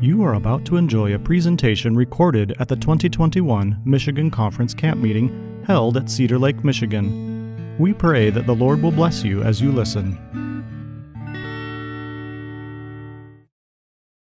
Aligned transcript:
You 0.00 0.22
are 0.22 0.34
about 0.34 0.64
to 0.66 0.76
enjoy 0.76 1.14
a 1.14 1.18
presentation 1.18 1.96
recorded 1.96 2.54
at 2.58 2.68
the 2.68 2.76
2021 2.76 3.80
Michigan 3.84 4.30
Conference 4.30 4.74
Camp 4.74 5.00
Meeting 5.00 5.62
held 5.66 5.96
at 5.96 6.10
Cedar 6.10 6.38
Lake, 6.38 6.62
Michigan. 6.62 7.76
We 7.78 7.92
pray 7.92 8.30
that 8.30 8.46
the 8.46 8.54
Lord 8.54 8.82
will 8.82 8.92
bless 8.92 9.24
you 9.24 9.42
as 9.42 9.60
you 9.60 9.72
listen. 9.72 10.18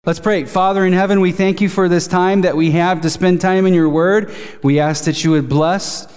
Let's 0.05 0.19
pray. 0.19 0.45
Father 0.45 0.85
in 0.85 0.93
heaven, 0.93 1.21
we 1.21 1.31
thank 1.31 1.61
you 1.61 1.69
for 1.69 1.87
this 1.87 2.07
time 2.07 2.41
that 2.41 2.57
we 2.57 2.71
have 2.71 3.01
to 3.01 3.09
spend 3.09 3.39
time 3.39 3.65
in 3.65 3.73
your 3.73 3.89
word. 3.89 4.33
We 4.61 4.79
ask 4.79 5.05
that 5.05 5.23
you 5.23 5.31
would 5.31 5.47
bless 5.47 6.07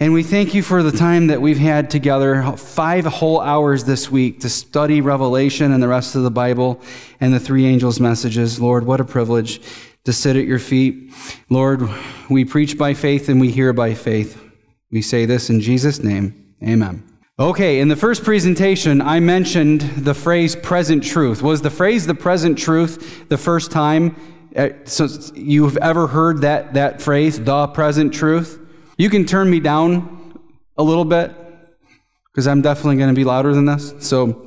and 0.00 0.14
we 0.14 0.22
thank 0.22 0.54
you 0.54 0.62
for 0.62 0.82
the 0.82 0.90
time 0.90 1.26
that 1.26 1.42
we've 1.42 1.58
had 1.58 1.90
together, 1.90 2.42
five 2.56 3.04
whole 3.04 3.38
hours 3.38 3.84
this 3.84 4.10
week 4.10 4.40
to 4.40 4.48
study 4.48 5.02
Revelation 5.02 5.72
and 5.72 5.82
the 5.82 5.88
rest 5.88 6.16
of 6.16 6.22
the 6.22 6.30
Bible 6.30 6.80
and 7.20 7.34
the 7.34 7.38
three 7.38 7.66
angels' 7.66 8.00
messages. 8.00 8.58
Lord, 8.58 8.86
what 8.86 9.02
a 9.02 9.04
privilege 9.04 9.60
to 10.04 10.14
sit 10.14 10.36
at 10.36 10.46
your 10.46 10.58
feet. 10.58 11.12
Lord, 11.50 11.86
we 12.30 12.46
preach 12.46 12.78
by 12.78 12.94
faith 12.94 13.28
and 13.28 13.42
we 13.42 13.50
hear 13.50 13.74
by 13.74 13.92
faith. 13.92 14.42
We 14.90 15.02
say 15.02 15.26
this 15.26 15.50
in 15.50 15.60
Jesus' 15.60 16.02
name. 16.02 16.54
Amen. 16.62 17.06
Okay, 17.38 17.78
in 17.78 17.88
the 17.88 17.96
first 17.96 18.24
presentation, 18.24 19.02
I 19.02 19.20
mentioned 19.20 19.82
the 19.82 20.14
phrase 20.14 20.56
present 20.56 21.04
truth. 21.04 21.42
Was 21.42 21.60
the 21.60 21.70
phrase 21.70 22.06
the 22.06 22.14
present 22.14 22.56
truth 22.56 23.28
the 23.28 23.36
first 23.36 23.70
time 23.70 24.16
uh, 24.56 24.70
you've 25.34 25.76
ever 25.76 26.06
heard 26.06 26.40
that, 26.40 26.72
that 26.72 27.02
phrase, 27.02 27.38
the 27.38 27.66
present 27.66 28.14
truth? 28.14 28.56
You 29.00 29.08
can 29.08 29.24
turn 29.24 29.48
me 29.48 29.60
down 29.60 30.38
a 30.76 30.82
little 30.82 31.06
bit 31.06 31.34
because 32.26 32.46
I'm 32.46 32.60
definitely 32.60 32.98
going 32.98 33.08
to 33.08 33.18
be 33.18 33.24
louder 33.24 33.54
than 33.54 33.64
this. 33.64 33.94
So, 34.00 34.46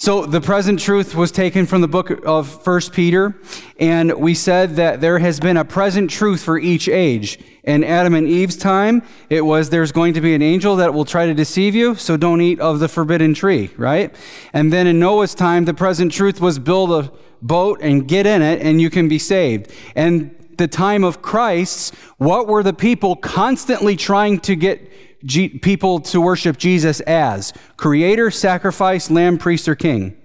so 0.00 0.26
the 0.26 0.40
present 0.40 0.80
truth 0.80 1.14
was 1.14 1.30
taken 1.30 1.66
from 1.66 1.80
the 1.80 1.86
book 1.86 2.10
of 2.26 2.64
First 2.64 2.92
Peter, 2.92 3.40
and 3.78 4.14
we 4.14 4.34
said 4.34 4.74
that 4.74 5.00
there 5.00 5.20
has 5.20 5.38
been 5.38 5.56
a 5.56 5.64
present 5.64 6.10
truth 6.10 6.42
for 6.42 6.58
each 6.58 6.88
age. 6.88 7.38
In 7.62 7.84
Adam 7.84 8.14
and 8.14 8.26
Eve's 8.26 8.56
time, 8.56 9.00
it 9.30 9.42
was 9.42 9.70
there's 9.70 9.92
going 9.92 10.14
to 10.14 10.20
be 10.20 10.34
an 10.34 10.42
angel 10.42 10.74
that 10.74 10.92
will 10.92 11.04
try 11.04 11.26
to 11.26 11.34
deceive 11.34 11.76
you, 11.76 11.94
so 11.94 12.16
don't 12.16 12.40
eat 12.40 12.58
of 12.58 12.80
the 12.80 12.88
forbidden 12.88 13.32
tree, 13.32 13.70
right? 13.76 14.12
And 14.52 14.72
then 14.72 14.88
in 14.88 14.98
Noah's 14.98 15.36
time, 15.36 15.66
the 15.66 15.74
present 15.74 16.10
truth 16.10 16.40
was 16.40 16.58
build 16.58 16.90
a 16.90 17.12
boat 17.40 17.78
and 17.80 18.08
get 18.08 18.26
in 18.26 18.42
it, 18.42 18.60
and 18.60 18.80
you 18.80 18.90
can 18.90 19.06
be 19.06 19.20
saved. 19.20 19.72
And 19.94 20.34
the 20.58 20.68
time 20.68 21.04
of 21.04 21.22
Christ, 21.22 21.94
what 22.18 22.46
were 22.46 22.62
the 22.62 22.72
people 22.72 23.16
constantly 23.16 23.96
trying 23.96 24.40
to 24.40 24.54
get 24.54 24.90
G- 25.24 25.48
people 25.48 26.00
to 26.00 26.20
worship 26.20 26.56
Jesus 26.58 27.00
as? 27.00 27.52
Creator, 27.76 28.30
sacrifice, 28.32 29.10
lamb, 29.10 29.38
priest, 29.38 29.68
or 29.68 29.74
king? 29.74 30.16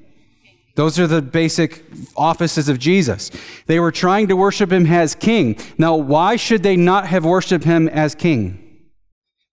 Those 0.76 1.00
are 1.00 1.08
the 1.08 1.22
basic 1.24 1.84
offices 2.16 2.70
of 2.70 2.78
Jesus. 2.78 3.32
They 3.66 3.80
were 3.80 3.92
trying 3.92 4.28
to 4.28 4.36
worship 4.36 4.72
him 4.72 4.86
as 4.86 5.16
king. 5.16 5.58
Now, 5.78 5.96
why 5.96 6.36
should 6.36 6.62
they 6.62 6.76
not 6.76 7.08
have 7.08 7.26
worshiped 7.26 7.66
him 7.66 7.88
as 7.90 8.14
king? 8.14 8.64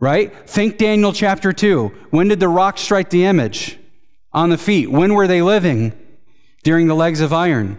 Right? 0.00 0.48
Think 0.48 0.76
Daniel 0.76 1.12
chapter 1.14 1.52
2. 1.52 1.92
When 2.10 2.28
did 2.28 2.40
the 2.40 2.48
rock 2.48 2.76
strike 2.76 3.08
the 3.08 3.24
image? 3.24 3.78
On 4.32 4.50
the 4.50 4.58
feet. 4.58 4.90
When 4.90 5.14
were 5.14 5.26
they 5.26 5.40
living? 5.40 5.92
During 6.62 6.88
the 6.88 6.94
legs 6.94 7.20
of 7.20 7.32
iron. 7.32 7.78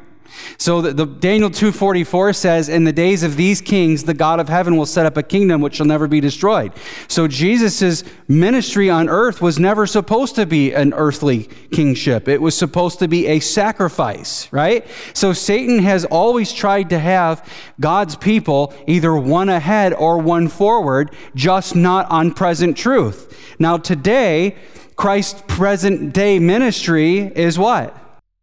So 0.58 0.82
the, 0.82 0.94
the, 0.94 1.06
Daniel 1.06 1.50
2:44 1.50 2.36
says, 2.36 2.70
"In 2.70 2.84
the 2.84 2.94
days 2.94 3.24
of 3.24 3.36
these 3.36 3.62
kings, 3.62 4.04
the 4.04 4.14
God 4.14 4.40
of 4.40 4.50
heaven 4.50 4.78
will 4.78 4.86
set 4.86 5.06
up 5.06 5.18
a 5.18 5.24
kingdom 5.24 5.62
which 5.62 5.76
shall 5.76 5.86
never 5.86 6.08
be 6.08 6.20
destroyed." 6.20 6.72
So 7.08 7.28
Jesus' 7.28 8.04
ministry 8.28 8.90
on 8.90 9.10
earth 9.10 9.42
was 9.42 9.60
never 9.60 9.86
supposed 9.86 10.36
to 10.36 10.46
be 10.46 10.74
an 10.74 10.94
earthly 10.94 11.50
kingship. 11.72 12.28
It 12.28 12.42
was 12.42 12.58
supposed 12.58 13.00
to 13.00 13.08
be 13.08 13.28
a 13.28 13.40
sacrifice, 13.40 14.48
right? 14.52 14.86
So 15.14 15.34
Satan 15.34 15.80
has 15.80 16.06
always 16.06 16.54
tried 16.54 16.90
to 16.90 17.00
have 17.00 17.48
God's 17.80 18.16
people 18.16 18.74
either 18.88 19.16
one 19.16 19.50
ahead 19.50 19.94
or 19.94 20.18
one 20.18 20.48
forward, 20.48 21.12
just 21.36 21.76
not 21.76 22.10
on 22.10 22.34
present 22.34 22.78
truth. 22.78 23.56
Now 23.60 23.78
today, 23.78 24.56
Christ's 24.96 25.44
present 25.48 26.14
day 26.14 26.40
ministry 26.40 27.20
is 27.36 27.60
what? 27.60 27.96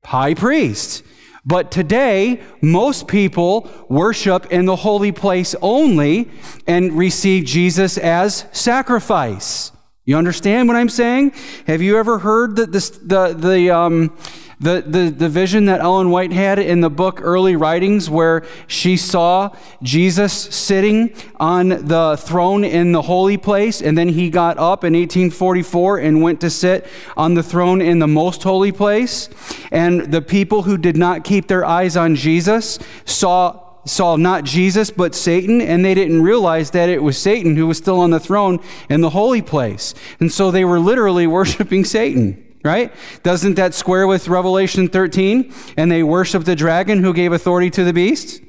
High 0.05 0.35
priest. 0.35 1.03
But 1.45 1.73
today, 1.73 2.41
most 2.61 3.09
people 3.09 3.69
worship 3.89 4.53
in 4.53 4.67
the 4.67 4.77
holy 4.77 5.11
place 5.11 5.55
only 5.61 6.31
and 6.67 6.93
receive 6.93 7.45
Jesus 7.45 7.99
as 7.99 8.47
sacrifice. 8.53 9.73
You 10.05 10.17
understand 10.17 10.67
what 10.67 10.77
I'm 10.77 10.89
saying? 10.89 11.33
Have 11.69 11.81
you 11.81 11.97
ever 11.97 12.19
heard 12.19 12.57
the, 12.57 12.67
the, 12.67 12.99
the, 13.05 13.35
the 13.35 13.71
um, 13.71 14.17
the, 14.63 14.81
the, 14.87 15.11
the 15.11 15.29
vision 15.29 15.65
that 15.65 15.81
Ellen 15.81 16.11
White 16.11 16.33
had 16.33 16.61
in 16.61 16.81
the 16.81 16.89
book 16.89 17.21
Early 17.21 17.57
Writings, 17.57 18.09
where 18.09 18.45
she 18.69 18.97
saw 18.97 19.51
Jesus 19.83 20.33
sitting 20.33 21.15
on 21.41 21.69
the 21.69 22.17
throne 22.17 22.63
in 22.63 22.93
the 22.93 23.03
holy 23.03 23.37
place, 23.37 23.83
and 23.83 23.99
then 23.99 24.11
he 24.11 24.31
got 24.31 24.59
up 24.59 24.85
in 24.85 24.93
1844 24.93 25.99
and 25.99 26.23
went 26.23 26.41
to 26.43 26.51
sit 26.51 26.87
on 27.17 27.35
the 27.35 27.43
throne 27.43 27.81
in 27.81 27.99
the 27.99 28.07
most 28.07 28.45
holy 28.45 28.71
place. 28.71 29.29
And 29.73 30.13
the 30.13 30.23
people 30.23 30.63
who 30.63 30.79
did 30.79 30.97
not 30.97 31.25
keep 31.25 31.49
their 31.49 31.65
eyes 31.65 31.97
on 31.97 32.15
Jesus 32.15 32.79
saw 33.05 33.62
saw 33.85 34.17
not 34.17 34.45
Jesus, 34.45 34.91
but 34.91 35.15
Satan, 35.15 35.61
and 35.61 35.85
they 35.85 35.95
didn't 35.95 36.23
realize 36.23 36.71
that 36.71 36.89
it 36.89 37.03
was 37.03 37.19
Satan 37.19 37.57
who 37.57 37.67
was 37.67 37.79
still 37.79 38.01
on 38.01 38.11
the 38.11 38.21
throne 38.21 38.61
in 38.89 39.01
the 39.01 39.11
holy 39.11 39.43
place. 39.43 39.95
And 40.21 40.33
so 40.33 40.51
they 40.51 40.65
were 40.65 40.79
literally 40.79 41.27
worshiping 41.39 41.85
Satan 41.85 42.49
right? 42.65 42.93
Doesn't 43.23 43.55
that 43.55 43.75
square 43.75 44.07
with 44.07 44.29
Revelation 44.29 44.89
13? 44.89 45.53
And 45.77 45.91
they 45.91 46.03
worship 46.03 46.45
the 46.45 46.57
dragon 46.57 47.03
who 47.03 47.13
gave 47.13 47.33
authority 47.33 47.71
to 47.71 47.85
the 47.85 47.93
beast, 47.93 48.41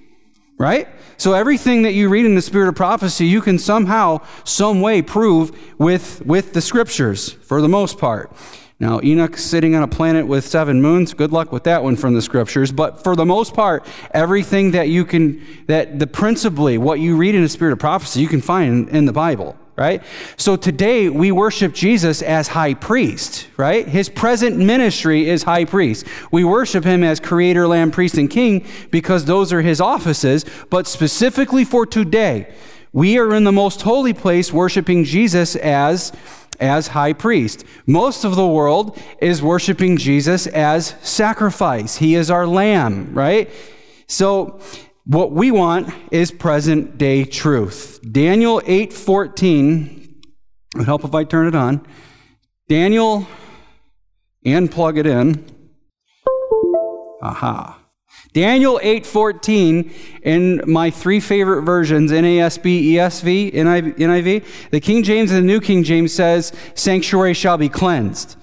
right? 0.58 0.88
So 1.18 1.34
everything 1.34 1.84
that 1.84 1.94
you 1.94 2.10
read 2.10 2.26
in 2.26 2.36
the 2.36 2.42
spirit 2.42 2.68
of 2.68 2.76
prophecy, 2.76 3.26
you 3.26 3.42
can 3.42 3.58
somehow, 3.58 4.22
some 4.44 4.82
way 4.82 5.02
prove 5.02 5.58
with, 5.80 6.24
with 6.26 6.54
the 6.54 6.62
scriptures 6.62 7.32
for 7.32 7.62
the 7.62 7.70
most 7.70 7.98
part. 7.98 8.36
Now, 8.84 9.00
Enoch 9.02 9.38
sitting 9.38 9.76
on 9.76 9.84
a 9.84 9.88
planet 9.88 10.28
with 10.28 10.46
seven 10.46 10.82
moons, 10.82 11.14
good 11.14 11.32
luck 11.32 11.54
with 11.54 11.64
that 11.64 11.86
one 11.86 11.96
from 11.96 12.16
the 12.16 12.22
scriptures. 12.22 12.70
But 12.70 13.02
for 13.02 13.16
the 13.16 13.26
most 13.26 13.54
part, 13.54 13.86
everything 14.12 14.72
that 14.72 14.90
you 14.90 15.06
can, 15.06 15.42
that 15.68 16.00
the 16.00 16.06
principally, 16.06 16.78
what 16.78 17.00
you 17.00 17.16
read 17.16 17.34
in 17.34 17.44
the 17.44 17.48
spirit 17.48 17.72
of 17.72 17.80
prophecy, 17.80 18.20
you 18.20 18.28
can 18.28 18.42
find 18.42 18.90
in, 18.90 19.06
the 19.06 19.14
Bible 19.14 19.56
right? 19.78 20.04
So 20.36 20.56
today 20.56 21.10
we 21.10 21.32
worship 21.32 21.74
Jesus 21.74 22.22
as 22.22 22.50
high 22.50 22.74
priest, 22.74 23.48
right? 23.58 23.88
His 23.88 24.10
present 24.10 24.58
ministry 24.58 25.30
is 25.30 25.44
high 25.44 25.66
priest. 25.66 26.06
We 26.32 26.44
worship 26.44 26.84
him 26.84 27.04
as 27.04 27.20
creator, 27.20 27.68
lamb, 27.68 27.90
priest, 27.90 28.18
and 28.18 28.30
king 28.30 28.68
because 28.92 29.26
those 29.26 29.52
are 29.52 29.62
his 29.62 29.82
offices. 29.82 30.46
But 30.70 30.88
specifically 30.88 31.64
for 31.64 31.88
today, 31.88 32.54
we 32.92 33.18
are 33.18 33.34
in 33.34 33.46
the 33.46 33.52
most 33.52 33.82
holy 33.82 34.14
place 34.14 34.54
worshiping 34.54 35.06
Jesus 35.06 35.56
as 35.56 36.12
as 36.64 36.88
high 36.88 37.12
priest. 37.12 37.66
Most 37.86 38.24
of 38.24 38.36
the 38.38 38.48
world 38.48 38.98
is 39.20 39.44
worshiping 39.44 39.98
Jesus 39.98 40.48
as 40.48 40.96
sacrifice. 41.02 41.98
He 41.98 42.16
is 42.16 42.32
our 42.32 42.48
lamb, 42.48 43.14
right? 43.14 43.50
So 44.08 44.60
what 45.06 45.34
we 45.34 45.52
want 45.52 45.94
is 46.12 46.32
present 46.32 46.98
day 46.98 47.26
truth. 47.26 48.00
Daniel 48.10 48.62
8:14 48.66 50.22
would 50.76 50.86
help 50.86 51.04
if 51.04 51.14
I 51.14 51.26
turn 51.26 51.48
it 51.48 51.56
on. 51.56 51.86
Daniel 52.70 53.28
and 54.46 54.72
plug 54.72 54.98
it 54.98 55.06
in. 55.06 55.46
Aha. 57.22 57.83
Daniel 58.34 58.80
8:14 58.82 59.92
in 60.24 60.62
my 60.66 60.90
three 60.90 61.20
favorite 61.20 61.62
versions 61.62 62.12
NASB, 62.12 62.94
ESV, 62.94 63.54
NIV, 63.54 64.44
the 64.72 64.80
King 64.80 65.04
James 65.04 65.32
and 65.32 65.44
the 65.44 65.48
New 65.48 65.62
King 65.62 65.84
James 65.84 66.12
says 66.12 66.52
sanctuary 66.74 67.36
shall 67.36 67.58
be 67.58 67.70
cleansed. 67.70 68.36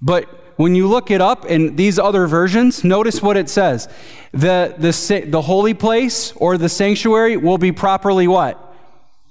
But 0.00 0.28
when 0.56 0.74
you 0.74 0.88
look 0.88 1.10
it 1.10 1.20
up 1.20 1.44
in 1.44 1.76
these 1.76 1.98
other 1.98 2.26
versions, 2.26 2.84
notice 2.84 3.20
what 3.20 3.36
it 3.36 3.50
says. 3.50 3.88
The, 4.32 4.74
the, 4.78 5.24
the 5.26 5.42
holy 5.42 5.74
place 5.74 6.32
or 6.36 6.56
the 6.56 6.68
sanctuary 6.68 7.36
will 7.36 7.58
be 7.58 7.72
properly 7.72 8.28
what? 8.28 8.60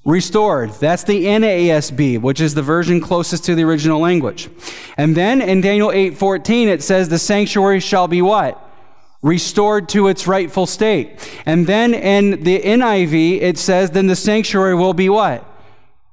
Restored. 0.05 0.71
That's 0.73 1.03
the 1.03 1.25
NASB, 1.25 2.21
which 2.21 2.41
is 2.41 2.55
the 2.55 2.61
version 2.61 2.99
closest 2.99 3.45
to 3.45 3.55
the 3.55 3.63
original 3.63 3.99
language. 3.99 4.49
And 4.97 5.15
then 5.15 5.41
in 5.41 5.61
Daniel 5.61 5.89
8:14 5.89 6.67
it 6.67 6.83
says 6.83 7.09
the 7.09 7.17
sanctuary 7.17 7.79
shall 7.79 8.07
be 8.07 8.21
what? 8.21 8.62
Restored 9.23 9.89
to 9.89 10.07
its 10.07 10.27
rightful 10.27 10.67
state. 10.67 11.17
And 11.45 11.65
then 11.65 11.95
in 11.95 12.43
the 12.43 12.59
NIV 12.59 13.41
it 13.41 13.57
says 13.57 13.91
then 13.91 14.05
the 14.05 14.15
sanctuary 14.15 14.75
will 14.75 14.93
be 14.93 15.09
what? 15.09 15.49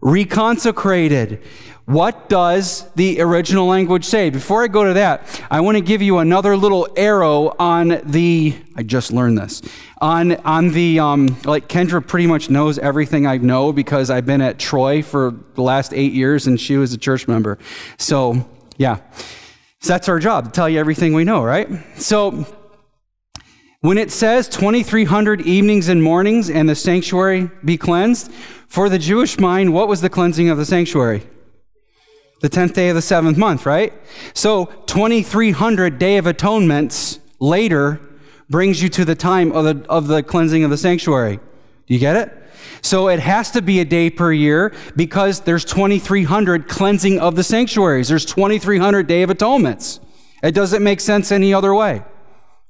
Reconsecrated. 0.00 1.42
What 1.90 2.28
does 2.28 2.88
the 2.94 3.20
original 3.20 3.66
language 3.66 4.04
say? 4.04 4.30
Before 4.30 4.62
I 4.62 4.68
go 4.68 4.84
to 4.84 4.92
that, 4.92 5.42
I 5.50 5.60
want 5.60 5.76
to 5.76 5.82
give 5.82 6.00
you 6.02 6.18
another 6.18 6.56
little 6.56 6.86
arrow 6.96 7.56
on 7.58 8.00
the, 8.04 8.56
I 8.76 8.84
just 8.84 9.12
learned 9.12 9.38
this, 9.38 9.60
on, 10.00 10.36
on 10.46 10.68
the, 10.68 11.00
um, 11.00 11.36
like 11.44 11.66
Kendra 11.66 12.06
pretty 12.06 12.28
much 12.28 12.48
knows 12.48 12.78
everything 12.78 13.26
I 13.26 13.38
know 13.38 13.72
because 13.72 14.08
I've 14.08 14.24
been 14.24 14.40
at 14.40 14.56
Troy 14.56 15.02
for 15.02 15.34
the 15.54 15.62
last 15.62 15.92
eight 15.92 16.12
years 16.12 16.46
and 16.46 16.60
she 16.60 16.76
was 16.76 16.92
a 16.92 16.98
church 16.98 17.26
member. 17.26 17.58
So, 17.98 18.48
yeah. 18.76 19.00
So 19.80 19.92
that's 19.92 20.08
our 20.08 20.20
job 20.20 20.44
to 20.44 20.50
tell 20.52 20.68
you 20.68 20.78
everything 20.78 21.12
we 21.12 21.24
know, 21.24 21.42
right? 21.42 21.68
So 21.96 22.46
when 23.80 23.96
it 23.96 24.10
says 24.10 24.48
2,300 24.48 25.40
evenings 25.42 25.88
and 25.88 26.02
mornings 26.02 26.50
and 26.50 26.68
the 26.68 26.74
sanctuary 26.74 27.50
be 27.64 27.78
cleansed, 27.78 28.30
for 28.68 28.88
the 28.88 28.98
Jewish 28.98 29.38
mind, 29.38 29.72
what 29.72 29.88
was 29.88 30.00
the 30.00 30.10
cleansing 30.10 30.48
of 30.50 30.58
the 30.58 30.66
sanctuary? 30.66 31.22
The 32.40 32.50
10th 32.50 32.74
day 32.74 32.88
of 32.90 32.94
the 32.94 33.02
seventh 33.02 33.36
month, 33.36 33.66
right? 33.66 33.92
So 34.34 34.66
2,300 34.86 35.98
Day 35.98 36.18
of 36.18 36.26
Atonements 36.26 37.20
later 37.38 38.00
brings 38.48 38.82
you 38.82 38.88
to 38.90 39.04
the 39.04 39.14
time 39.14 39.50
of 39.52 39.64
the, 39.64 39.90
of 39.90 40.08
the 40.08 40.22
cleansing 40.22 40.62
of 40.62 40.70
the 40.70 40.78
sanctuary. 40.78 41.36
Do 41.36 41.94
you 41.94 42.00
get 42.00 42.16
it? 42.16 42.36
So 42.82 43.08
it 43.08 43.20
has 43.20 43.50
to 43.52 43.62
be 43.62 43.80
a 43.80 43.84
day 43.84 44.10
per 44.10 44.32
year 44.32 44.74
because 44.94 45.40
there's 45.40 45.64
2,300 45.64 46.68
cleansing 46.68 47.18
of 47.18 47.34
the 47.34 47.44
sanctuaries. 47.44 48.08
There's 48.08 48.24
2,300 48.26 49.06
Day 49.06 49.22
of 49.22 49.30
Atonements. 49.30 50.00
It 50.42 50.52
doesn't 50.52 50.82
make 50.82 51.00
sense 51.00 51.32
any 51.32 51.52
other 51.54 51.74
way. 51.74 52.02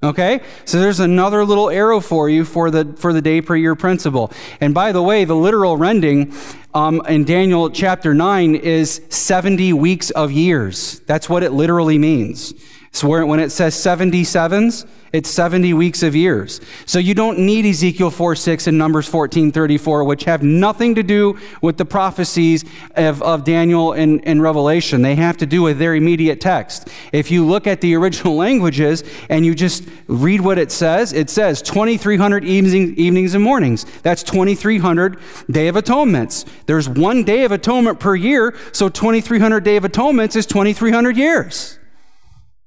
Okay? 0.03 0.41
So 0.65 0.81
there's 0.81 1.01
another 1.01 1.45
little 1.45 1.69
arrow 1.69 2.01
for 2.01 2.29
you 2.29 2.45
for 2.45 2.71
the, 2.71 2.95
for 2.97 3.13
the 3.13 3.21
day 3.21 3.43
per 3.43 3.55
year 3.55 3.75
principle. 3.75 4.33
And 4.61 4.73
by 4.73 4.93
the 4.93 5.03
way, 5.03 5.25
the 5.25 5.37
literal 5.37 5.77
rending 5.77 6.33
um, 6.73 7.03
in 7.07 7.25
Daniel 7.25 7.69
chapter 7.69 8.15
9 8.15 8.55
is 8.55 9.03
70 9.11 9.75
weeks 9.75 10.11
of 10.11 10.33
years. 10.33 11.01
That's 11.01 11.29
what 11.29 11.43
it 11.43 11.53
literally 11.53 11.99
means. 11.99 12.55
So 12.93 13.25
when 13.25 13.39
it 13.39 13.51
says 13.51 13.75
77s, 13.77 14.87
it's 15.13 15.29
70 15.29 15.75
weeks 15.75 16.05
of 16.05 16.15
years. 16.15 16.61
So 16.87 17.01
you 17.01 17.15
don't 17.15 17.41
need 17.41 17.67
Ezekiel 17.67 18.11
4 18.11 18.37
6 18.37 18.67
and 18.69 18.79
Numbers 18.79 19.09
14 19.09 19.51
34, 19.51 20.05
which 20.05 20.25
have 20.25 20.43
nothing 20.43 20.95
to 20.95 21.03
do 21.03 21.39
with 21.63 21.79
the 21.79 21.85
prophecies 21.85 22.65
of, 22.95 23.21
of 23.23 23.43
Daniel 23.43 23.93
and, 23.93 24.25
and 24.27 24.41
Revelation. 24.41 25.03
They 25.03 25.17
have 25.17 25.37
to 25.39 25.47
do 25.47 25.63
with 25.63 25.79
their 25.79 25.97
immediate 25.97 26.41
text. 26.41 26.89
If 27.13 27.31
you 27.31 27.45
look 27.45 27.67
at 27.67 27.81
the 27.81 27.95
original 27.97 28.37
languages 28.37 29.03
and 29.29 29.45
you 29.45 29.55
just 29.55 29.85
read 30.07 30.41
what 30.41 30.59
it 30.59 30.71
says, 30.71 31.13
it 31.13 31.29
says 31.29 31.61
2,300 31.63 32.45
evening, 32.45 32.95
evenings 32.97 33.35
and 33.35 33.43
mornings. 33.43 33.85
That's 34.03 34.23
2,300 34.23 35.19
Day 35.51 35.67
of 35.67 35.77
Atonements. 35.77 36.45
There's 36.67 36.89
one 36.89 37.25
Day 37.25 37.45
of 37.45 37.51
Atonement 37.51 37.99
per 37.99 38.15
year, 38.15 38.57
so 38.73 38.89
2,300 38.89 39.65
Day 39.65 39.77
of 39.77 39.85
Atonements 39.85 40.37
is 40.37 40.47
2,300 40.47 41.17
years. 41.17 41.80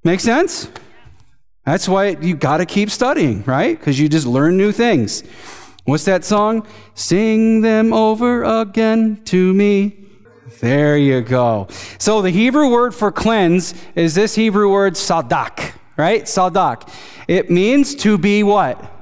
Make 0.03 0.19
sense? 0.19 0.69
That's 1.65 1.87
why 1.87 2.09
you 2.09 2.35
got 2.35 2.57
to 2.57 2.65
keep 2.65 2.89
studying, 2.89 3.43
right? 3.43 3.77
Because 3.77 3.99
you 3.99 4.09
just 4.09 4.27
learn 4.27 4.57
new 4.57 4.71
things. 4.71 5.23
What's 5.85 6.05
that 6.05 6.25
song? 6.25 6.67
Sing 6.93 7.61
them 7.61 7.93
over 7.93 8.43
again 8.43 9.23
to 9.25 9.53
me. 9.53 9.97
There 10.59 10.97
you 10.97 11.21
go. 11.21 11.67
So 11.99 12.21
the 12.21 12.29
Hebrew 12.29 12.69
word 12.69 12.93
for 12.93 13.11
cleanse 13.11 13.73
is 13.95 14.15
this 14.15 14.35
Hebrew 14.35 14.71
word 14.71 14.93
sadak, 14.93 15.73
right? 15.97 16.23
Sadak. 16.23 16.89
It 17.27 17.49
means 17.49 17.95
to 17.95 18.17
be 18.17 18.43
what? 18.43 18.92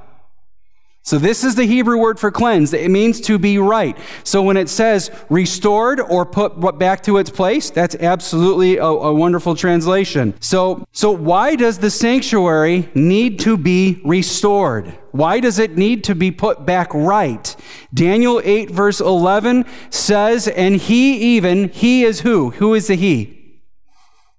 So, 1.04 1.18
this 1.18 1.44
is 1.44 1.56
the 1.56 1.66
Hebrew 1.66 1.98
word 1.98 2.20
for 2.20 2.30
cleanse. 2.30 2.74
It 2.74 2.92
means 2.92 3.20
to 3.22 3.40
be 3.40 3.58
right. 3.58 3.98
So, 4.24 4.44
when 4.44 4.56
it 4.56 4.70
says 4.70 5.10
restored 5.32 6.00
or 6.00 6.28
put 6.28 6.78
back 6.78 7.02
to 7.04 7.18
its 7.18 7.32
place, 7.32 7.72
that's 7.72 7.96
absolutely 7.96 8.78
a, 8.78 8.86
a, 8.86 9.12
wonderful 9.12 9.56
translation. 9.56 10.36
So, 10.40 10.86
so, 10.92 11.10
why 11.12 11.56
does 11.56 11.80
the 11.80 11.90
sanctuary 11.90 12.88
need 12.94 13.40
to 13.40 13.58
be 13.58 14.00
restored? 14.06 14.96
Why 15.10 15.40
does 15.40 15.58
it 15.58 15.76
need 15.76 16.04
to 16.04 16.14
be 16.14 16.30
put 16.30 16.68
back 16.68 16.94
right? 16.94 17.56
Daniel 17.92 18.40
8, 18.44 18.70
verse 18.70 19.02
11 19.02 19.66
says, 19.90 20.48
And 20.48 20.76
he 20.76 21.36
even, 21.36 21.70
he 21.70 22.04
is 22.04 22.22
who? 22.22 22.52
Who 22.52 22.76
is 22.76 22.88
the 22.88 22.96
he? 22.96 23.60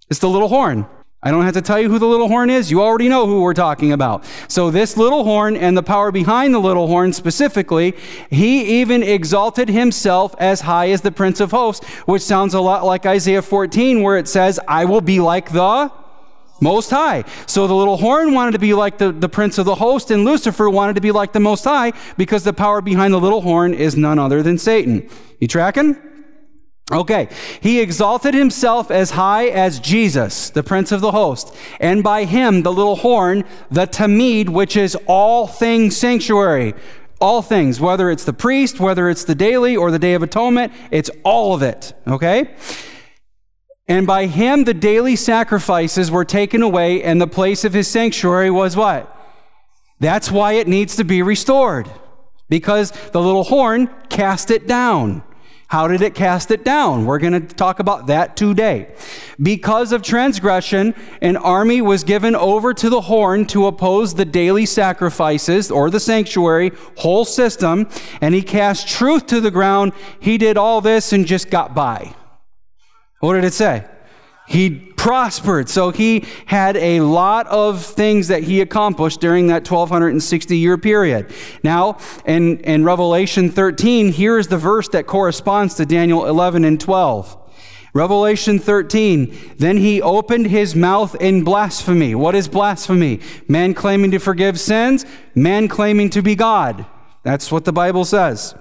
It's 0.09 0.21
the 0.21 0.29
little 0.29 0.49
horn. 0.49 0.87
I 1.25 1.31
don't 1.31 1.45
have 1.45 1.55
to 1.55 1.63
tell 1.63 1.81
you 1.81 1.89
who 1.89 2.01
the 2.01 2.07
little 2.07 2.27
horn 2.27 2.51
is. 2.51 2.69
You 2.73 2.83
already 2.83 3.09
know 3.09 3.27
who 3.27 3.43
we're 3.43 3.55
talking 3.55 3.93
about. 3.93 4.25
So, 4.49 4.73
this 4.73 4.97
little 4.97 5.23
horn 5.23 5.57
and 5.57 5.77
the 5.77 5.83
power 5.83 6.11
behind 6.11 6.53
the 6.53 6.59
little 6.59 6.89
horn 6.89 7.13
specifically, 7.13 7.95
he 8.29 8.81
even 8.81 9.05
exalted 9.05 9.69
himself 9.69 10.35
as 10.39 10.63
high 10.63 10.91
as 10.91 11.03
the 11.03 11.13
Prince 11.13 11.39
of 11.39 11.53
Hosts, 11.53 11.87
which 12.07 12.23
sounds 12.23 12.55
a 12.55 12.61
lot 12.61 12.85
like 12.85 13.07
Isaiah 13.07 13.43
14, 13.43 14.03
where 14.03 14.17
it 14.17 14.27
says, 14.27 14.59
I 14.67 14.85
will 14.85 15.01
be 15.01 15.21
like 15.21 15.53
the 15.53 15.93
most 16.61 16.91
High. 16.91 17.25
So, 17.47 17.69
the 17.69 17.75
little 17.75 17.99
horn 17.99 18.35
wanted 18.35 18.53
to 18.53 18.59
be 18.59 18.75
like 18.75 18.99
the, 18.99 19.13
the 19.13 19.29
Prince 19.29 19.59
of 19.59 19.65
the 19.65 19.77
Host, 19.77 20.11
and 20.11 20.25
Lucifer 20.25 20.69
wanted 20.69 20.95
to 20.95 21.01
be 21.01 21.13
like 21.13 21.33
the 21.33 21.41
Most 21.41 21.63
High 21.63 21.93
because 22.17 22.43
the 22.43 22.53
power 22.53 22.81
behind 22.81 23.15
the 23.15 23.21
little 23.21 23.43
horn 23.43 23.75
is 23.75 23.97
none 23.97 24.19
other 24.19 24.43
than 24.43 24.59
Satan. 24.59 25.09
You 25.39 25.47
tracking? 25.47 25.97
Okay, 26.93 27.29
he 27.61 27.81
exalted 27.81 28.35
himself 28.35 28.91
as 28.91 29.13
high 29.13 29.47
as 29.47 29.81
Jesus, 29.81 30.51
the 30.51 30.63
prince 30.63 30.93
of 30.93 31.01
the 31.01 31.13
host, 31.13 31.57
and 31.81 32.03
by 32.03 32.25
him 32.25 32.63
the 32.63 32.73
little 32.73 32.97
horn, 32.97 33.45
the 33.71 33.87
tamid, 33.87 34.51
which 34.51 34.77
is 34.77 34.95
all 35.07 35.47
things 35.47 35.97
sanctuary. 35.97 36.75
All 37.19 37.41
things, 37.41 37.81
whether 37.81 38.11
it's 38.11 38.25
the 38.25 38.33
priest, 38.33 38.81
whether 38.81 39.09
it's 39.09 39.25
the 39.25 39.37
daily 39.37 39.77
or 39.77 39.91
the 39.91 39.99
day 39.99 40.15
of 40.15 40.25
atonement, 40.25 40.73
it's 40.91 41.09
all 41.23 41.55
of 41.55 41.63
it. 41.63 41.95
Okay? 42.07 42.55
And 43.87 44.07
by 44.07 44.27
him 44.27 44.65
the 44.65 44.75
daily 44.75 45.17
sacrifices 45.17 46.11
were 46.11 46.25
taken 46.25 46.63
away, 46.63 47.03
and 47.03 47.21
the 47.21 47.27
place 47.27 47.65
of 47.65 47.73
his 47.73 47.89
sanctuary 47.89 48.51
was 48.51 48.77
what? 48.77 49.17
That's 50.01 50.31
why 50.31 50.55
it 50.55 50.67
needs 50.67 50.97
to 50.97 51.05
be 51.05 51.23
restored. 51.23 51.89
Because 52.49 52.91
the 53.13 53.21
little 53.21 53.45
horn 53.45 53.89
cast 54.11 54.51
it 54.51 54.67
down. 54.67 55.23
How 55.73 55.89
did 55.89 56.03
it 56.03 56.15
cast 56.15 56.51
it 56.51 56.67
down? 56.67 57.07
We're 57.07 57.19
going 57.19 57.33
to 57.33 57.55
talk 57.55 57.79
about 57.79 58.09
that 58.09 58.37
today. 58.37 58.95
Because 59.41 59.93
of 59.93 60.03
transgression, 60.03 60.95
an 61.23 61.39
army 61.39 61.81
was 61.81 62.05
given 62.05 62.37
over 62.37 62.75
to 62.75 62.91
the 62.91 63.01
horn 63.01 63.47
to 63.47 63.67
oppose 63.67 64.13
the 64.13 64.27
daily 64.27 64.67
sacrifices 64.67 65.71
or 65.71 65.89
the 65.89 65.99
sanctuary 65.99 66.73
whole 66.99 67.25
system, 67.25 67.89
and 68.21 68.35
he 68.35 68.43
cast 68.43 68.87
truth 68.87 69.25
to 69.29 69.41
the 69.41 69.51
ground. 69.51 69.95
He 70.21 70.37
did 70.37 70.59
all 70.59 70.83
this 70.83 71.11
and 71.15 71.27
just 71.27 71.49
got 71.49 71.75
by. 71.75 72.15
What 73.21 73.33
did 73.33 73.45
it 73.45 73.55
say? 73.55 73.87
He 74.47 74.71
prospered. 74.71 75.69
So 75.69 75.91
he 75.91 76.25
had 76.47 76.77
a 76.77 77.01
lot 77.01 77.47
of 77.49 77.85
things 77.85 78.29
that 78.29 78.45
he 78.45 78.61
accomplished 78.61 79.21
during 79.21 79.49
that 79.49 79.69
1260 79.69 80.57
year 80.57 80.79
period. 80.79 81.33
Now, 81.63 81.99
in, 82.25 82.61
in 82.61 82.85
Revelation 82.85 83.51
13, 83.51 84.13
here 84.13 84.39
is 84.39 84.49
the 84.49 84.59
verse 84.59 84.89
that 84.91 85.07
corresponds 85.07 85.75
to 85.75 85.87
Daniel 85.87 86.27
11 86.27 86.65
and 86.65 86.81
12. 86.81 87.39
Revelation 87.95 88.59
13, 88.59 89.55
then 89.59 89.77
he 89.77 90.01
opened 90.01 90.47
his 90.47 90.75
mouth 90.75 91.15
in 91.17 91.45
blasphemy. 91.45 92.15
What 92.15 92.35
is 92.35 92.49
blasphemy? 92.49 93.21
Man 93.49 93.75
claiming 93.75 94.13
to 94.13 94.19
forgive 94.19 94.59
sins, 94.59 95.05
man 95.35 95.69
claiming 95.69 96.09
to 96.11 96.23
be 96.23 96.35
God. 96.35 96.87
That's 97.23 97.53
what 97.53 97.65
the 97.65 97.73
Bible 97.73 98.05
says. 98.05 98.55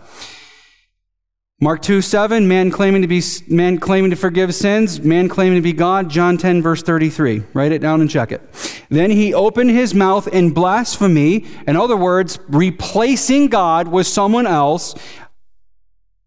Mark 1.64 1.84
2 1.84 2.02
7, 2.02 2.48
man 2.48 2.72
claiming 2.72 3.04
to 3.04 3.08
be 3.08 3.22
man 3.48 3.78
claiming 3.78 4.10
to 4.10 4.16
forgive 4.16 4.56
sins, 4.56 5.00
man 5.00 5.30
claiming 5.30 5.60
to 5.60 5.62
be 5.62 5.74
God. 5.74 6.10
John 6.10 6.36
10, 6.36 6.64
verse 6.64 6.82
33. 6.82 7.44
Write 7.54 7.72
it 7.72 7.84
down 7.84 8.02
and 8.02 8.10
check 8.10 8.32
it. 8.32 8.42
Then 8.90 9.12
he 9.12 9.32
opened 9.32 9.70
his 9.70 9.94
mouth 9.94 10.28
in 10.28 10.56
blasphemy, 10.56 11.46
in 11.68 11.78
other 11.78 11.96
words, 11.96 12.40
replacing 12.48 13.50
God 13.50 13.88
with 13.88 14.08
someone 14.08 14.48
else 14.48 14.96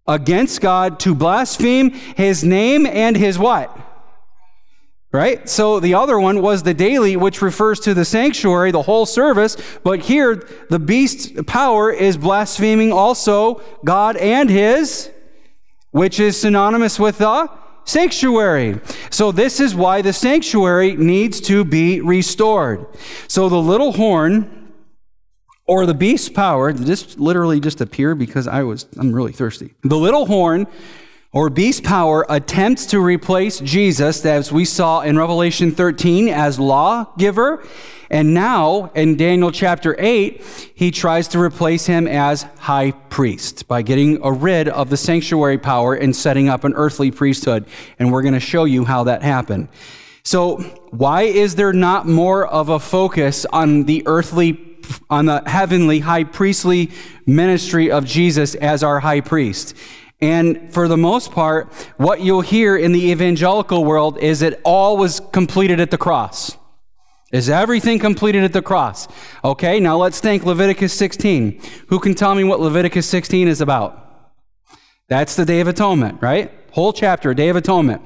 against 0.07 0.61
God 0.61 1.00
to 1.00 1.17
blaspheme 1.17 1.91
his 1.91 2.45
name 2.45 2.87
and 2.87 3.17
his 3.17 3.37
what? 3.37 3.76
Right? 5.11 5.49
So 5.49 5.81
the 5.81 5.95
other 5.95 6.17
one 6.17 6.43
was 6.43 6.62
the 6.62 6.75
daily, 6.75 7.17
which 7.17 7.43
refers 7.43 7.81
to 7.81 7.93
the 7.93 8.05
sanctuary, 8.05 8.71
the 8.71 8.83
whole 8.83 9.05
service. 9.05 9.57
But 9.83 9.99
here, 9.99 10.47
the 10.71 10.79
beast's 10.79 11.43
power 11.49 11.91
is 11.91 12.17
blaspheming 12.17 12.93
also 12.93 13.61
God 13.85 14.17
and 14.17 14.49
his 14.49 15.11
which 15.95 16.19
is 16.19 16.41
synonymous 16.41 16.99
with 16.99 17.19
the 17.19 17.49
sanctuary. 17.85 18.81
So, 19.11 19.31
this 19.31 19.61
is 19.61 19.77
why 19.77 20.03
the 20.03 20.13
sanctuary 20.13 20.97
needs 20.97 21.41
to 21.43 21.65
be 21.65 22.01
restored. 22.01 22.85
So, 23.29 23.49
the 23.49 23.61
little 23.61 23.93
horn 23.93 24.73
or 25.69 25.87
the 25.87 25.95
beast's 25.95 26.29
power, 26.29 26.73
this 26.73 27.17
literally 27.17 27.61
just 27.61 27.81
appeared 27.81 28.19
because 28.19 28.49
I 28.49 28.65
was, 28.65 28.87
I'm 28.99 29.13
really 29.13 29.31
thirsty. 29.31 29.75
The 29.83 29.97
little 29.97 30.27
horn 30.27 30.67
or 31.35 31.50
beast 31.50 31.85
power 31.85 32.25
attempts 32.31 32.87
to 32.87 33.00
replace 33.00 33.61
Jesus, 33.61 34.25
as 34.25 34.50
we 34.50 34.64
saw 34.64 35.03
in 35.03 35.19
Revelation 35.19 35.73
13, 35.73 36.29
as 36.29 36.59
lawgiver 36.59 37.62
and 38.14 38.33
now, 38.33 38.93
in 38.95 39.17
Daniel 39.17 39.50
chapter 39.50 39.97
8, 39.99 40.73
he 40.75 40.93
tries 40.93 41.26
to 41.29 41.41
replace 41.41 41.87
him 41.87 42.07
as 42.07 42.43
high 42.61 42.93
priest 42.93 43.67
by 43.67 43.83
getting 43.83 44.23
rid 44.23 44.69
of 44.69 44.88
the 44.88 44.97
sanctuary 44.97 45.59
power 45.59 45.95
and 45.95 46.14
setting 46.14 46.49
up 46.49 46.62
an 46.62 46.75
earthly 46.75 47.11
priesthood. 47.11 47.67
And 47.99 48.12
we're 48.12 48.23
going 48.23 48.35
to 48.35 48.41
show 48.41 48.67
you 48.67 48.85
how 48.85 49.03
that 49.03 49.25
happened. 49.25 49.67
So, 50.23 50.59
why 50.91 51.23
is 51.23 51.57
there 51.57 51.73
not 51.73 52.07
more 52.07 52.47
of 52.47 52.69
a 52.69 52.79
focus 52.79 53.47
on 53.47 53.83
the 53.83 54.05
earthly, 54.07 54.79
on 55.11 55.26
the 55.26 55.43
heavenly 55.47 55.99
high 55.99 56.23
priestly 56.23 56.93
ministry 57.26 57.91
of 57.91 58.05
Jesus 58.05 58.55
as 58.55 58.85
our 58.85 59.00
high 59.00 59.23
priest? 59.23 59.76
And 60.21 60.73
for 60.73 60.88
the 60.88 60.97
most 60.97 61.33
part, 61.33 61.73
what 61.97 62.21
you'll 62.21 62.40
hear 62.40 62.76
in 62.76 62.92
the 62.92 63.11
evangelical 63.11 63.85
world 63.85 64.18
is 64.18 64.40
that 64.40 64.61
all 64.64 64.97
was 64.97 65.21
completed 65.33 65.80
at 65.80 65.90
the 65.90 65.99
cross. 65.99 66.56
Is 67.33 67.50
everything 67.50 67.99
completed 67.99 68.44
at 68.44 68.52
the 68.52 68.62
cross? 68.62 69.09
Okay, 69.44 69.80
now 69.80 69.97
let's 69.97 70.21
think 70.21 70.44
Leviticus 70.44 70.92
16. 70.92 71.61
Who 71.88 71.99
can 71.99 72.14
tell 72.14 72.35
me 72.35 72.44
what 72.44 72.61
Leviticus 72.61 73.09
16 73.09 73.49
is 73.49 73.61
about? 73.61 74.00
That's 75.09 75.35
the 75.35 75.44
Day 75.44 75.61
of 75.61 75.66
Atonement, 75.68 76.23
right? 76.23 76.52
Whole 76.73 76.92
chapter, 76.92 77.35
Day 77.35 77.49
of 77.49 77.56
Atonement. 77.56 78.02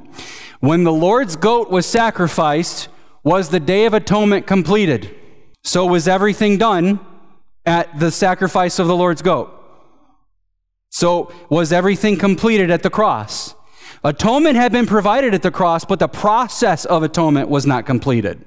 When 0.60 0.84
the 0.84 0.92
Lord's 0.92 1.36
goat 1.36 1.70
was 1.70 1.86
sacrificed, 1.86 2.88
was 3.22 3.50
the 3.50 3.60
Day 3.60 3.84
of 3.84 3.94
Atonement 3.94 4.46
completed? 4.46 5.14
So 5.62 5.84
was 5.84 6.08
everything 6.08 6.56
done 6.56 6.98
at 7.66 7.98
the 7.98 8.10
sacrifice 8.10 8.78
of 8.78 8.86
the 8.86 8.96
Lord's 8.96 9.22
goat? 9.22 9.57
So 10.90 11.32
was 11.48 11.72
everything 11.72 12.16
completed 12.16 12.70
at 12.70 12.82
the 12.82 12.90
cross? 12.90 13.54
Atonement 14.04 14.56
had 14.56 14.72
been 14.72 14.86
provided 14.86 15.34
at 15.34 15.42
the 15.42 15.50
cross, 15.50 15.84
but 15.84 15.98
the 15.98 16.08
process 16.08 16.84
of 16.84 17.02
atonement 17.02 17.48
was 17.48 17.66
not 17.66 17.84
completed. 17.84 18.44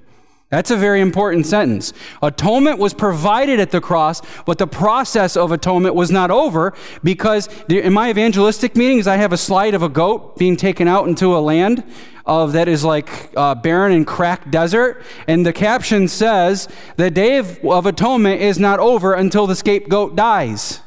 That's 0.50 0.70
a 0.70 0.76
very 0.76 1.00
important 1.00 1.46
sentence. 1.46 1.94
Atonement 2.22 2.78
was 2.78 2.94
provided 2.94 3.62
at 3.62 3.72
the 3.72 3.80
cross, 3.80 4.22
but 4.46 4.58
the 4.58 4.68
process 4.68 5.38
of 5.38 5.50
atonement 5.52 5.96
was 5.96 6.12
not 6.12 6.30
over 6.30 6.74
because 7.04 7.48
in 7.70 7.94
my 7.94 8.10
evangelistic 8.10 8.76
meetings, 8.76 9.08
I 9.08 9.16
have 9.16 9.32
a 9.32 9.38
slide 9.38 9.74
of 9.74 9.82
a 9.82 9.88
goat 9.88 10.38
being 10.38 10.58
taken 10.58 10.90
out 10.90 11.08
into 11.08 11.36
a 11.36 11.40
land 11.40 11.86
of 12.26 12.52
that 12.52 12.68
is 12.68 12.84
like 12.84 13.32
uh, 13.38 13.56
barren 13.56 13.94
and 13.94 14.06
cracked 14.06 14.52
desert. 14.52 15.04
And 15.26 15.46
the 15.46 15.54
caption 15.54 16.10
says, 16.10 16.68
The 16.98 17.10
day 17.10 17.38
of, 17.38 17.64
of 17.64 17.86
atonement 17.86 18.42
is 18.42 18.60
not 18.60 18.80
over 18.80 19.14
until 19.14 19.48
the 19.48 19.56
scapegoat 19.56 20.18
dies. 20.18 20.82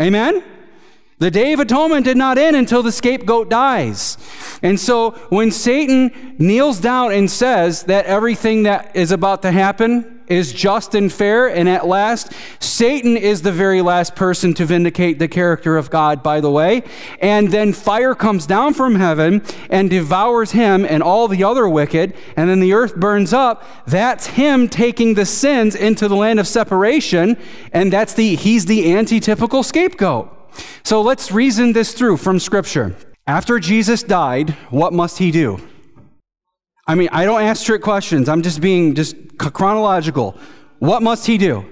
Amen? 0.00 0.42
The 1.18 1.30
Day 1.32 1.52
of 1.52 1.58
Atonement 1.58 2.04
did 2.04 2.16
not 2.16 2.38
end 2.38 2.54
until 2.54 2.82
the 2.82 2.92
scapegoat 2.92 3.48
dies. 3.48 4.16
And 4.62 4.78
so 4.78 5.10
when 5.30 5.50
Satan 5.50 6.36
kneels 6.38 6.78
down 6.78 7.12
and 7.12 7.28
says 7.28 7.84
that 7.84 8.06
everything 8.06 8.62
that 8.62 8.94
is 8.94 9.10
about 9.10 9.42
to 9.42 9.50
happen 9.50 10.17
is 10.28 10.52
just 10.52 10.94
and 10.94 11.12
fair, 11.12 11.48
and 11.48 11.68
at 11.68 11.86
last, 11.86 12.32
Satan 12.60 13.16
is 13.16 13.42
the 13.42 13.52
very 13.52 13.82
last 13.82 14.14
person 14.14 14.54
to 14.54 14.64
vindicate 14.64 15.18
the 15.18 15.28
character 15.28 15.76
of 15.76 15.90
God, 15.90 16.22
by 16.22 16.40
the 16.40 16.50
way. 16.50 16.82
And 17.20 17.50
then 17.50 17.72
fire 17.72 18.14
comes 18.14 18.46
down 18.46 18.74
from 18.74 18.96
heaven 18.96 19.42
and 19.70 19.90
devours 19.90 20.52
him 20.52 20.84
and 20.84 21.02
all 21.02 21.28
the 21.28 21.44
other 21.44 21.68
wicked, 21.68 22.14
and 22.36 22.48
then 22.48 22.60
the 22.60 22.72
earth 22.72 22.96
burns 22.96 23.32
up. 23.32 23.64
That's 23.86 24.26
him 24.26 24.68
taking 24.68 25.14
the 25.14 25.26
sins 25.26 25.74
into 25.74 26.08
the 26.08 26.16
land 26.16 26.40
of 26.40 26.46
separation, 26.46 27.36
and 27.72 27.92
that's 27.92 28.14
the 28.14 28.36
he's 28.36 28.66
the 28.66 28.86
antitypical 28.86 29.64
scapegoat. 29.64 30.34
So 30.82 31.02
let's 31.02 31.30
reason 31.30 31.72
this 31.72 31.92
through 31.92 32.16
from 32.18 32.38
Scripture. 32.38 32.96
After 33.26 33.58
Jesus 33.58 34.02
died, 34.02 34.50
what 34.70 34.92
must 34.92 35.18
he 35.18 35.30
do? 35.30 35.60
I 36.88 36.94
mean, 36.94 37.10
I 37.12 37.26
don't 37.26 37.42
ask 37.42 37.64
trick 37.66 37.82
questions. 37.82 38.30
I'm 38.30 38.40
just 38.40 38.62
being 38.62 38.94
just 38.94 39.14
chronological. 39.36 40.36
What 40.78 41.02
must 41.02 41.26
he 41.26 41.36
do? 41.36 41.66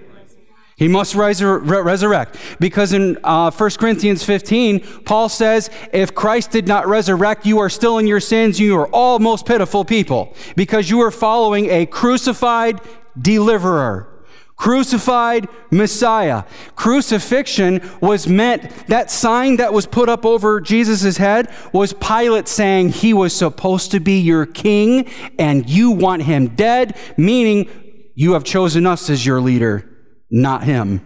He 0.76 0.88
must 0.88 1.14
resur- 1.14 1.62
resurrect. 1.84 2.36
Because 2.60 2.92
in 2.92 3.16
uh, 3.24 3.50
1 3.50 3.70
Corinthians 3.78 4.22
15, 4.22 4.80
Paul 5.04 5.30
says, 5.30 5.70
if 5.90 6.14
Christ 6.14 6.50
did 6.50 6.68
not 6.68 6.86
resurrect, 6.86 7.46
you 7.46 7.60
are 7.60 7.70
still 7.70 7.96
in 7.96 8.06
your 8.06 8.20
sins. 8.20 8.60
You 8.60 8.76
are 8.76 8.88
all 8.88 9.18
most 9.18 9.46
pitiful 9.46 9.86
people 9.86 10.34
because 10.54 10.90
you 10.90 11.00
are 11.00 11.10
following 11.10 11.70
a 11.70 11.86
crucified 11.86 12.82
deliverer 13.18 14.15
crucified 14.56 15.48
Messiah. 15.70 16.44
Crucifixion 16.74 17.80
was 18.00 18.26
meant, 18.26 18.70
that 18.88 19.10
sign 19.10 19.56
that 19.56 19.72
was 19.72 19.86
put 19.86 20.08
up 20.08 20.24
over 20.24 20.60
Jesus' 20.60 21.18
head 21.18 21.52
was 21.72 21.92
Pilate 21.92 22.48
saying 22.48 22.90
he 22.90 23.12
was 23.12 23.34
supposed 23.34 23.90
to 23.90 24.00
be 24.00 24.18
your 24.18 24.46
king 24.46 25.08
and 25.38 25.68
you 25.68 25.90
want 25.90 26.22
him 26.22 26.48
dead, 26.48 26.96
meaning 27.16 27.68
you 28.14 28.32
have 28.32 28.44
chosen 28.44 28.86
us 28.86 29.10
as 29.10 29.24
your 29.26 29.40
leader, 29.40 29.88
not 30.30 30.64
him. 30.64 31.00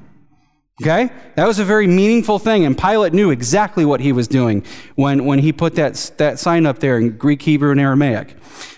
Okay? 0.81 1.11
That 1.35 1.47
was 1.47 1.59
a 1.59 1.65
very 1.65 1.87
meaningful 1.87 2.39
thing, 2.39 2.65
and 2.65 2.77
Pilate 2.77 3.13
knew 3.13 3.31
exactly 3.31 3.85
what 3.85 4.01
he 4.01 4.13
was 4.13 4.27
doing 4.27 4.65
when, 4.95 5.25
when 5.27 5.41
he 5.41 5.53
put 5.53 5.75
that, 5.75 6.13
that 6.17 6.39
sign 6.39 6.65
up 6.65 6.79
there 6.79 6.99
in 6.99 7.17
Greek, 7.17 7.43
Hebrew, 7.43 7.71
and 7.71 7.81
Aramaic. 7.81 8.35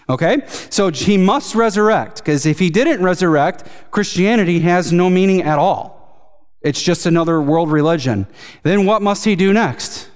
Okay? 0.08 0.42
So 0.70 0.90
he 0.90 1.16
must 1.16 1.54
resurrect, 1.54 2.16
because 2.16 2.44
if 2.44 2.58
he 2.58 2.70
didn't 2.70 3.04
resurrect, 3.04 3.68
Christianity 3.90 4.60
has 4.60 4.92
no 4.92 5.08
meaning 5.08 5.42
at 5.42 5.58
all. 5.58 6.48
It's 6.60 6.82
just 6.82 7.06
another 7.06 7.40
world 7.40 7.70
religion. 7.70 8.26
Then 8.62 8.84
what 8.84 9.02
must 9.02 9.24
he 9.24 9.36
do 9.36 9.52
next? 9.52 10.08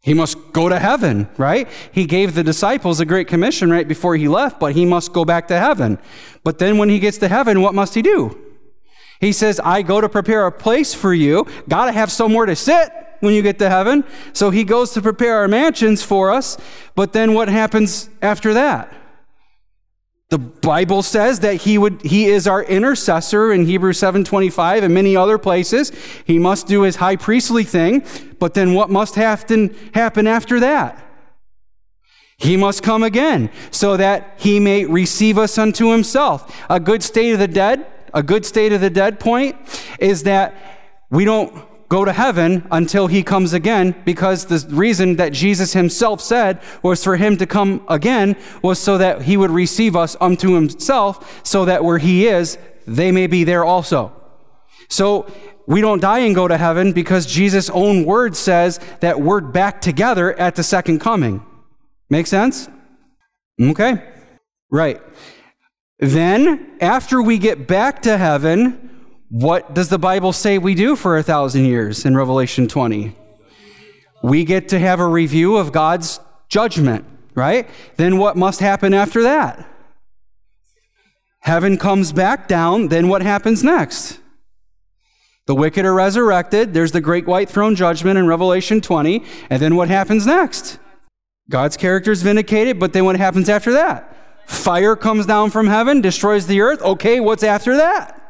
He 0.00 0.12
must 0.12 0.52
go 0.52 0.68
to 0.68 0.78
heaven, 0.78 1.28
right? 1.38 1.68
He 1.90 2.04
gave 2.04 2.34
the 2.34 2.44
disciples 2.44 3.00
a 3.00 3.06
great 3.06 3.26
commission 3.26 3.70
right 3.70 3.88
before 3.88 4.16
he 4.16 4.28
left, 4.28 4.60
but 4.60 4.74
he 4.74 4.84
must 4.84 5.12
go 5.12 5.24
back 5.24 5.48
to 5.48 5.58
heaven. 5.58 5.98
But 6.42 6.58
then 6.58 6.78
when 6.78 6.88
he 6.88 6.98
gets 6.98 7.18
to 7.18 7.28
heaven, 7.28 7.62
what 7.62 7.74
must 7.74 7.94
he 7.94 8.02
do? 8.02 8.38
He 9.20 9.32
says, 9.32 9.60
I 9.60 9.82
go 9.82 10.00
to 10.00 10.08
prepare 10.08 10.46
a 10.46 10.52
place 10.52 10.94
for 10.94 11.14
you. 11.14 11.46
Got 11.68 11.86
to 11.86 11.92
have 11.92 12.10
somewhere 12.10 12.46
to 12.46 12.56
sit 12.56 12.92
when 13.20 13.34
you 13.34 13.42
get 13.42 13.58
to 13.58 13.70
heaven. 13.70 14.04
So 14.32 14.50
he 14.50 14.64
goes 14.64 14.92
to 14.92 15.02
prepare 15.02 15.36
our 15.36 15.48
mansions 15.48 16.02
for 16.02 16.30
us. 16.30 16.56
But 16.94 17.12
then 17.12 17.34
what 17.34 17.48
happens 17.48 18.10
after 18.20 18.54
that? 18.54 18.92
The 20.30 20.38
Bible 20.38 21.02
says 21.02 21.40
that 21.40 21.62
he 21.62 21.78
would 21.78 22.02
he 22.02 22.26
is 22.26 22.48
our 22.48 22.62
intercessor 22.62 23.52
in 23.52 23.66
Hebrews 23.66 23.98
7:25 24.00 24.82
and 24.82 24.92
many 24.92 25.14
other 25.14 25.38
places. 25.38 25.92
He 26.24 26.38
must 26.38 26.66
do 26.66 26.82
his 26.82 26.96
high 26.96 27.16
priestly 27.16 27.62
thing, 27.62 28.02
but 28.40 28.54
then 28.54 28.74
what 28.74 28.90
must 28.90 29.14
happen 29.14 29.74
happen 29.92 30.26
after 30.26 30.58
that? 30.60 30.98
He 32.36 32.56
must 32.56 32.82
come 32.82 33.02
again 33.02 33.50
so 33.70 33.96
that 33.96 34.34
he 34.36 34.58
may 34.58 34.86
receive 34.86 35.38
us 35.38 35.56
unto 35.56 35.92
himself. 35.92 36.52
A 36.68 36.80
good 36.80 37.02
state 37.02 37.32
of 37.32 37.38
the 37.38 37.46
dead 37.46 37.86
a 38.14 38.22
good 38.22 38.46
state 38.46 38.72
of 38.72 38.80
the 38.80 38.90
dead 38.90 39.20
point 39.20 39.56
is 39.98 40.22
that 40.22 40.54
we 41.10 41.24
don't 41.24 41.52
go 41.88 42.04
to 42.04 42.12
heaven 42.12 42.66
until 42.70 43.06
he 43.06 43.22
comes 43.22 43.52
again 43.52 43.94
because 44.04 44.46
the 44.46 44.66
reason 44.74 45.16
that 45.16 45.32
Jesus 45.32 45.74
himself 45.74 46.20
said 46.20 46.60
was 46.82 47.04
for 47.04 47.16
him 47.16 47.36
to 47.36 47.46
come 47.46 47.84
again 47.88 48.36
was 48.62 48.78
so 48.78 48.98
that 48.98 49.22
he 49.22 49.36
would 49.36 49.50
receive 49.50 49.94
us 49.94 50.16
unto 50.20 50.54
himself 50.54 51.46
so 51.46 51.64
that 51.66 51.84
where 51.84 51.98
he 51.98 52.26
is 52.26 52.56
they 52.86 53.12
may 53.12 53.26
be 53.26 53.44
there 53.44 53.64
also. 53.64 54.12
So 54.88 55.30
we 55.66 55.80
don't 55.80 56.00
die 56.00 56.20
and 56.20 56.34
go 56.34 56.48
to 56.48 56.56
heaven 56.56 56.92
because 56.92 57.26
Jesus' 57.26 57.70
own 57.70 58.04
word 58.04 58.36
says 58.36 58.78
that 59.00 59.20
we're 59.20 59.40
back 59.40 59.80
together 59.80 60.38
at 60.38 60.56
the 60.56 60.62
second 60.62 61.00
coming. 61.00 61.44
Make 62.10 62.26
sense? 62.26 62.68
Okay. 63.60 64.02
Right. 64.70 65.00
Then, 65.98 66.76
after 66.80 67.22
we 67.22 67.38
get 67.38 67.66
back 67.66 68.02
to 68.02 68.18
heaven, 68.18 68.90
what 69.28 69.74
does 69.74 69.88
the 69.88 69.98
Bible 69.98 70.32
say 70.32 70.58
we 70.58 70.74
do 70.74 70.96
for 70.96 71.16
a 71.16 71.22
thousand 71.22 71.64
years 71.64 72.04
in 72.04 72.16
Revelation 72.16 72.68
20? 72.68 73.14
We 74.22 74.44
get 74.44 74.68
to 74.70 74.78
have 74.78 75.00
a 75.00 75.06
review 75.06 75.56
of 75.56 75.72
God's 75.72 76.20
judgment, 76.48 77.04
right? 77.34 77.68
Then 77.96 78.18
what 78.18 78.36
must 78.36 78.60
happen 78.60 78.94
after 78.94 79.22
that? 79.22 79.68
Heaven 81.40 81.76
comes 81.76 82.12
back 82.12 82.48
down, 82.48 82.88
then 82.88 83.08
what 83.08 83.22
happens 83.22 83.62
next? 83.62 84.18
The 85.46 85.54
wicked 85.54 85.84
are 85.84 85.92
resurrected. 85.92 86.72
There's 86.72 86.92
the 86.92 87.02
great 87.02 87.26
white 87.26 87.50
throne 87.50 87.74
judgment 87.74 88.18
in 88.18 88.26
Revelation 88.26 88.80
20. 88.80 89.22
And 89.50 89.60
then 89.60 89.76
what 89.76 89.88
happens 89.88 90.26
next? 90.26 90.78
God's 91.50 91.76
character 91.76 92.10
is 92.10 92.22
vindicated, 92.22 92.78
but 92.78 92.94
then 92.94 93.04
what 93.04 93.16
happens 93.16 93.50
after 93.50 93.72
that? 93.72 94.16
Fire 94.46 94.96
comes 94.96 95.26
down 95.26 95.50
from 95.50 95.66
heaven, 95.66 96.00
destroys 96.00 96.46
the 96.46 96.60
earth. 96.60 96.82
Okay, 96.82 97.20
what's 97.20 97.42
after 97.42 97.76
that? 97.76 98.20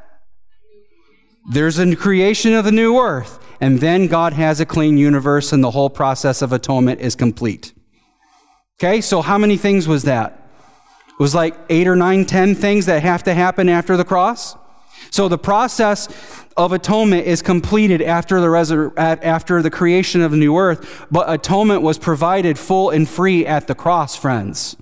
There's 1.52 1.78
a 1.78 1.94
creation 1.94 2.54
of 2.54 2.64
the 2.64 2.73
new 2.73 2.99
earth. 2.99 3.38
And 3.61 3.80
then 3.80 4.09
God 4.09 4.33
has 4.33 4.61
a 4.61 4.66
clean 4.66 4.99
universe, 4.99 5.52
and 5.52 5.62
the 5.62 5.71
whole 5.71 5.90
process 5.90 6.42
of 6.42 6.52
atonement 6.52 7.00
is 7.00 7.14
complete. 7.14 7.73
Okay, 8.78 9.00
so 9.00 9.23
how 9.23 9.38
many 9.38 9.56
things 9.56 9.87
was 9.87 10.02
that? 10.02 10.50
It 11.09 11.21
was 11.21 11.35
like 11.35 11.54
eight 11.68 11.87
or 11.87 11.97
nine, 11.97 12.25
ten 12.25 12.54
things 12.54 12.87
that 12.87 13.02
have 13.02 13.23
to 13.25 13.35
happen 13.35 13.68
after 13.68 13.97
the 13.97 14.04
cross. 14.04 14.56
So 15.11 15.28
the 15.28 15.38
process 15.38 16.09
of 16.56 16.73
atonement 16.73 17.26
is 17.26 17.42
completed 17.42 18.02
after 18.02 18.40
the, 18.40 18.49
resur- 18.49 18.92
after 18.97 19.62
the 19.62 19.71
creation 19.71 20.21
of 20.23 20.33
the 20.33 20.37
new 20.37 20.56
earth, 20.56 21.06
but 21.11 21.30
atonement 21.33 21.83
was 21.83 21.99
provided 21.99 22.59
full 22.59 22.90
and 22.90 23.09
free 23.09 23.47
at 23.47 23.66
the 23.68 23.75
cross, 23.75 24.16
friends. 24.16 24.76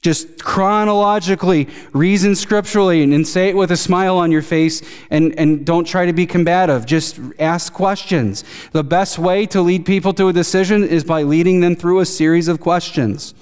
Just 0.00 0.42
chronologically, 0.42 1.68
reason 1.92 2.34
scripturally, 2.36 3.02
and, 3.02 3.12
and 3.12 3.26
say 3.26 3.48
it 3.48 3.56
with 3.56 3.72
a 3.72 3.76
smile 3.76 4.16
on 4.16 4.30
your 4.30 4.42
face, 4.42 4.80
and, 5.10 5.36
and 5.38 5.66
don't 5.66 5.86
try 5.86 6.06
to 6.06 6.12
be 6.12 6.24
combative. 6.24 6.86
Just 6.86 7.18
ask 7.38 7.72
questions. 7.72 8.44
The 8.72 8.84
best 8.84 9.18
way 9.18 9.46
to 9.46 9.60
lead 9.60 9.84
people 9.84 10.12
to 10.14 10.28
a 10.28 10.32
decision 10.32 10.84
is 10.84 11.02
by 11.02 11.22
leading 11.22 11.60
them 11.60 11.74
through 11.74 12.00
a 12.00 12.06
series 12.06 12.46
of 12.46 12.60
questions. 12.60 13.34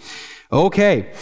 Okay. 0.51 1.13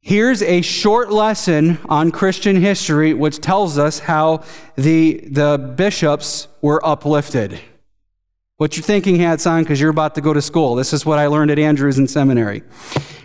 Here's 0.00 0.42
a 0.42 0.62
short 0.62 1.12
lesson 1.12 1.78
on 1.88 2.10
Christian 2.10 2.56
history 2.56 3.12
which 3.12 3.40
tells 3.40 3.76
us 3.76 3.98
how 3.98 4.42
the, 4.74 5.20
the 5.30 5.74
bishops 5.76 6.48
were 6.62 6.84
uplifted. 6.84 7.60
Put 8.58 8.76
your 8.76 8.82
thinking 8.82 9.20
hats 9.20 9.46
on 9.46 9.62
because 9.62 9.80
you're 9.80 9.88
about 9.90 10.16
to 10.16 10.20
go 10.20 10.32
to 10.32 10.42
school. 10.42 10.74
This 10.74 10.92
is 10.92 11.06
what 11.06 11.20
I 11.20 11.28
learned 11.28 11.52
at 11.52 11.60
Andrews 11.60 11.96
in 11.96 12.08
seminary. 12.08 12.64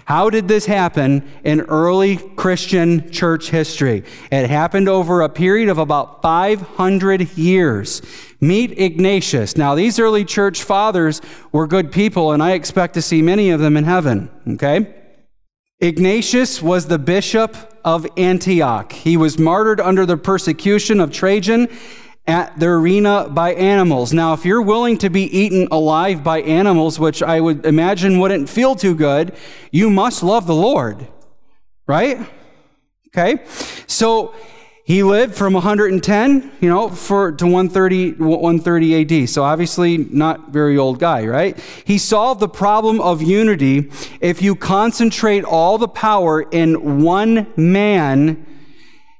How 0.05 0.29
did 0.29 0.47
this 0.47 0.67
happen 0.67 1.27
in 1.43 1.61
early 1.61 2.17
Christian 2.17 3.09
church 3.09 3.49
history? 3.49 4.03
It 4.31 4.47
happened 4.47 4.87
over 4.87 5.21
a 5.21 5.29
period 5.29 5.69
of 5.69 5.79
about 5.79 6.21
500 6.21 7.35
years. 7.35 8.03
Meet 8.41 8.77
Ignatius. 8.77 9.57
Now, 9.57 9.73
these 9.73 9.97
early 9.97 10.23
church 10.23 10.61
fathers 10.61 11.19
were 11.51 11.65
good 11.65 11.91
people, 11.91 12.31
and 12.31 12.43
I 12.43 12.51
expect 12.51 12.93
to 12.93 13.01
see 13.01 13.23
many 13.23 13.49
of 13.49 13.59
them 13.59 13.75
in 13.75 13.85
heaven, 13.85 14.29
okay? 14.47 14.93
Ignatius 15.79 16.61
was 16.61 16.85
the 16.85 16.99
bishop 16.99 17.57
of 17.83 18.05
Antioch. 18.17 18.91
He 18.91 19.17
was 19.17 19.39
martyred 19.39 19.81
under 19.81 20.05
the 20.05 20.15
persecution 20.15 20.99
of 20.99 21.11
Trajan 21.11 21.69
at 22.25 22.57
the 22.59 22.67
arena 22.67 23.27
by 23.29 23.53
animals. 23.53 24.13
Now, 24.13 24.33
if 24.33 24.45
you're 24.45 24.61
willing 24.61 24.97
to 24.99 25.09
be 25.09 25.23
eaten 25.23 25.67
alive 25.71 26.23
by 26.23 26.41
animals, 26.41 26.99
which 26.99 27.21
I 27.21 27.39
would 27.39 27.65
imagine 27.65 28.19
wouldn't 28.19 28.49
feel 28.49 28.75
too 28.75 28.95
good, 28.95 29.35
you 29.71 29.89
must 29.89 30.23
love 30.23 30.47
the 30.47 30.55
Lord, 30.55 31.05
right? 31.85 32.19
Okay? 33.09 33.43
So, 33.87 34.33
he 34.85 35.01
lived 35.01 35.35
from 35.35 35.53
110, 35.53 36.51
you 36.59 36.69
know, 36.69 36.89
for 36.89 37.31
to 37.31 37.45
130 37.45 38.15
130 38.15 39.21
AD. 39.23 39.29
So 39.29 39.43
obviously 39.43 39.97
not 39.97 40.49
very 40.49 40.77
old 40.77 40.99
guy, 40.99 41.25
right? 41.25 41.57
He 41.85 41.97
solved 41.97 42.41
the 42.41 42.49
problem 42.49 42.99
of 42.99 43.21
unity 43.21 43.89
if 44.19 44.41
you 44.41 44.55
concentrate 44.55 45.45
all 45.45 45.77
the 45.77 45.87
power 45.87 46.41
in 46.41 47.01
one 47.01 47.47
man 47.55 48.45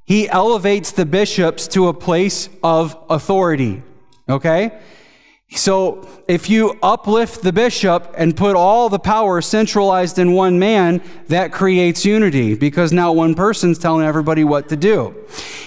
he 0.05 0.29
elevates 0.29 0.91
the 0.91 1.05
bishops 1.05 1.67
to 1.69 1.87
a 1.87 1.93
place 1.93 2.49
of 2.61 2.97
authority. 3.09 3.83
Okay? 4.27 4.79
So 5.55 6.07
if 6.27 6.49
you 6.49 6.77
uplift 6.81 7.43
the 7.43 7.53
bishop 7.53 8.13
and 8.17 8.35
put 8.35 8.55
all 8.55 8.89
the 8.89 8.99
power 8.99 9.39
centralized 9.39 10.17
in 10.17 10.33
one 10.33 10.57
man, 10.57 11.01
that 11.27 11.51
creates 11.51 12.03
unity 12.05 12.55
because 12.55 12.91
now 12.91 13.11
one 13.11 13.35
person's 13.35 13.77
telling 13.77 14.05
everybody 14.05 14.43
what 14.43 14.69
to 14.69 14.75
do. 14.75 15.15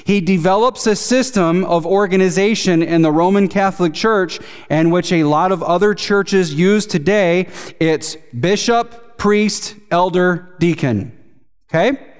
He 0.05 0.21
develops 0.21 0.87
a 0.87 0.97
system 0.97 1.65
of 1.65 1.87
organization 1.87 2.83
in 2.83 3.03
the 3.03 3.13
Roman 3.13 3.47
Catholic 3.47 3.95
Church 3.95 4.41
and 4.69 4.91
which 4.91 5.13
a 5.13 5.25
lot 5.25 5.53
of 5.53 5.63
other 5.63 5.95
churches 5.95 6.53
use 6.53 6.85
today. 6.85 7.49
It's 7.79 8.17
bishop, 8.39 9.19
priest, 9.19 9.77
elder, 9.91 10.57
deacon. 10.59 11.17
Okay? 11.69 12.16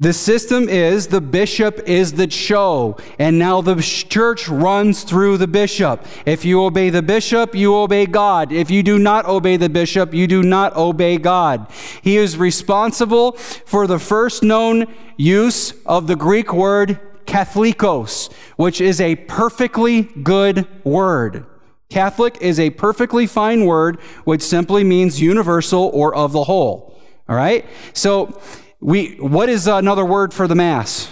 The 0.00 0.12
system 0.12 0.68
is 0.68 1.06
the 1.06 1.20
bishop 1.20 1.78
is 1.86 2.14
the 2.14 2.28
show, 2.28 2.96
and 3.16 3.38
now 3.38 3.60
the 3.60 3.76
church 3.80 4.48
runs 4.48 5.04
through 5.04 5.36
the 5.36 5.46
bishop. 5.46 6.04
If 6.26 6.44
you 6.44 6.64
obey 6.64 6.90
the 6.90 7.00
bishop, 7.00 7.54
you 7.54 7.76
obey 7.76 8.06
God. 8.06 8.50
If 8.50 8.72
you 8.72 8.82
do 8.82 8.98
not 8.98 9.24
obey 9.26 9.56
the 9.56 9.68
bishop, 9.68 10.12
you 10.12 10.26
do 10.26 10.42
not 10.42 10.74
obey 10.74 11.18
God. 11.18 11.70
He 12.02 12.16
is 12.16 12.36
responsible 12.36 13.32
for 13.32 13.86
the 13.86 14.00
first 14.00 14.42
known 14.42 14.92
use 15.16 15.74
of 15.86 16.08
the 16.08 16.16
Greek 16.16 16.52
word 16.52 16.98
katholikos, 17.26 18.32
which 18.56 18.80
is 18.80 19.00
a 19.00 19.14
perfectly 19.14 20.02
good 20.02 20.66
word. 20.82 21.46
Catholic 21.88 22.36
is 22.40 22.58
a 22.58 22.70
perfectly 22.70 23.28
fine 23.28 23.64
word, 23.64 24.00
which 24.24 24.42
simply 24.42 24.82
means 24.82 25.22
universal 25.22 25.88
or 25.94 26.12
of 26.12 26.32
the 26.32 26.42
whole. 26.42 27.00
All 27.28 27.36
right? 27.36 27.64
So, 27.92 28.40
we, 28.84 29.14
what 29.14 29.48
is 29.48 29.66
another 29.66 30.04
word 30.04 30.34
for 30.34 30.46
the 30.46 30.54
Mass? 30.54 31.10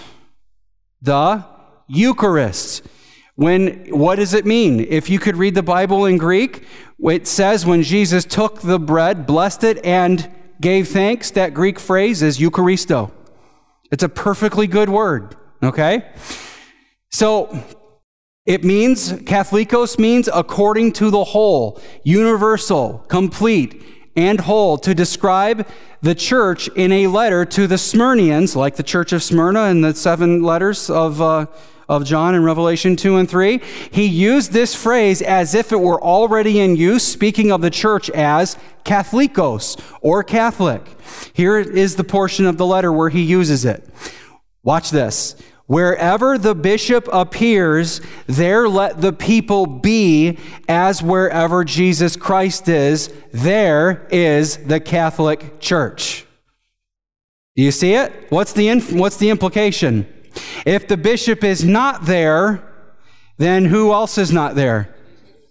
The 1.01 1.43
Eucharist. 1.89 2.87
When, 3.35 3.87
what 3.89 4.17
does 4.17 4.35
it 4.35 4.45
mean? 4.45 4.81
If 4.81 5.09
you 5.09 5.19
could 5.19 5.39
read 5.39 5.55
the 5.55 5.63
Bible 5.63 6.05
in 6.05 6.19
Greek, 6.19 6.67
it 7.03 7.27
says 7.27 7.65
when 7.65 7.83
Jesus 7.83 8.27
took 8.27 8.61
the 8.61 8.79
bread, 8.79 9.27
blessed 9.27 9.65
it, 9.65 9.83
and 9.87 10.31
gave 10.61 10.89
thanks, 10.89 11.31
that 11.31 11.55
Greek 11.55 11.81
phrase 11.81 12.21
is 12.21 12.39
Eucharisto. 12.39 13.11
It's 13.91 14.03
a 14.03 14.09
perfectly 14.11 14.67
good 14.67 14.91
word, 14.91 15.35
okay? 15.63 16.13
So, 17.11 17.59
it 18.45 18.65
means, 18.65 19.15
Catholicos 19.15 19.99
means 19.99 20.29
according 20.35 20.93
to 20.93 21.09
the 21.11 21.25
whole, 21.25 21.81
universal, 22.05 22.99
complete, 23.09 23.83
and 24.17 24.41
whole 24.41 24.79
to 24.79 24.95
describe 24.95 25.67
the 26.03 26.15
church 26.15 26.69
in 26.69 26.93
a 26.93 27.07
letter 27.07 27.45
to 27.45 27.67
the 27.67 27.77
Smyrnians, 27.77 28.57
like 28.57 28.77
the 28.77 28.83
church 28.83 29.13
of 29.13 29.23
Smyrna 29.23 29.65
in 29.65 29.81
the 29.81 29.95
seven 29.95 30.43
letters 30.43 30.91
of, 30.91 31.23
uh, 31.23 31.47
of 31.89 32.05
John 32.05 32.35
in 32.35 32.43
Revelation 32.43 32.97
2 32.97 33.17
and 33.17 33.29
3. 33.29 33.61
He 33.91 34.07
used 34.07 34.53
this 34.53 34.75
phrase 34.75 35.23
as 35.23 35.55
if 35.55 35.73
it 35.73 35.81
were 35.81 36.03
already 36.03 36.61
in 36.61 36.77
use, 36.77 37.07
speaking 37.07 37.53
of 37.53 37.61
the 37.61 37.71
church 37.71 38.11
as 38.11 38.57
Katholikos 38.85 39.81
or 40.01 40.25
Catholic. 40.25 40.83
Here 41.33 41.59
is 41.59 41.97
the 41.97 42.05
portion 42.05 42.47
of 42.47 42.57
the 42.57 42.67
letter 42.67 42.93
where 42.93 43.11
he 43.11 43.23
uses 43.23 43.65
it. 43.65 43.89
Watch 44.65 44.91
this. 44.91 45.37
Wherever 45.73 46.37
the 46.37 46.55
bishop 46.55 47.09
appears, 47.11 48.03
there 48.27 48.69
let 48.69 49.01
the 49.01 49.15
people 49.15 49.65
be, 49.65 50.37
as 50.69 51.03
wherever 51.03 51.65
Jesus 51.65 52.15
Christ 52.15 52.69
is, 52.69 53.11
there 53.33 54.07
is 54.11 54.59
the 54.59 54.81
Catholic 54.81 55.61
Church. 55.61 56.27
Do 57.57 57.63
you 57.63 57.71
see 57.71 57.95
it? 57.95 58.13
What's 58.29 58.53
the, 58.53 58.69
inf- 58.69 58.93
what's 58.93 59.17
the 59.17 59.31
implication? 59.31 60.07
If 60.67 60.89
the 60.89 60.99
bishop 60.99 61.43
is 61.43 61.65
not 61.65 62.05
there, 62.05 62.63
then 63.39 63.65
who 63.65 63.95
else 63.95 64.19
is 64.19 64.31
not 64.31 64.55
there? 64.55 64.95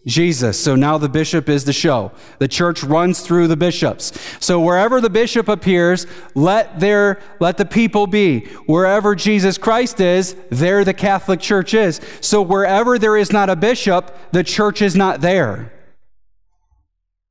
Jesus. 0.06 0.60
So 0.60 0.76
now 0.76 0.98
the 0.98 1.10
bishop 1.10 1.48
is 1.48 1.64
the 1.64 1.74
show. 1.74 2.12
The 2.40 2.48
church 2.48 2.84
runs 2.84 3.22
through 3.22 3.48
the 3.48 3.58
bishops. 3.58 4.12
So 4.40 4.60
wherever 4.60 5.00
the 5.00 5.10
bishop 5.10 5.48
appears, 5.48 6.08
let 6.34 6.80
there 6.80 7.22
let 7.40 7.58
the 7.58 7.66
people 7.66 8.08
be. 8.08 8.46
Wherever 8.66 9.14
Jesus 9.14 9.58
Christ 9.58 10.00
is, 10.00 10.36
there 10.50 10.84
the 10.84 10.94
Catholic 10.94 11.40
Church 11.40 11.74
is. 11.74 12.02
So 12.20 12.42
wherever 12.42 12.98
there 12.98 13.16
is 13.16 13.32
not 13.32 13.50
a 13.50 13.56
bishop, 13.56 14.16
the 14.32 14.44
church 14.44 14.82
is 14.82 14.96
not 14.96 15.22
there. 15.22 15.72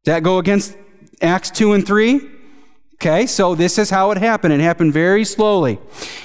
That 0.04 0.22
go 0.22 0.38
against 0.38 0.76
Acts 1.20 1.50
2 1.50 1.72
and 1.72 1.86
3? 1.86 2.20
Okay, 2.94 3.26
so 3.26 3.54
this 3.54 3.78
is 3.78 3.88
how 3.88 4.10
it 4.10 4.18
happened. 4.18 4.52
It 4.52 4.60
happened 4.60 4.92
very 4.92 5.24
slowly. 5.24 5.78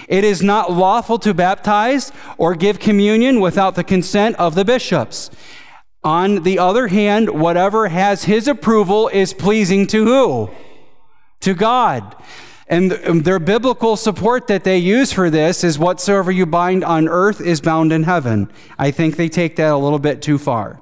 It 0.10 0.26
is 0.26 0.44
not 0.44 0.74
lawful 0.74 1.18
to 1.20 1.34
baptize 1.34 2.12
or 2.38 2.54
give 2.54 2.80
communion 2.80 3.40
without 3.40 3.76
the 3.76 3.84
consent 3.84 4.36
of 4.36 4.56
the 4.56 4.66
bishops. 4.66 5.32
On 6.06 6.44
the 6.44 6.60
other 6.60 6.88
hand, 6.88 7.32
whatever 7.32 7.88
has 7.88 8.26
his 8.26 8.48
approval 8.48 9.08
is 9.08 9.34
pleasing 9.34 9.88
to 9.88 10.06
who? 10.06 10.52
To 11.42 11.56
God. 11.56 12.16
And 12.68 12.94
um, 13.06 13.24
their 13.24 13.40
biblical 13.40 13.98
support 13.98 14.46
that 14.46 14.64
they 14.64 14.78
use 14.78 15.12
for 15.12 15.32
this 15.32 15.64
is 15.64 15.80
whatsoever 15.80 16.32
you 16.32 16.46
bind 16.46 16.84
on 16.84 17.10
earth 17.10 17.42
is 17.42 17.60
bound 17.60 17.92
in 17.92 18.04
heaven. 18.04 18.52
I 18.78 18.92
think 18.92 19.16
they 19.16 19.30
take 19.30 19.56
that 19.56 19.72
a 19.72 19.78
little 19.78 19.98
bit 19.98 20.22
too 20.22 20.38
far. 20.38 20.80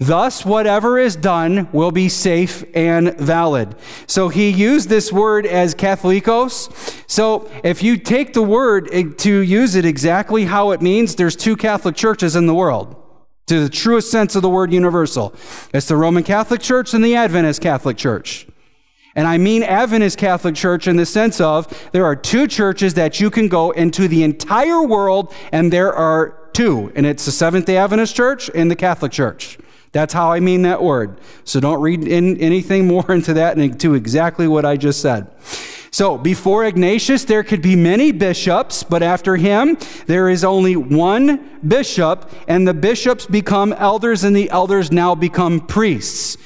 Thus, 0.00 0.44
whatever 0.44 0.98
is 0.98 1.14
done 1.14 1.68
will 1.70 1.92
be 1.92 2.08
safe 2.08 2.64
and 2.74 3.16
valid. 3.16 3.76
So 4.08 4.28
he 4.28 4.50
used 4.50 4.88
this 4.88 5.12
word 5.12 5.46
as 5.46 5.72
Catholicos. 5.72 7.00
So 7.08 7.48
if 7.62 7.80
you 7.80 7.96
take 7.96 8.32
the 8.32 8.42
word 8.42 8.90
to 9.18 9.38
use 9.38 9.76
it 9.76 9.84
exactly 9.84 10.46
how 10.46 10.72
it 10.72 10.82
means, 10.82 11.14
there's 11.14 11.36
two 11.36 11.56
Catholic 11.56 11.94
churches 11.94 12.34
in 12.34 12.46
the 12.46 12.54
world 12.54 12.96
to 13.46 13.60
the 13.60 13.68
truest 13.68 14.10
sense 14.10 14.34
of 14.34 14.42
the 14.42 14.48
word 14.48 14.72
universal. 14.72 15.34
It's 15.72 15.88
the 15.88 15.96
Roman 15.96 16.22
Catholic 16.22 16.60
Church 16.60 16.94
and 16.94 17.04
the 17.04 17.14
Adventist 17.14 17.60
Catholic 17.60 17.96
Church. 17.96 18.46
And 19.16 19.28
I 19.28 19.38
mean 19.38 19.62
Adventist 19.62 20.18
Catholic 20.18 20.54
Church 20.54 20.88
in 20.88 20.96
the 20.96 21.06
sense 21.06 21.40
of 21.40 21.90
there 21.92 22.04
are 22.04 22.16
two 22.16 22.48
churches 22.48 22.94
that 22.94 23.20
you 23.20 23.30
can 23.30 23.48
go 23.48 23.70
into 23.70 24.08
the 24.08 24.24
entire 24.24 24.82
world, 24.82 25.32
and 25.52 25.72
there 25.72 25.92
are 25.94 26.48
two, 26.52 26.90
and 26.94 27.06
it's 27.06 27.24
the 27.24 27.32
Seventh 27.32 27.66
day 27.66 27.76
Adventist 27.76 28.16
Church 28.16 28.50
and 28.54 28.70
the 28.70 28.76
Catholic 28.76 29.12
Church. 29.12 29.58
That's 29.92 30.12
how 30.12 30.32
I 30.32 30.40
mean 30.40 30.62
that 30.62 30.82
word. 30.82 31.20
So 31.44 31.60
don't 31.60 31.80
read 31.80 32.08
in 32.08 32.36
anything 32.38 32.88
more 32.88 33.08
into 33.12 33.34
that 33.34 33.56
and 33.56 33.78
to 33.80 33.94
exactly 33.94 34.48
what 34.48 34.64
I 34.64 34.76
just 34.76 35.00
said. 35.00 35.30
So 35.94 36.18
before 36.18 36.64
Ignatius, 36.64 37.22
there 37.22 37.44
could 37.44 37.62
be 37.62 37.76
many 37.76 38.10
bishops, 38.10 38.82
but 38.82 39.00
after 39.00 39.36
him, 39.36 39.78
there 40.06 40.28
is 40.28 40.42
only 40.42 40.74
one 40.74 41.60
bishop, 41.60 42.28
and 42.48 42.66
the 42.66 42.74
bishops 42.74 43.26
become 43.26 43.72
elders, 43.72 44.24
and 44.24 44.34
the 44.34 44.50
elders 44.50 44.90
now 44.90 45.14
become 45.14 45.64
priests. 45.64 46.36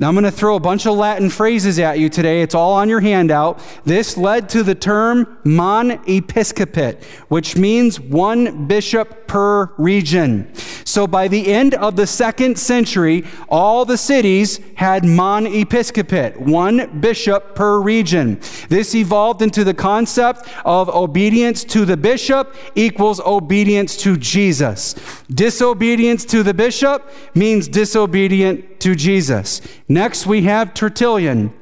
Now, 0.00 0.06
I'm 0.06 0.14
going 0.14 0.22
to 0.24 0.30
throw 0.30 0.54
a 0.54 0.60
bunch 0.60 0.86
of 0.86 0.96
Latin 0.96 1.28
phrases 1.28 1.80
at 1.80 1.98
you 1.98 2.08
today. 2.08 2.40
It's 2.40 2.54
all 2.54 2.74
on 2.74 2.88
your 2.88 3.00
handout. 3.00 3.60
This 3.84 4.16
led 4.16 4.48
to 4.50 4.62
the 4.62 4.76
term 4.76 5.38
mon 5.42 6.00
episcopate, 6.06 7.02
which 7.26 7.56
means 7.56 7.98
one 7.98 8.68
bishop 8.68 9.26
per 9.26 9.74
region. 9.76 10.54
So 10.84 11.08
by 11.08 11.26
the 11.26 11.52
end 11.52 11.74
of 11.74 11.96
the 11.96 12.06
second 12.06 12.60
century, 12.60 13.24
all 13.48 13.84
the 13.84 13.98
cities 13.98 14.60
had 14.76 15.04
mon 15.04 15.46
episcopate, 15.46 16.40
one 16.40 17.00
bishop 17.00 17.56
per 17.56 17.80
region. 17.80 18.38
This 18.68 18.94
evolved 18.94 19.42
into 19.42 19.64
the 19.64 19.74
concept 19.74 20.48
of 20.64 20.88
obedience 20.88 21.64
to 21.64 21.84
the 21.84 21.96
bishop 21.96 22.54
equals 22.76 23.18
obedience 23.20 23.96
to 23.98 24.16
Jesus. 24.16 24.94
Disobedience 25.28 26.24
to 26.26 26.44
the 26.44 26.54
bishop 26.54 27.12
means 27.34 27.66
disobedient 27.66 28.77
to 28.80 28.94
Jesus. 28.94 29.60
Next, 29.88 30.26
we 30.26 30.42
have 30.42 30.74
Tertullian. 30.74 31.52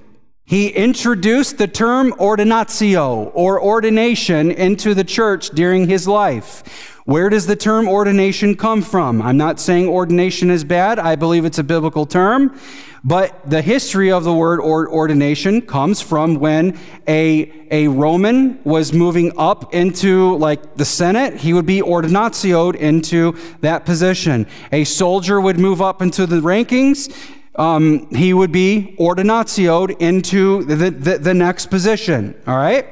He 0.44 0.68
introduced 0.68 1.59
the 1.59 1.66
term 1.66 2.12
ordinatio 2.12 3.33
or 3.35 3.61
ordination 3.61 4.52
into 4.52 4.94
the 4.94 5.02
church 5.02 5.50
during 5.50 5.88
his 5.88 6.07
life. 6.07 6.94
Where 7.05 7.29
does 7.29 7.46
the 7.46 7.57
term 7.57 7.88
ordination 7.88 8.57
come 8.57 8.83
from? 8.83 9.22
I'm 9.22 9.37
not 9.37 9.61
saying 9.61 9.88
ordination 9.88 10.50
is 10.50 10.64
bad. 10.64 10.98
I 10.98 11.16
believe 11.16 11.44
it's 11.44 11.59
a 11.59 11.64
biblical 11.64 12.07
term. 12.07 12.59
But 13.07 13.49
the 13.49 13.62
history 13.62 14.11
of 14.11 14.25
the 14.25 14.35
word 14.35 14.61
ordination 14.61 15.62
comes 15.62 16.01
from 16.01 16.35
when 16.40 16.77
a, 17.07 17.69
a 17.71 17.87
Roman 17.87 18.61
was 18.64 18.92
moving 18.92 19.33
up 19.38 19.73
into 19.73 20.37
like 20.38 20.75
the 20.75 20.85
Senate, 20.85 21.37
he 21.37 21.53
would 21.53 21.66
be 21.66 21.81
ordinatioed 21.81 22.75
into 22.75 23.38
that 23.61 23.87
position. 23.87 24.49
A 24.73 24.83
soldier 24.83 25.40
would 25.40 25.57
move 25.57 25.81
up 25.81 26.03
into 26.03 26.27
the 26.27 26.40
rankings 26.40 27.14
um, 27.57 28.14
he 28.14 28.35
would 28.35 28.53
be 28.53 28.95
ordinatioed 28.99 29.99
into 29.99 30.64
the, 30.64 30.90
the, 30.90 31.19
the 31.19 31.35
next 31.35 31.66
position. 31.71 32.38
All 32.47 32.57
right? 32.57 32.87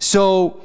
So, 0.00 0.60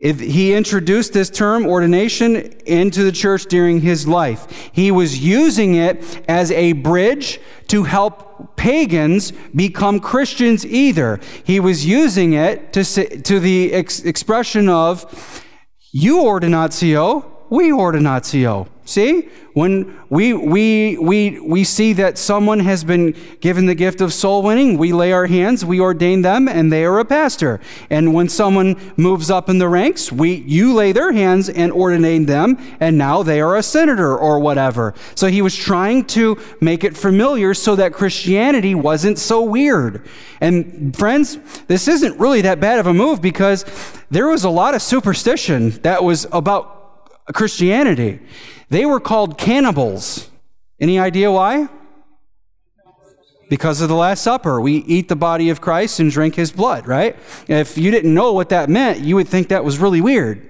if 0.00 0.18
he 0.18 0.54
introduced 0.54 1.12
this 1.12 1.28
term 1.28 1.66
ordination 1.66 2.36
into 2.64 3.02
the 3.02 3.12
church 3.12 3.44
during 3.46 3.82
his 3.82 4.08
life. 4.08 4.70
He 4.72 4.90
was 4.90 5.18
using 5.18 5.74
it 5.74 6.22
as 6.26 6.50
a 6.50 6.72
bridge 6.72 7.38
to 7.68 7.84
help 7.84 8.56
pagans 8.56 9.32
become 9.54 10.00
Christians 10.00 10.64
either. 10.64 11.20
He 11.44 11.60
was 11.60 11.84
using 11.84 12.32
it 12.32 12.72
to, 12.72 12.82
to 13.20 13.38
the 13.38 13.74
ex- 13.74 14.00
expression 14.00 14.70
of, 14.70 15.44
you 15.92 16.18
ordinatio, 16.18 17.24
we 17.50 17.70
ordinatio. 17.70 18.68
See? 18.90 19.28
When 19.52 19.96
we, 20.10 20.32
we, 20.32 20.98
we, 20.98 21.38
we 21.38 21.62
see 21.62 21.92
that 21.92 22.18
someone 22.18 22.58
has 22.58 22.82
been 22.82 23.14
given 23.40 23.66
the 23.66 23.76
gift 23.76 24.00
of 24.00 24.12
soul 24.12 24.42
winning, 24.42 24.78
we 24.78 24.92
lay 24.92 25.12
our 25.12 25.26
hands, 25.26 25.64
we 25.64 25.80
ordain 25.80 26.22
them, 26.22 26.48
and 26.48 26.72
they 26.72 26.84
are 26.84 26.98
a 26.98 27.04
pastor. 27.04 27.60
And 27.88 28.12
when 28.12 28.28
someone 28.28 28.74
moves 28.96 29.30
up 29.30 29.48
in 29.48 29.58
the 29.58 29.68
ranks, 29.68 30.10
we, 30.10 30.34
you 30.34 30.74
lay 30.74 30.90
their 30.90 31.12
hands 31.12 31.48
and 31.48 31.70
ordain 31.70 32.26
them, 32.26 32.58
and 32.80 32.98
now 32.98 33.22
they 33.22 33.40
are 33.40 33.56
a 33.56 33.62
senator 33.62 34.16
or 34.16 34.40
whatever. 34.40 34.94
So 35.14 35.28
he 35.28 35.40
was 35.40 35.54
trying 35.54 36.06
to 36.06 36.36
make 36.60 36.82
it 36.82 36.96
familiar 36.96 37.54
so 37.54 37.76
that 37.76 37.92
Christianity 37.92 38.74
wasn't 38.74 39.20
so 39.20 39.40
weird. 39.42 40.04
And 40.40 40.96
friends, 40.96 41.38
this 41.68 41.86
isn't 41.86 42.18
really 42.18 42.40
that 42.40 42.58
bad 42.58 42.80
of 42.80 42.88
a 42.88 42.94
move 42.94 43.22
because 43.22 43.64
there 44.10 44.26
was 44.26 44.42
a 44.42 44.50
lot 44.50 44.74
of 44.74 44.82
superstition 44.82 45.70
that 45.82 46.02
was 46.02 46.26
about 46.32 46.79
Christianity. 47.32 48.20
They 48.68 48.86
were 48.86 49.00
called 49.00 49.38
cannibals. 49.38 50.28
Any 50.78 50.98
idea 50.98 51.30
why? 51.30 51.68
Because 53.48 53.80
of 53.80 53.88
the 53.88 53.96
Last 53.96 54.22
Supper. 54.22 54.60
We 54.60 54.76
eat 54.76 55.08
the 55.08 55.16
body 55.16 55.50
of 55.50 55.60
Christ 55.60 55.98
and 56.00 56.10
drink 56.10 56.36
his 56.36 56.52
blood, 56.52 56.86
right? 56.86 57.16
If 57.48 57.76
you 57.76 57.90
didn't 57.90 58.14
know 58.14 58.32
what 58.32 58.50
that 58.50 58.70
meant, 58.70 59.00
you 59.00 59.16
would 59.16 59.28
think 59.28 59.48
that 59.48 59.64
was 59.64 59.78
really 59.78 60.00
weird, 60.00 60.49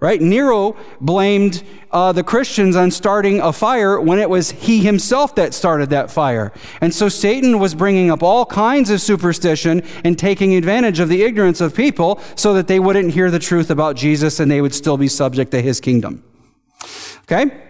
right? 0.00 0.20
Nero 0.20 0.76
blamed 1.00 1.62
uh, 1.92 2.12
the 2.12 2.24
Christians 2.24 2.74
on 2.74 2.90
starting 2.90 3.40
a 3.40 3.52
fire 3.52 4.00
when 4.00 4.18
it 4.18 4.30
was 4.30 4.50
he 4.50 4.80
himself 4.80 5.34
that 5.34 5.52
started 5.54 5.90
that 5.90 6.10
fire. 6.10 6.52
And 6.80 6.94
so 6.94 7.08
Satan 7.08 7.58
was 7.58 7.74
bringing 7.74 8.10
up 8.10 8.22
all 8.22 8.46
kinds 8.46 8.90
of 8.90 9.00
superstition 9.00 9.82
and 10.04 10.18
taking 10.18 10.54
advantage 10.54 11.00
of 11.00 11.08
the 11.08 11.22
ignorance 11.22 11.60
of 11.60 11.74
people 11.74 12.20
so 12.34 12.54
that 12.54 12.66
they 12.66 12.80
wouldn't 12.80 13.12
hear 13.12 13.30
the 13.30 13.38
truth 13.38 13.70
about 13.70 13.96
Jesus 13.96 14.40
and 14.40 14.50
they 14.50 14.60
would 14.60 14.74
still 14.74 14.96
be 14.96 15.08
subject 15.08 15.50
to 15.50 15.60
his 15.60 15.80
kingdom. 15.80 16.24
Okay? 17.22 17.66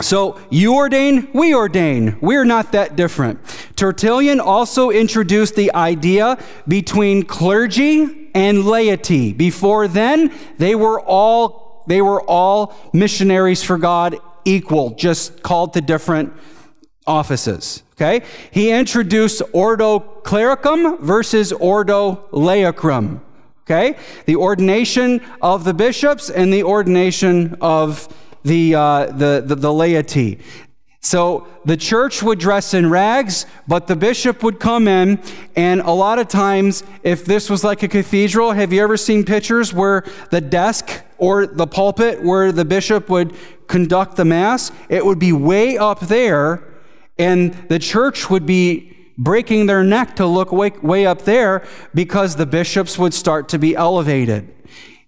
So 0.00 0.40
you 0.48 0.74
ordain, 0.76 1.28
we 1.34 1.54
ordain. 1.54 2.18
We're 2.22 2.46
not 2.46 2.72
that 2.72 2.96
different. 2.96 3.38
Tertullian 3.76 4.40
also 4.40 4.90
introduced 4.90 5.56
the 5.56 5.74
idea 5.74 6.38
between 6.66 7.24
clergy 7.24 8.19
and 8.34 8.64
laity. 8.64 9.32
Before 9.32 9.88
then, 9.88 10.32
they 10.58 10.74
were 10.74 11.00
all 11.00 11.84
they 11.86 12.02
were 12.02 12.22
all 12.22 12.74
missionaries 12.92 13.62
for 13.62 13.78
God 13.78 14.16
equal, 14.44 14.90
just 14.90 15.42
called 15.42 15.72
to 15.74 15.80
different 15.80 16.32
offices. 17.06 17.82
Okay? 17.92 18.24
He 18.50 18.70
introduced 18.70 19.42
ordo 19.52 19.98
clericum 19.98 20.98
versus 20.98 21.52
ordo 21.52 22.28
laicum. 22.32 23.20
Okay? 23.62 23.96
The 24.26 24.36
ordination 24.36 25.20
of 25.42 25.64
the 25.64 25.74
bishops 25.74 26.30
and 26.30 26.52
the 26.52 26.62
ordination 26.62 27.56
of 27.60 28.08
the, 28.42 28.74
uh, 28.74 29.06
the, 29.06 29.42
the, 29.44 29.54
the 29.54 29.72
laity. 29.72 30.38
So 31.02 31.46
the 31.64 31.78
church 31.78 32.22
would 32.22 32.38
dress 32.38 32.74
in 32.74 32.90
rags, 32.90 33.46
but 33.66 33.86
the 33.86 33.96
bishop 33.96 34.42
would 34.42 34.60
come 34.60 34.86
in, 34.86 35.18
and 35.56 35.80
a 35.80 35.92
lot 35.92 36.18
of 36.18 36.28
times, 36.28 36.84
if 37.02 37.24
this 37.24 37.48
was 37.48 37.64
like 37.64 37.82
a 37.82 37.88
cathedral, 37.88 38.52
have 38.52 38.70
you 38.70 38.82
ever 38.82 38.98
seen 38.98 39.24
pictures 39.24 39.72
where 39.72 40.04
the 40.30 40.42
desk 40.42 41.02
or 41.16 41.46
the 41.46 41.66
pulpit 41.66 42.22
where 42.22 42.52
the 42.52 42.66
bishop 42.66 43.08
would 43.08 43.34
conduct 43.66 44.16
the 44.16 44.24
mass, 44.26 44.72
it 44.90 45.04
would 45.04 45.18
be 45.18 45.32
way 45.32 45.78
up 45.78 46.00
there, 46.00 46.62
and 47.18 47.54
the 47.68 47.78
church 47.78 48.28
would 48.28 48.44
be 48.44 48.94
breaking 49.16 49.66
their 49.66 49.84
neck 49.84 50.16
to 50.16 50.26
look 50.26 50.52
way, 50.52 50.70
way 50.82 51.06
up 51.06 51.22
there 51.22 51.66
because 51.94 52.36
the 52.36 52.46
bishops 52.46 52.98
would 52.98 53.14
start 53.14 53.48
to 53.50 53.58
be 53.58 53.74
elevated. 53.74 54.54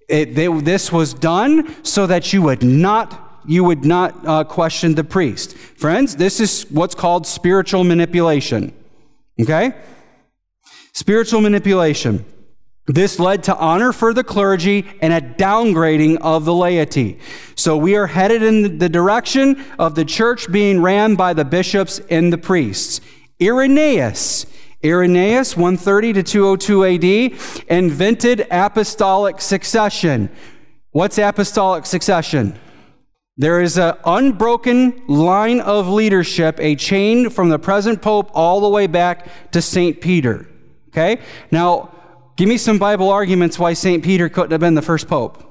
It, 0.08 0.34
they, 0.34 0.48
this 0.48 0.92
was 0.92 1.14
done 1.14 1.82
so 1.84 2.06
that 2.06 2.32
you 2.32 2.42
would 2.42 2.62
not 2.62 3.31
you 3.46 3.64
would 3.64 3.84
not 3.84 4.26
uh, 4.26 4.44
question 4.44 4.94
the 4.94 5.04
priest. 5.04 5.56
Friends, 5.56 6.16
this 6.16 6.40
is 6.40 6.66
what's 6.70 6.94
called 6.94 7.26
spiritual 7.26 7.84
manipulation. 7.84 8.72
Okay? 9.40 9.74
Spiritual 10.92 11.40
manipulation. 11.40 12.24
This 12.86 13.18
led 13.18 13.44
to 13.44 13.56
honor 13.56 13.92
for 13.92 14.12
the 14.12 14.24
clergy 14.24 14.86
and 15.00 15.12
a 15.12 15.20
downgrading 15.20 16.18
of 16.20 16.44
the 16.44 16.54
laity. 16.54 17.20
So 17.54 17.76
we 17.76 17.96
are 17.96 18.08
headed 18.08 18.42
in 18.42 18.78
the 18.78 18.88
direction 18.88 19.64
of 19.78 19.94
the 19.94 20.04
church 20.04 20.50
being 20.50 20.82
ran 20.82 21.14
by 21.14 21.32
the 21.32 21.44
bishops 21.44 22.00
and 22.10 22.32
the 22.32 22.38
priests. 22.38 23.00
Irenaeus 23.40 24.46
Irenaeus, 24.84 25.56
130 25.56 26.12
to 26.14 26.22
202 26.24 26.84
AD, 26.84 27.64
invented 27.68 28.46
apostolic 28.50 29.40
succession. 29.40 30.28
What's 30.90 31.18
apostolic 31.18 31.86
succession? 31.86 32.58
There 33.36 33.62
is 33.62 33.78
an 33.78 33.94
unbroken 34.04 35.02
line 35.08 35.60
of 35.60 35.88
leadership, 35.88 36.60
a 36.60 36.76
chain 36.76 37.30
from 37.30 37.48
the 37.48 37.58
present 37.58 38.02
pope 38.02 38.30
all 38.34 38.60
the 38.60 38.68
way 38.68 38.86
back 38.86 39.50
to 39.52 39.62
St. 39.62 40.00
Peter. 40.00 40.46
Okay? 40.88 41.18
Now, 41.50 41.94
give 42.36 42.48
me 42.48 42.58
some 42.58 42.78
Bible 42.78 43.08
arguments 43.08 43.58
why 43.58 43.72
St. 43.72 44.04
Peter 44.04 44.28
couldn't 44.28 44.50
have 44.50 44.60
been 44.60 44.74
the 44.74 44.82
first 44.82 45.08
pope. 45.08 45.48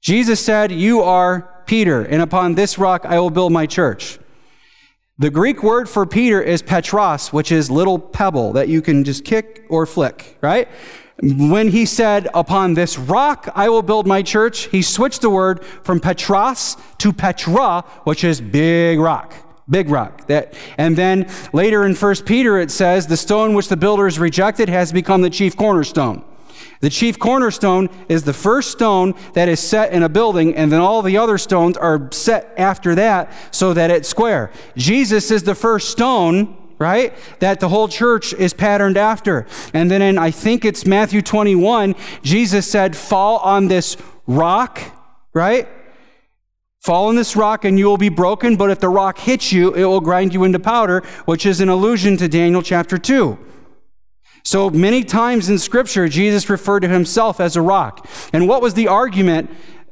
Jesus 0.00 0.44
said, 0.44 0.72
You 0.72 1.02
are 1.02 1.62
Peter, 1.66 2.02
and 2.02 2.20
upon 2.20 2.56
this 2.56 2.76
rock 2.76 3.06
I 3.06 3.20
will 3.20 3.30
build 3.30 3.52
my 3.52 3.66
church. 3.66 4.18
The 5.18 5.30
Greek 5.30 5.62
word 5.62 5.88
for 5.88 6.04
Peter 6.06 6.42
is 6.42 6.62
Petros, 6.62 7.32
which 7.32 7.52
is 7.52 7.70
little 7.70 8.00
pebble 8.00 8.54
that 8.54 8.68
you 8.68 8.82
can 8.82 9.04
just 9.04 9.24
kick 9.24 9.64
or 9.68 9.86
flick, 9.86 10.36
right? 10.40 10.68
When 11.22 11.68
he 11.68 11.86
said, 11.86 12.28
Upon 12.34 12.74
this 12.74 12.98
rock 12.98 13.48
I 13.54 13.68
will 13.68 13.82
build 13.82 14.08
my 14.08 14.22
church, 14.22 14.64
he 14.66 14.82
switched 14.82 15.20
the 15.20 15.30
word 15.30 15.64
from 15.84 16.00
Petros 16.00 16.76
to 16.98 17.12
Petra, 17.12 17.82
which 18.02 18.24
is 18.24 18.40
big 18.40 18.98
rock. 18.98 19.32
Big 19.70 19.88
rock. 19.88 20.26
That, 20.26 20.54
and 20.76 20.98
then 20.98 21.30
later 21.52 21.84
in 21.86 21.94
1 21.94 22.14
Peter 22.26 22.58
it 22.58 22.72
says, 22.72 23.06
The 23.06 23.16
stone 23.16 23.54
which 23.54 23.68
the 23.68 23.76
builders 23.76 24.18
rejected 24.18 24.68
has 24.68 24.92
become 24.92 25.22
the 25.22 25.30
chief 25.30 25.56
cornerstone. 25.56 26.24
The 26.80 26.90
chief 26.90 27.20
cornerstone 27.20 27.88
is 28.08 28.24
the 28.24 28.32
first 28.32 28.72
stone 28.72 29.14
that 29.34 29.48
is 29.48 29.60
set 29.60 29.92
in 29.92 30.02
a 30.02 30.08
building, 30.08 30.56
and 30.56 30.72
then 30.72 30.80
all 30.80 31.02
the 31.02 31.18
other 31.18 31.38
stones 31.38 31.76
are 31.76 32.08
set 32.10 32.52
after 32.56 32.96
that 32.96 33.32
so 33.52 33.72
that 33.72 33.92
it's 33.92 34.08
square. 34.08 34.50
Jesus 34.76 35.30
is 35.30 35.44
the 35.44 35.54
first 35.54 35.90
stone 35.90 36.56
right? 36.82 37.14
That 37.38 37.60
the 37.60 37.68
whole 37.68 37.86
church 37.86 38.34
is 38.34 38.52
patterned 38.52 38.96
after. 38.96 39.46
And 39.72 39.88
then 39.88 40.02
in, 40.02 40.18
I 40.18 40.32
think 40.32 40.64
it's 40.64 40.84
Matthew 40.84 41.22
21, 41.22 41.94
Jesus 42.22 42.68
said, 42.68 42.96
fall 42.96 43.38
on 43.38 43.68
this 43.68 43.96
rock, 44.26 44.80
right? 45.32 45.68
Fall 46.80 47.08
on 47.08 47.14
this 47.14 47.36
rock 47.36 47.64
and 47.64 47.78
you 47.78 47.86
will 47.86 47.98
be 47.98 48.08
broken, 48.08 48.56
but 48.56 48.70
if 48.70 48.80
the 48.80 48.88
rock 48.88 49.16
hits 49.18 49.52
you, 49.52 49.72
it 49.72 49.84
will 49.84 50.00
grind 50.00 50.34
you 50.34 50.42
into 50.42 50.58
powder, 50.58 51.02
which 51.24 51.46
is 51.46 51.60
an 51.60 51.68
allusion 51.68 52.16
to 52.16 52.28
Daniel 52.28 52.62
chapter 52.62 52.98
2. 52.98 53.38
So 54.44 54.68
many 54.68 55.04
times 55.04 55.48
in 55.48 55.60
Scripture, 55.60 56.08
Jesus 56.08 56.50
referred 56.50 56.80
to 56.80 56.88
himself 56.88 57.40
as 57.40 57.54
a 57.54 57.62
rock. 57.62 58.08
And 58.32 58.48
what 58.48 58.60
was 58.60 58.74
the 58.74 58.88
argument 58.88 59.50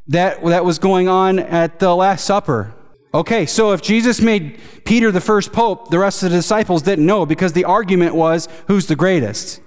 that, 0.08 0.44
that 0.44 0.64
was 0.64 0.80
going 0.80 1.06
on 1.06 1.38
at 1.38 1.78
the 1.78 1.94
Last 1.94 2.24
Supper? 2.24 2.74
Okay, 3.12 3.44
so 3.44 3.72
if 3.72 3.82
Jesus 3.82 4.20
made 4.20 4.60
Peter 4.84 5.10
the 5.10 5.20
first 5.20 5.52
pope, 5.52 5.90
the 5.90 5.98
rest 5.98 6.22
of 6.22 6.30
the 6.30 6.36
disciples 6.36 6.82
didn't 6.82 7.06
know 7.06 7.26
because 7.26 7.52
the 7.52 7.64
argument 7.64 8.14
was 8.14 8.48
who's 8.68 8.86
the 8.86 8.94
greatest. 8.94 9.60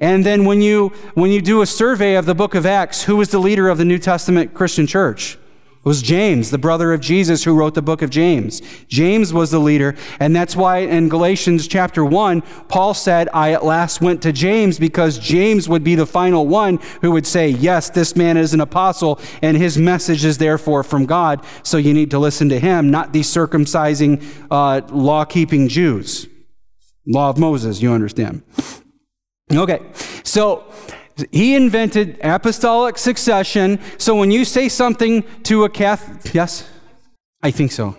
And 0.00 0.24
then 0.24 0.46
when 0.46 0.62
you 0.62 0.88
when 1.14 1.30
you 1.30 1.42
do 1.42 1.60
a 1.60 1.66
survey 1.66 2.14
of 2.14 2.24
the 2.24 2.34
book 2.34 2.54
of 2.54 2.64
Acts, 2.64 3.02
who 3.02 3.16
was 3.16 3.28
the 3.28 3.38
leader 3.38 3.68
of 3.68 3.76
the 3.78 3.84
New 3.84 3.98
Testament 3.98 4.54
Christian 4.54 4.86
church? 4.86 5.38
Was 5.86 6.02
James, 6.02 6.50
the 6.50 6.58
brother 6.58 6.92
of 6.92 7.00
Jesus, 7.00 7.44
who 7.44 7.54
wrote 7.54 7.74
the 7.74 7.80
book 7.80 8.02
of 8.02 8.10
James. 8.10 8.60
James 8.88 9.32
was 9.32 9.52
the 9.52 9.60
leader, 9.60 9.94
and 10.18 10.34
that's 10.34 10.56
why 10.56 10.78
in 10.78 11.08
Galatians 11.08 11.68
chapter 11.68 12.04
1, 12.04 12.42
Paul 12.66 12.92
said, 12.92 13.28
I 13.32 13.52
at 13.52 13.64
last 13.64 14.00
went 14.00 14.20
to 14.22 14.32
James 14.32 14.80
because 14.80 15.16
James 15.16 15.68
would 15.68 15.84
be 15.84 15.94
the 15.94 16.04
final 16.04 16.48
one 16.48 16.80
who 17.02 17.12
would 17.12 17.24
say, 17.24 17.50
Yes, 17.50 17.88
this 17.88 18.16
man 18.16 18.36
is 18.36 18.52
an 18.52 18.60
apostle, 18.60 19.20
and 19.42 19.56
his 19.56 19.78
message 19.78 20.24
is 20.24 20.38
therefore 20.38 20.82
from 20.82 21.06
God, 21.06 21.44
so 21.62 21.76
you 21.76 21.94
need 21.94 22.10
to 22.10 22.18
listen 22.18 22.48
to 22.48 22.58
him, 22.58 22.90
not 22.90 23.12
these 23.12 23.28
circumcising, 23.28 24.24
uh, 24.50 24.80
law 24.90 25.24
keeping 25.24 25.68
Jews. 25.68 26.26
Law 27.06 27.30
of 27.30 27.38
Moses, 27.38 27.80
you 27.80 27.92
understand. 27.92 28.42
Okay, 29.52 29.82
so 30.24 30.64
he 31.32 31.54
invented 31.54 32.18
apostolic 32.22 32.98
succession. 32.98 33.80
So 33.98 34.14
when 34.14 34.30
you 34.30 34.44
say 34.44 34.68
something 34.68 35.24
to 35.44 35.64
a 35.64 35.68
Catholic, 35.68 36.34
yes? 36.34 36.68
I 37.42 37.50
think 37.50 37.72
so. 37.72 37.96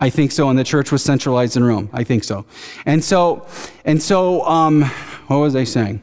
I 0.00 0.10
think 0.10 0.32
so. 0.32 0.48
And 0.48 0.58
the 0.58 0.64
church 0.64 0.90
was 0.90 1.02
centralized 1.02 1.56
in 1.56 1.64
Rome. 1.64 1.90
I 1.92 2.04
think 2.04 2.24
so. 2.24 2.46
And 2.86 3.04
so, 3.04 3.46
and 3.84 4.02
so, 4.02 4.44
um, 4.46 4.82
what 5.26 5.38
was 5.38 5.54
I 5.54 5.64
saying? 5.64 6.02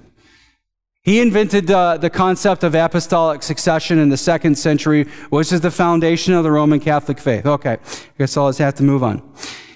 He 1.02 1.22
invented 1.22 1.68
the 1.68 2.12
concept 2.14 2.64
of 2.64 2.76
apostolic 2.76 3.42
succession 3.42 3.98
in 3.98 4.10
the 4.10 4.18
second 4.18 4.56
century, 4.58 5.06
which 5.30 5.54
is 5.54 5.62
the 5.62 5.72
foundation 5.72 6.34
of 6.34 6.44
the 6.44 6.52
Roman 6.52 6.82
Catholic 6.82 7.18
faith. 7.18 7.46
Okay, 7.46 7.78
I 7.82 8.18
guess 8.18 8.36
I'll 8.36 8.50
just 8.50 8.60
have 8.60 8.76
to 8.76 8.84
move 8.84 9.04
on. 9.04 9.24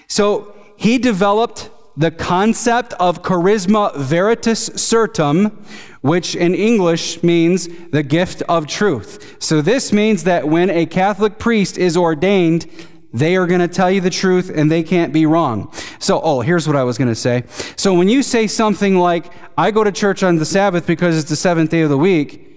So 0.08 0.54
he 0.76 0.98
developed 0.98 1.70
the 1.96 2.10
concept 2.10 2.94
of 2.94 3.22
charisma 3.22 3.94
veritas 3.96 4.70
certum, 4.76 5.64
which 6.00 6.34
in 6.34 6.54
English 6.54 7.22
means 7.22 7.68
the 7.90 8.02
gift 8.02 8.42
of 8.48 8.66
truth. 8.66 9.36
So 9.38 9.60
this 9.60 9.92
means 9.92 10.24
that 10.24 10.48
when 10.48 10.70
a 10.70 10.86
Catholic 10.86 11.38
priest 11.38 11.78
is 11.78 11.96
ordained, 11.96 12.66
they 13.12 13.36
are 13.36 13.46
going 13.46 13.60
to 13.60 13.68
tell 13.68 13.90
you 13.90 14.00
the 14.00 14.10
truth 14.10 14.50
and 14.54 14.70
they 14.70 14.82
can't 14.82 15.12
be 15.12 15.26
wrong. 15.26 15.72
So, 15.98 16.20
oh, 16.22 16.40
here's 16.40 16.66
what 16.66 16.76
I 16.76 16.84
was 16.84 16.96
going 16.96 17.08
to 17.08 17.14
say. 17.14 17.44
So 17.76 17.92
when 17.94 18.08
you 18.08 18.22
say 18.22 18.46
something 18.46 18.96
like, 18.96 19.30
I 19.56 19.70
go 19.70 19.84
to 19.84 19.92
church 19.92 20.22
on 20.22 20.36
the 20.36 20.46
Sabbath 20.46 20.86
because 20.86 21.18
it's 21.18 21.28
the 21.28 21.36
seventh 21.36 21.70
day 21.70 21.82
of 21.82 21.90
the 21.90 21.98
week, 21.98 22.48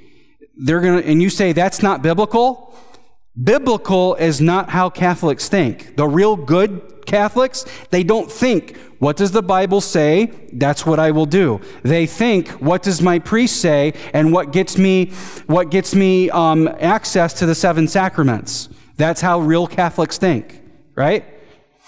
they're 0.58 0.80
going 0.80 1.02
to, 1.02 1.08
and 1.08 1.22
you 1.22 1.30
say 1.30 1.52
that's 1.52 1.84
not 1.84 2.02
biblical, 2.02 2.74
biblical 3.42 4.16
is 4.16 4.40
not 4.40 4.70
how 4.70 4.90
Catholics 4.90 5.50
think. 5.50 5.98
The 5.98 6.08
real 6.08 6.38
good 6.38 6.95
Catholics, 7.06 7.66
they 7.92 8.04
don't 8.04 8.32
think 8.32 8.78
what 9.00 9.18
does 9.18 9.32
the 9.32 9.44
Bible 9.44 9.82
say? 9.82 10.32
That's 10.54 10.86
what 10.86 11.00
I 11.00 11.12
will 11.12 11.26
do. 11.26 11.62
They 11.84 12.06
think, 12.06 12.50
what 12.50 12.82
does 12.82 13.02
my 13.02 13.20
priest 13.20 13.62
say? 13.62 13.94
And 14.14 14.32
what 14.32 14.52
gets 14.52 14.78
me, 14.78 15.12
what 15.48 15.70
gets 15.70 15.94
me 15.94 16.30
um, 16.30 16.68
access 16.80 17.34
to 17.36 17.46
the 17.46 17.56
seven 17.56 17.88
sacraments? 17.88 18.70
That's 18.98 19.22
how 19.22 19.42
real 19.42 19.68
Catholics 19.68 20.18
think, 20.18 20.62
right? 20.96 21.26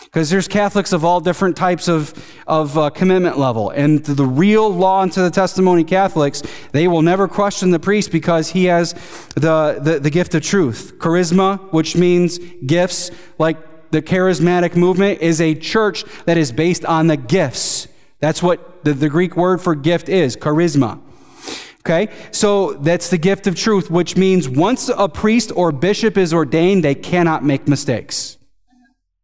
Because 0.03 0.29
there's 0.29 0.47
Catholics 0.47 0.93
of 0.93 1.03
all 1.03 1.19
different 1.19 1.57
types 1.57 1.87
of, 1.87 2.13
of 2.45 2.77
uh, 2.77 2.89
commitment 2.91 3.37
level. 3.37 3.71
And 3.71 4.03
the 4.05 4.25
real 4.25 4.69
law 4.69 5.01
into 5.01 5.21
the 5.21 5.31
testimony 5.31 5.83
Catholics, 5.83 6.43
they 6.71 6.87
will 6.87 7.01
never 7.01 7.27
question 7.27 7.71
the 7.71 7.79
priest 7.79 8.11
because 8.11 8.49
he 8.49 8.65
has 8.65 8.93
the, 9.35 9.79
the, 9.81 9.99
the 9.99 10.09
gift 10.09 10.35
of 10.35 10.43
truth. 10.43 10.93
Charisma, 10.99 11.71
which 11.73 11.95
means 11.95 12.37
gifts 12.65 13.11
like 13.39 13.66
the 13.91 14.01
charismatic 14.01 14.75
movement 14.75 15.21
is 15.21 15.41
a 15.41 15.55
church 15.55 16.03
that 16.25 16.37
is 16.37 16.51
based 16.51 16.85
on 16.85 17.07
the 17.07 17.17
gifts. 17.17 17.87
That's 18.19 18.41
what 18.41 18.83
the, 18.83 18.93
the 18.93 19.09
Greek 19.09 19.35
word 19.35 19.61
for 19.61 19.75
gift 19.75 20.09
is 20.09 20.35
charisma. 20.35 21.01
Okay, 21.81 22.13
so 22.31 22.73
that's 22.73 23.09
the 23.09 23.17
gift 23.17 23.47
of 23.47 23.55
truth, 23.55 23.89
which 23.89 24.17
means 24.17 24.49
once 24.49 24.89
a 24.89 25.07
priest 25.07 25.53
or 25.55 25.71
bishop 25.71 26.17
is 26.17 26.33
ordained, 26.33 26.83
they 26.83 26.95
cannot 26.95 27.45
make 27.45 27.65
mistakes 27.65 28.37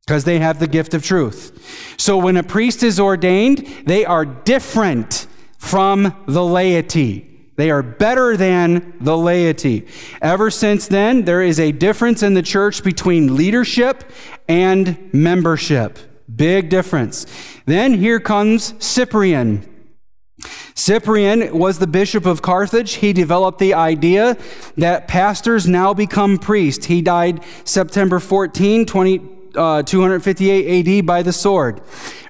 because 0.06 0.24
they 0.24 0.40
have 0.40 0.60
the 0.60 0.68
gift 0.68 0.94
of 0.94 1.04
truth. 1.04 1.96
So 1.98 2.18
when 2.18 2.38
a 2.38 2.44
priest 2.44 2.82
is 2.84 3.00
ordained, 3.00 3.68
they 3.86 4.06
are 4.06 4.24
different 4.24 5.28
from 5.58 6.16
the 6.26 6.44
laity. 6.44 7.33
They 7.56 7.70
are 7.70 7.84
better 7.84 8.36
than 8.36 8.94
the 9.00 9.18
laity. 9.18 9.88
Ever 10.22 10.50
since 10.50 10.88
then, 10.88 11.26
there 11.26 11.42
is 11.42 11.60
a 11.60 11.72
difference 11.72 12.24
in 12.24 12.34
the 12.34 12.42
church 12.42 12.84
between 12.84 13.36
leadership 13.36 14.04
and 14.48 15.14
membership. 15.14 16.00
Big 16.34 16.70
difference. 16.70 17.28
Then 17.66 17.94
here 17.94 18.20
comes 18.20 18.74
Cyprian. 18.84 19.70
Cyprian 20.74 21.58
was 21.58 21.78
the 21.78 21.88
bishop 21.88 22.26
of 22.26 22.42
Carthage. 22.42 22.94
He 22.94 23.14
developed 23.14 23.60
the 23.60 23.76
idea 23.76 24.38
that 24.78 25.08
pastors 25.08 25.68
now 25.68 25.94
become 25.94 26.40
priests. 26.40 26.88
He 26.88 27.02
died 27.02 27.44
September 27.64 28.20
14, 28.20 28.86
20, 28.86 29.22
uh, 29.56 29.84
258 29.84 31.00
AD 31.00 31.06
by 31.06 31.22
the 31.22 31.32
sword. 31.32 31.82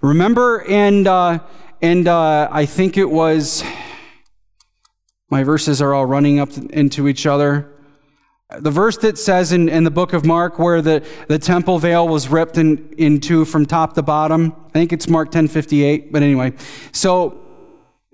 Remember, 0.01 0.67
and, 0.69 1.07
uh, 1.07 1.39
and 1.81 2.07
uh, 2.07 2.49
I 2.51 2.65
think 2.65 2.97
it 2.97 3.09
was 3.09 3.63
my 5.33 5.43
verses 5.43 5.81
are 5.81 5.95
all 5.95 6.05
running 6.05 6.39
up 6.39 6.55
into 6.69 7.07
each 7.07 7.25
other. 7.25 7.67
The 8.59 8.69
verse 8.69 8.97
that 8.97 9.17
says 9.17 9.51
in, 9.51 9.67
in 9.67 9.83
the 9.83 9.89
book 9.89 10.13
of 10.13 10.23
Mark 10.23 10.59
where 10.59 10.79
the, 10.79 11.03
the 11.27 11.39
temple 11.39 11.79
veil 11.79 12.07
was 12.07 12.29
ripped 12.29 12.59
in, 12.59 12.93
in 12.99 13.19
two 13.19 13.43
from 13.43 13.65
top 13.65 13.93
to 13.95 14.03
bottom, 14.03 14.55
I 14.67 14.73
think 14.73 14.93
it's 14.93 15.09
Mark 15.09 15.31
10 15.31 15.47
58, 15.47 16.11
but 16.13 16.21
anyway. 16.21 16.53
So 16.91 17.43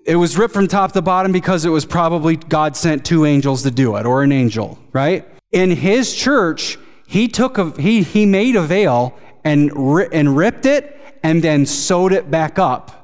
it 0.06 0.16
was 0.16 0.38
ripped 0.38 0.54
from 0.54 0.70
top 0.70 0.94
to 0.94 1.02
bottom 1.02 1.34
because 1.34 1.66
it 1.66 1.70
was 1.72 1.84
probably 1.84 2.38
God 2.38 2.78
sent 2.78 3.04
two 3.04 3.26
angels 3.26 3.64
to 3.64 3.72
do 3.72 3.98
it, 3.98 4.06
or 4.06 4.24
an 4.24 4.32
angel, 4.32 4.80
right? 4.94 5.28
In 5.52 5.72
his 5.72 6.16
church, 6.16 6.78
he 7.06 7.28
took 7.28 7.58
a, 7.58 7.72
he, 7.82 8.02
he 8.02 8.26
made 8.26 8.56
a 8.56 8.62
veil 8.62 9.14
and, 9.44 9.72
and 9.74 10.38
ripped 10.38 10.66
it 10.66 10.96
and 11.22 11.44
then 11.44 11.66
sewed 11.66 12.14
it 12.14 12.32
back 12.32 12.58
up 12.58 12.99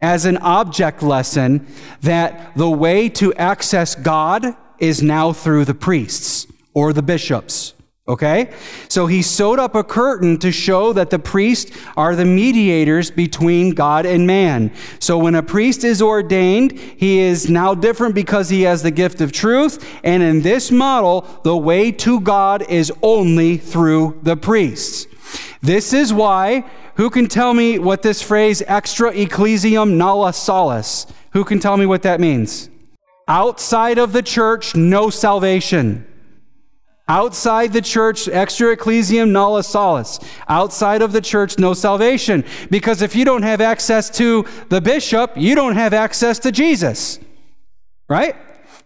as 0.00 0.24
an 0.24 0.36
object 0.38 1.02
lesson 1.02 1.66
that 2.02 2.56
the 2.56 2.70
way 2.70 3.08
to 3.08 3.34
access 3.34 3.94
God 3.94 4.56
is 4.78 5.02
now 5.02 5.32
through 5.32 5.64
the 5.64 5.74
priests 5.74 6.46
or 6.72 6.92
the 6.92 7.02
bishops. 7.02 7.74
Okay? 8.08 8.54
So 8.88 9.06
he 9.06 9.20
sewed 9.20 9.58
up 9.58 9.74
a 9.74 9.84
curtain 9.84 10.38
to 10.38 10.50
show 10.50 10.94
that 10.94 11.10
the 11.10 11.18
priests 11.18 11.76
are 11.94 12.16
the 12.16 12.24
mediators 12.24 13.10
between 13.10 13.74
God 13.74 14.06
and 14.06 14.26
man. 14.26 14.72
So 14.98 15.18
when 15.18 15.34
a 15.34 15.42
priest 15.42 15.84
is 15.84 16.00
ordained, 16.00 16.78
he 16.78 17.18
is 17.18 17.50
now 17.50 17.74
different 17.74 18.14
because 18.14 18.48
he 18.48 18.62
has 18.62 18.82
the 18.82 18.90
gift 18.90 19.20
of 19.20 19.30
truth. 19.30 19.84
And 20.02 20.22
in 20.22 20.40
this 20.40 20.70
model, 20.70 21.26
the 21.44 21.56
way 21.56 21.92
to 21.92 22.20
God 22.20 22.62
is 22.70 22.90
only 23.02 23.58
through 23.58 24.20
the 24.22 24.36
priests. 24.36 25.06
This 25.60 25.92
is 25.92 26.12
why 26.12 26.64
who 26.96 27.10
can 27.10 27.28
tell 27.28 27.54
me 27.54 27.78
what 27.78 28.02
this 28.02 28.22
phrase, 28.22 28.62
extra 28.66 29.10
ecclesiam 29.10 29.96
nulla 29.96 30.32
salus, 30.32 31.06
who 31.32 31.44
can 31.44 31.60
tell 31.60 31.76
me 31.76 31.86
what 31.86 32.02
that 32.02 32.20
means? 32.20 32.68
Outside 33.28 33.98
of 33.98 34.12
the 34.12 34.22
church, 34.22 34.74
no 34.74 35.10
salvation. 35.10 36.06
Outside 37.08 37.72
the 37.72 37.80
church, 37.80 38.28
extra 38.28 38.72
ecclesiam 38.72 39.32
nulla 39.32 39.62
salus. 39.62 40.18
Outside 40.48 41.00
of 41.00 41.12
the 41.12 41.20
church, 41.20 41.58
no 41.58 41.72
salvation. 41.72 42.44
Because 42.70 43.00
if 43.00 43.16
you 43.16 43.24
don't 43.24 43.42
have 43.42 43.60
access 43.60 44.10
to 44.18 44.44
the 44.68 44.80
bishop, 44.80 45.32
you 45.36 45.54
don't 45.54 45.74
have 45.74 45.94
access 45.94 46.38
to 46.40 46.52
Jesus. 46.52 47.18
Right? 48.08 48.34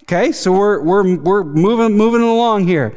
Okay, 0.04 0.32
so 0.32 0.52
we're, 0.52 0.82
we're, 0.82 1.16
we're 1.16 1.44
moving, 1.44 1.96
moving 1.96 2.22
along 2.22 2.66
here. 2.66 2.94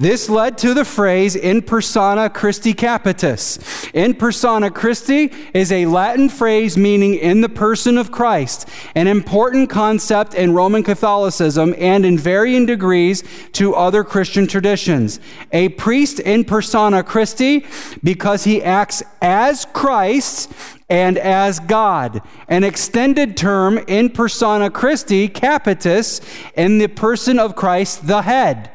This 0.00 0.28
led 0.28 0.56
to 0.58 0.74
the 0.74 0.84
phrase 0.84 1.34
in 1.34 1.60
persona 1.60 2.30
Christi 2.30 2.72
capitis. 2.72 3.90
In 3.92 4.14
persona 4.14 4.70
Christi 4.70 5.32
is 5.52 5.72
a 5.72 5.86
Latin 5.86 6.28
phrase 6.28 6.78
meaning 6.78 7.16
in 7.16 7.40
the 7.40 7.48
person 7.48 7.98
of 7.98 8.12
Christ, 8.12 8.68
an 8.94 9.08
important 9.08 9.70
concept 9.70 10.34
in 10.34 10.54
Roman 10.54 10.84
Catholicism 10.84 11.74
and 11.76 12.06
in 12.06 12.16
varying 12.16 12.64
degrees 12.64 13.24
to 13.54 13.74
other 13.74 14.04
Christian 14.04 14.46
traditions. 14.46 15.18
A 15.50 15.70
priest 15.70 16.20
in 16.20 16.44
persona 16.44 17.02
Christi 17.02 17.66
because 18.00 18.44
he 18.44 18.62
acts 18.62 19.02
as 19.20 19.64
Christ 19.64 20.52
and 20.88 21.18
as 21.18 21.58
God. 21.58 22.22
An 22.46 22.62
extended 22.62 23.36
term 23.36 23.78
in 23.88 24.10
persona 24.10 24.70
Christi 24.70 25.28
capitis 25.28 26.20
in 26.54 26.78
the 26.78 26.86
person 26.86 27.40
of 27.40 27.56
Christ, 27.56 28.06
the 28.06 28.22
head. 28.22 28.70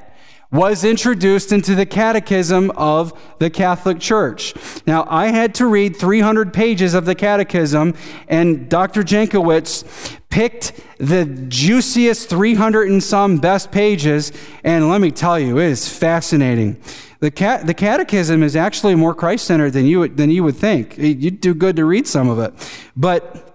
Was 0.54 0.84
introduced 0.84 1.52
into 1.52 1.74
the 1.74 1.88
catechism 1.88 2.70
of 2.78 3.12
the 3.40 3.50
Catholic 3.50 4.00
Church. 4.00 4.54
Now, 4.86 5.04
I 5.10 5.30
had 5.30 5.56
to 5.56 5.66
read 5.66 5.96
300 5.96 6.54
pages 6.54 6.94
of 6.94 7.06
the 7.06 7.16
catechism, 7.16 7.96
and 8.28 8.70
Dr. 8.70 9.02
Jankiewicz 9.02 10.20
picked 10.30 10.80
the 11.00 11.26
juiciest 11.26 12.30
300 12.30 12.88
and 12.88 13.02
some 13.02 13.38
best 13.38 13.72
pages, 13.72 14.32
and 14.64 14.88
let 14.90 15.02
me 15.02 15.10
tell 15.10 15.40
you, 15.40 15.58
it 15.58 15.72
is 15.72 15.90
fascinating. 15.90 16.80
The, 17.20 17.32
cat, 17.32 17.66
the 17.66 17.74
catechism 17.74 18.44
is 18.44 18.56
actually 18.56 18.94
more 18.94 19.16
Christ 19.16 19.46
centered 19.46 19.72
than 19.72 19.88
you, 19.88 20.08
than 20.08 20.30
you 20.30 20.44
would 20.44 20.58
think. 20.58 21.00
You'd 21.00 21.42
do 21.42 21.56
good 21.56 21.78
to 21.78 21.86
read 21.86 22.06
some 22.06 22.30
of 22.30 22.38
it. 22.38 22.54
But 22.96 23.53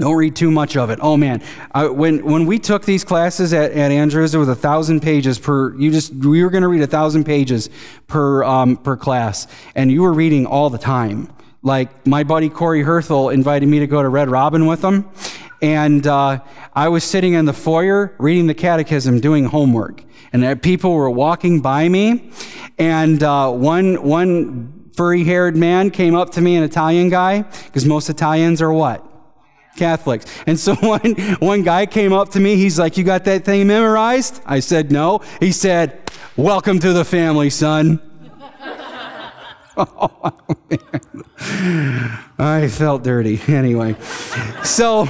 don't 0.00 0.14
read 0.14 0.36
too 0.36 0.50
much 0.50 0.76
of 0.76 0.90
it. 0.90 1.00
Oh 1.02 1.16
man, 1.16 1.42
when 1.74 2.24
when 2.24 2.46
we 2.46 2.60
took 2.60 2.84
these 2.84 3.02
classes 3.02 3.52
at, 3.52 3.72
at 3.72 3.90
Andrews, 3.90 4.32
it 4.32 4.38
was 4.38 4.48
a 4.48 4.54
thousand 4.54 5.00
pages 5.00 5.40
per. 5.40 5.74
You 5.74 5.90
just 5.90 6.14
we 6.14 6.44
were 6.44 6.50
going 6.50 6.62
to 6.62 6.68
read 6.68 6.82
a 6.82 6.86
thousand 6.86 7.24
pages 7.24 7.68
per 8.06 8.44
um, 8.44 8.76
per 8.76 8.96
class, 8.96 9.48
and 9.74 9.90
you 9.90 10.02
were 10.02 10.12
reading 10.12 10.46
all 10.46 10.70
the 10.70 10.78
time. 10.78 11.32
Like 11.62 12.06
my 12.06 12.22
buddy 12.22 12.48
Corey 12.48 12.84
Herthel 12.84 13.34
invited 13.34 13.68
me 13.68 13.80
to 13.80 13.88
go 13.88 14.00
to 14.00 14.08
Red 14.08 14.30
Robin 14.30 14.66
with 14.66 14.84
him, 14.84 15.08
and 15.60 16.06
uh, 16.06 16.38
I 16.74 16.88
was 16.88 17.02
sitting 17.02 17.32
in 17.32 17.46
the 17.46 17.52
foyer 17.52 18.14
reading 18.18 18.46
the 18.46 18.54
Catechism, 18.54 19.18
doing 19.18 19.46
homework, 19.46 20.04
and 20.32 20.62
people 20.62 20.92
were 20.92 21.10
walking 21.10 21.60
by 21.60 21.88
me, 21.88 22.30
and 22.78 23.20
uh, 23.24 23.50
one 23.50 24.00
one 24.04 24.90
furry-haired 24.94 25.56
man 25.56 25.90
came 25.90 26.14
up 26.14 26.30
to 26.30 26.40
me, 26.40 26.54
an 26.56 26.62
Italian 26.62 27.08
guy, 27.08 27.42
because 27.42 27.84
most 27.84 28.08
Italians 28.08 28.62
are 28.62 28.72
what 28.72 29.07
Catholics. 29.78 30.26
And 30.46 30.58
so 30.58 30.74
one, 30.80 31.14
one 31.38 31.62
guy 31.62 31.86
came 31.86 32.12
up 32.12 32.30
to 32.30 32.40
me. 32.40 32.56
He's 32.56 32.78
like, 32.78 32.98
You 32.98 33.04
got 33.04 33.24
that 33.24 33.44
thing 33.44 33.66
memorized? 33.66 34.42
I 34.44 34.60
said, 34.60 34.92
No. 34.92 35.22
He 35.40 35.52
said, 35.52 36.10
Welcome 36.36 36.78
to 36.80 36.92
the 36.92 37.04
family, 37.04 37.50
son. 37.50 38.00
oh, 39.76 40.32
I 42.38 42.68
felt 42.68 43.04
dirty. 43.04 43.40
Anyway, 43.48 43.96
so. 44.64 45.08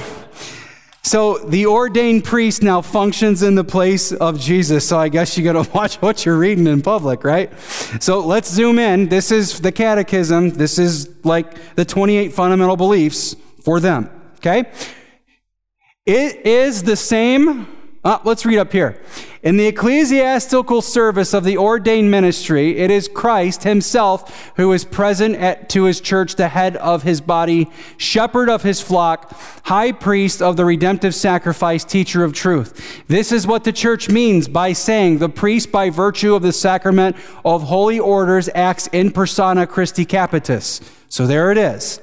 So 1.01 1.39
the 1.39 1.65
ordained 1.65 2.23
priest 2.23 2.61
now 2.61 2.81
functions 2.81 3.41
in 3.41 3.55
the 3.55 3.63
place 3.63 4.11
of 4.11 4.39
Jesus. 4.39 4.87
So 4.87 4.99
I 4.99 5.09
guess 5.09 5.37
you 5.37 5.43
got 5.43 5.63
to 5.63 5.71
watch 5.71 5.95
what 6.01 6.25
you're 6.25 6.37
reading 6.37 6.67
in 6.67 6.81
public, 6.81 7.23
right? 7.23 7.57
So 7.99 8.19
let's 8.19 8.51
zoom 8.51 8.77
in. 8.77 9.07
This 9.07 9.31
is 9.31 9.59
the 9.61 9.71
catechism. 9.71 10.51
This 10.51 10.77
is 10.77 11.09
like 11.23 11.75
the 11.75 11.85
28 11.85 12.33
fundamental 12.33 12.77
beliefs 12.77 13.35
for 13.63 13.79
them. 13.79 14.18
Okay? 14.39 14.71
It 16.05 16.45
is 16.45 16.83
the 16.83 16.95
same. 16.95 17.67
Uh, 18.03 18.19
let's 18.23 18.45
read 18.45 18.57
up 18.57 18.71
here. 18.71 19.01
In 19.43 19.57
the 19.57 19.67
ecclesiastical 19.67 20.81
service 20.81 21.33
of 21.33 21.43
the 21.43 21.57
ordained 21.57 22.09
ministry, 22.09 22.77
it 22.77 22.89
is 22.89 23.07
Christ 23.07 23.63
himself 23.63 24.51
who 24.55 24.71
is 24.71 24.85
present 24.85 25.35
at, 25.35 25.69
to 25.69 25.83
his 25.83 25.99
church, 25.99 26.35
the 26.35 26.47
head 26.47 26.77
of 26.77 27.03
his 27.03 27.19
body, 27.19 27.69
shepherd 27.97 28.49
of 28.49 28.63
his 28.63 28.81
flock, 28.81 29.37
high 29.65 29.91
priest 29.91 30.41
of 30.41 30.57
the 30.57 30.65
redemptive 30.65 31.13
sacrifice, 31.13 31.83
teacher 31.83 32.23
of 32.23 32.33
truth. 32.33 33.03
This 33.07 33.31
is 33.33 33.45
what 33.45 33.65
the 33.65 33.73
church 33.73 34.09
means 34.09 34.47
by 34.47 34.73
saying 34.73 35.19
the 35.19 35.29
priest, 35.29 35.71
by 35.71 35.89
virtue 35.89 36.33
of 36.33 36.41
the 36.41 36.53
sacrament 36.53 37.17
of 37.43 37.63
holy 37.63 37.99
orders, 37.99 38.49
acts 38.55 38.87
in 38.87 39.11
persona 39.11 39.67
Christi 39.67 40.05
Capitis. 40.05 40.81
So 41.09 41.27
there 41.27 41.51
it 41.51 41.57
is. 41.57 42.01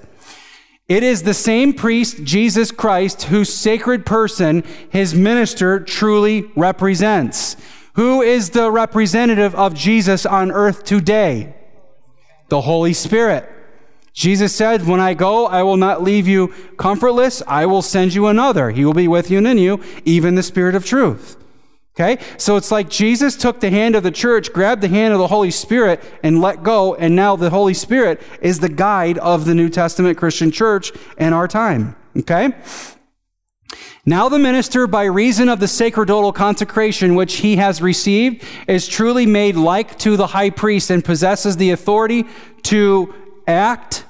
It 0.88 1.02
is 1.02 1.24
the 1.24 1.34
same 1.34 1.72
priest, 1.72 2.22
Jesus 2.22 2.70
Christ, 2.70 3.24
whose 3.24 3.52
sacred 3.52 4.06
person 4.06 4.62
his 4.88 5.14
minister 5.14 5.80
truly 5.80 6.50
represents. 6.54 7.56
Who 7.94 8.22
is 8.22 8.50
the 8.50 8.70
representative 8.70 9.54
of 9.54 9.74
Jesus 9.74 10.24
on 10.24 10.52
earth 10.52 10.84
today? 10.84 11.56
The 12.48 12.60
Holy 12.60 12.92
Spirit. 12.92 13.50
Jesus 14.12 14.54
said, 14.54 14.86
When 14.86 15.00
I 15.00 15.14
go, 15.14 15.46
I 15.46 15.62
will 15.64 15.76
not 15.76 16.02
leave 16.02 16.28
you 16.28 16.54
comfortless. 16.78 17.42
I 17.48 17.66
will 17.66 17.82
send 17.82 18.14
you 18.14 18.28
another. 18.28 18.70
He 18.70 18.84
will 18.84 18.94
be 18.94 19.08
with 19.08 19.30
you 19.30 19.38
and 19.38 19.46
in 19.46 19.58
you, 19.58 19.82
even 20.04 20.36
the 20.36 20.42
Spirit 20.42 20.74
of 20.76 20.84
truth. 20.84 21.36
Okay? 21.98 22.22
So 22.36 22.56
it's 22.56 22.70
like 22.70 22.90
Jesus 22.90 23.36
took 23.36 23.60
the 23.60 23.70
hand 23.70 23.94
of 23.94 24.02
the 24.02 24.10
church, 24.10 24.52
grabbed 24.52 24.82
the 24.82 24.88
hand 24.88 25.14
of 25.14 25.18
the 25.18 25.28
Holy 25.28 25.50
Spirit, 25.50 26.02
and 26.22 26.42
let 26.42 26.62
go, 26.62 26.94
and 26.94 27.16
now 27.16 27.36
the 27.36 27.48
Holy 27.48 27.72
Spirit 27.72 28.20
is 28.42 28.60
the 28.60 28.68
guide 28.68 29.16
of 29.18 29.46
the 29.46 29.54
New 29.54 29.70
Testament 29.70 30.18
Christian 30.18 30.50
church 30.50 30.92
in 31.16 31.32
our 31.32 31.48
time. 31.48 31.96
Okay? 32.18 32.52
Now 34.04 34.28
the 34.28 34.38
minister, 34.38 34.86
by 34.86 35.04
reason 35.04 35.48
of 35.48 35.58
the 35.58 35.66
sacerdotal 35.66 36.32
consecration 36.32 37.14
which 37.14 37.36
he 37.36 37.56
has 37.56 37.80
received, 37.80 38.44
is 38.68 38.86
truly 38.86 39.24
made 39.24 39.56
like 39.56 39.98
to 40.00 40.18
the 40.18 40.28
high 40.28 40.50
priest 40.50 40.90
and 40.90 41.02
possesses 41.02 41.56
the 41.56 41.70
authority 41.70 42.26
to 42.64 43.14
act 43.48 44.04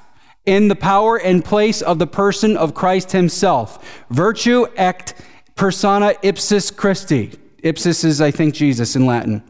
in 0.45 0.69
the 0.69 0.77
power 0.77 1.17
and 1.17 1.45
place 1.45 1.83
of 1.83 2.01
the 2.01 2.07
person 2.07 2.57
of 2.57 2.75
Christ 2.75 3.13
himself. 3.13 4.05
Virtue 4.11 4.67
act 4.77 5.15
persona 5.55 6.15
ipsis 6.23 6.75
Christi. 6.75 7.33
Ipsis 7.63 8.05
is, 8.05 8.21
I 8.21 8.31
think, 8.31 8.55
Jesus 8.55 8.97
in 8.97 9.07
Latin. 9.07 9.43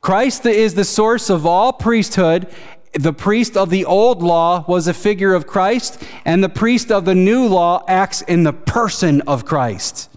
Christ 0.00 0.46
is 0.46 0.74
the 0.74 0.84
source 0.84 1.28
of 1.28 1.44
all 1.44 1.72
priesthood. 1.72 2.46
The 2.94 3.12
priest 3.12 3.56
of 3.56 3.70
the 3.70 3.84
old 3.84 4.22
law 4.22 4.64
was 4.66 4.88
a 4.88 4.94
figure 4.94 5.34
of 5.34 5.46
Christ, 5.46 6.02
and 6.24 6.42
the 6.42 6.48
priest 6.48 6.90
of 6.90 7.04
the 7.04 7.14
new 7.14 7.46
law 7.46 7.84
acts 7.86 8.22
in 8.22 8.42
the 8.42 8.52
person 8.52 9.20
of 9.22 9.44
Christ. 9.44 10.08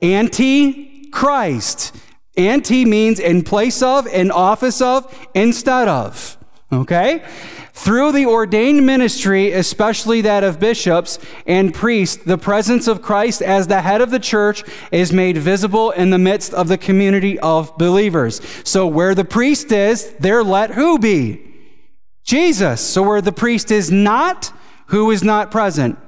Anti 0.00 1.10
Christ. 1.10 1.94
Anti 2.36 2.84
means 2.84 3.20
in 3.20 3.42
place 3.42 3.82
of, 3.82 4.06
in 4.06 4.30
office 4.30 4.80
of, 4.80 5.28
instead 5.34 5.86
of. 5.86 6.38
Okay? 6.72 7.22
Through 7.74 8.12
the 8.12 8.26
ordained 8.26 8.86
ministry, 8.86 9.52
especially 9.52 10.22
that 10.22 10.44
of 10.44 10.58
bishops 10.58 11.18
and 11.46 11.74
priests, 11.74 12.16
the 12.16 12.38
presence 12.38 12.86
of 12.88 13.02
Christ 13.02 13.42
as 13.42 13.66
the 13.66 13.82
head 13.82 14.00
of 14.00 14.10
the 14.10 14.18
church 14.18 14.62
is 14.90 15.12
made 15.12 15.36
visible 15.36 15.90
in 15.90 16.10
the 16.10 16.18
midst 16.18 16.54
of 16.54 16.68
the 16.68 16.78
community 16.78 17.38
of 17.40 17.76
believers. 17.76 18.40
So 18.64 18.86
where 18.86 19.14
the 19.14 19.24
priest 19.24 19.72
is, 19.72 20.12
there 20.20 20.42
let 20.42 20.70
who 20.70 20.98
be? 20.98 21.42
Jesus. 22.24 22.80
So 22.80 23.02
where 23.02 23.20
the 23.20 23.32
priest 23.32 23.70
is 23.70 23.90
not, 23.90 24.52
who 24.86 25.10
is 25.10 25.22
not 25.22 25.50
present? 25.50 25.98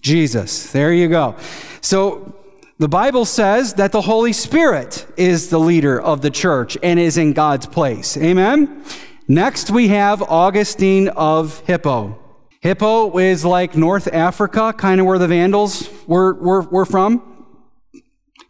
Jesus. 0.00 0.70
There 0.72 0.92
you 0.92 1.08
go. 1.08 1.36
So 1.80 2.34
the 2.78 2.88
Bible 2.88 3.24
says 3.24 3.74
that 3.74 3.92
the 3.92 4.02
Holy 4.02 4.32
Spirit 4.32 5.06
is 5.16 5.48
the 5.48 5.60
leader 5.60 6.00
of 6.00 6.22
the 6.22 6.30
church 6.30 6.76
and 6.82 6.98
is 7.00 7.16
in 7.16 7.32
God's 7.32 7.66
place. 7.66 8.16
Amen? 8.16 8.84
Next, 9.26 9.70
we 9.70 9.88
have 9.88 10.20
Augustine 10.20 11.08
of 11.08 11.60
Hippo. 11.60 12.18
Hippo 12.60 13.18
is 13.18 13.42
like 13.42 13.74
North 13.74 14.06
Africa, 14.12 14.74
kind 14.76 15.00
of 15.00 15.06
where 15.06 15.18
the 15.18 15.26
Vandals 15.26 15.88
were, 16.06 16.34
were, 16.34 16.60
were 16.60 16.84
from. 16.84 17.22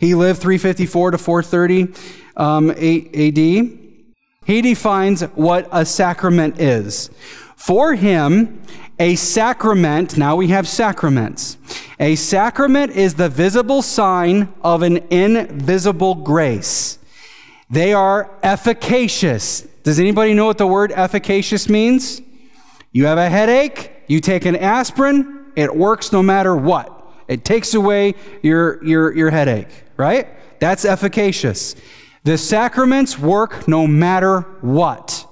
He 0.01 0.17
lived 0.17 0.41
354 0.41 1.13
to 1.13 1.19
430 1.19 1.95
um, 2.37 2.71
AD. 2.71 2.79
He 4.47 4.63
defines 4.63 5.23
what 5.23 5.69
a 5.71 5.87
sacrament 5.87 6.61
is. 6.61 7.09
For 7.55 7.95
him, 7.95 8.61
a 8.99 9.15
sacrament, 9.15 10.17
now 10.17 10.35
we 10.35 10.49
have 10.49 10.67
sacraments. 10.67 11.57
A 12.01 12.17
sacrament 12.17 12.91
is 12.91 13.15
the 13.15 13.29
visible 13.29 13.81
sign 13.81 14.53
of 14.65 14.83
an 14.83 14.97
invisible 15.11 16.17
grace. 16.17 16.99
They 17.71 17.93
are 17.93 18.31
efficacious. 18.43 19.63
Does 19.83 19.99
anybody 19.99 20.35
know 20.35 20.47
what 20.47 20.59
the 20.59 20.67
word 20.67 20.93
efficacious 20.93 21.69
means? 21.69 22.23
You 22.93 23.07
have 23.07 23.19
a 23.19 23.29
headache, 23.29 23.91
you 24.07 24.21
take 24.21 24.45
an 24.45 24.57
aspirin, 24.57 25.47
it 25.57 25.75
works 25.75 26.13
no 26.13 26.23
matter 26.23 26.55
what. 26.55 26.91
It 27.27 27.45
takes 27.45 27.75
away 27.75 28.15
your, 28.43 28.85
your, 28.85 29.15
your 29.17 29.31
headache, 29.31 29.69
right? 29.97 30.29
That's 30.61 30.85
efficacious. 30.85 31.75
The 32.25 32.39
sacraments 32.39 33.19
work 33.19 33.67
no 33.67 33.87
matter 33.87 34.41
what. 34.61 35.27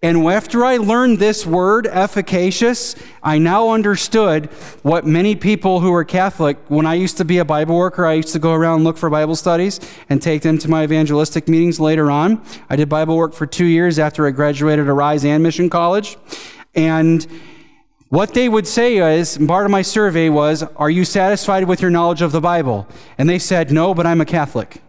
And 0.00 0.24
after 0.28 0.64
I 0.64 0.76
learned 0.76 1.18
this 1.18 1.44
word, 1.44 1.88
efficacious, 1.88 2.94
I 3.20 3.38
now 3.38 3.70
understood 3.70 4.46
what 4.82 5.04
many 5.04 5.34
people 5.34 5.80
who 5.80 5.92
are 5.92 6.04
Catholic, 6.04 6.56
when 6.68 6.86
I 6.86 6.94
used 6.94 7.16
to 7.16 7.24
be 7.24 7.38
a 7.38 7.44
Bible 7.44 7.76
worker, 7.76 8.06
I 8.06 8.12
used 8.12 8.32
to 8.34 8.38
go 8.38 8.52
around 8.52 8.76
and 8.76 8.84
look 8.84 8.96
for 8.96 9.10
Bible 9.10 9.34
studies 9.34 9.80
and 10.08 10.22
take 10.22 10.42
them 10.42 10.56
to 10.58 10.70
my 10.70 10.84
evangelistic 10.84 11.48
meetings 11.48 11.80
later 11.80 12.12
on. 12.12 12.40
I 12.70 12.76
did 12.76 12.88
Bible 12.88 13.16
work 13.16 13.34
for 13.34 13.44
two 13.44 13.64
years 13.64 13.98
after 13.98 14.24
I 14.24 14.30
graduated 14.30 14.86
Arise 14.86 15.24
and 15.24 15.42
Mission 15.42 15.68
College. 15.68 16.16
And 16.76 17.26
what 18.08 18.34
they 18.34 18.48
would 18.48 18.68
say 18.68 18.98
is, 19.18 19.36
part 19.36 19.66
of 19.66 19.72
my 19.72 19.82
survey 19.82 20.28
was, 20.28 20.62
Are 20.76 20.90
you 20.90 21.04
satisfied 21.04 21.64
with 21.64 21.82
your 21.82 21.90
knowledge 21.90 22.22
of 22.22 22.30
the 22.30 22.40
Bible? 22.40 22.86
And 23.18 23.28
they 23.28 23.40
said, 23.40 23.72
No, 23.72 23.94
but 23.94 24.06
I'm 24.06 24.20
a 24.20 24.24
Catholic. 24.24 24.80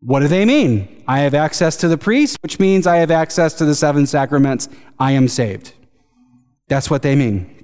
What 0.00 0.20
do 0.20 0.28
they 0.28 0.46
mean? 0.46 1.02
I 1.06 1.20
have 1.20 1.34
access 1.34 1.76
to 1.78 1.88
the 1.88 1.98
priest, 1.98 2.38
which 2.42 2.58
means 2.58 2.86
I 2.86 2.96
have 2.96 3.10
access 3.10 3.52
to 3.54 3.64
the 3.64 3.74
seven 3.74 4.06
sacraments. 4.06 4.68
I 4.98 5.12
am 5.12 5.28
saved. 5.28 5.74
That's 6.68 6.88
what 6.88 7.02
they 7.02 7.14
mean. 7.14 7.56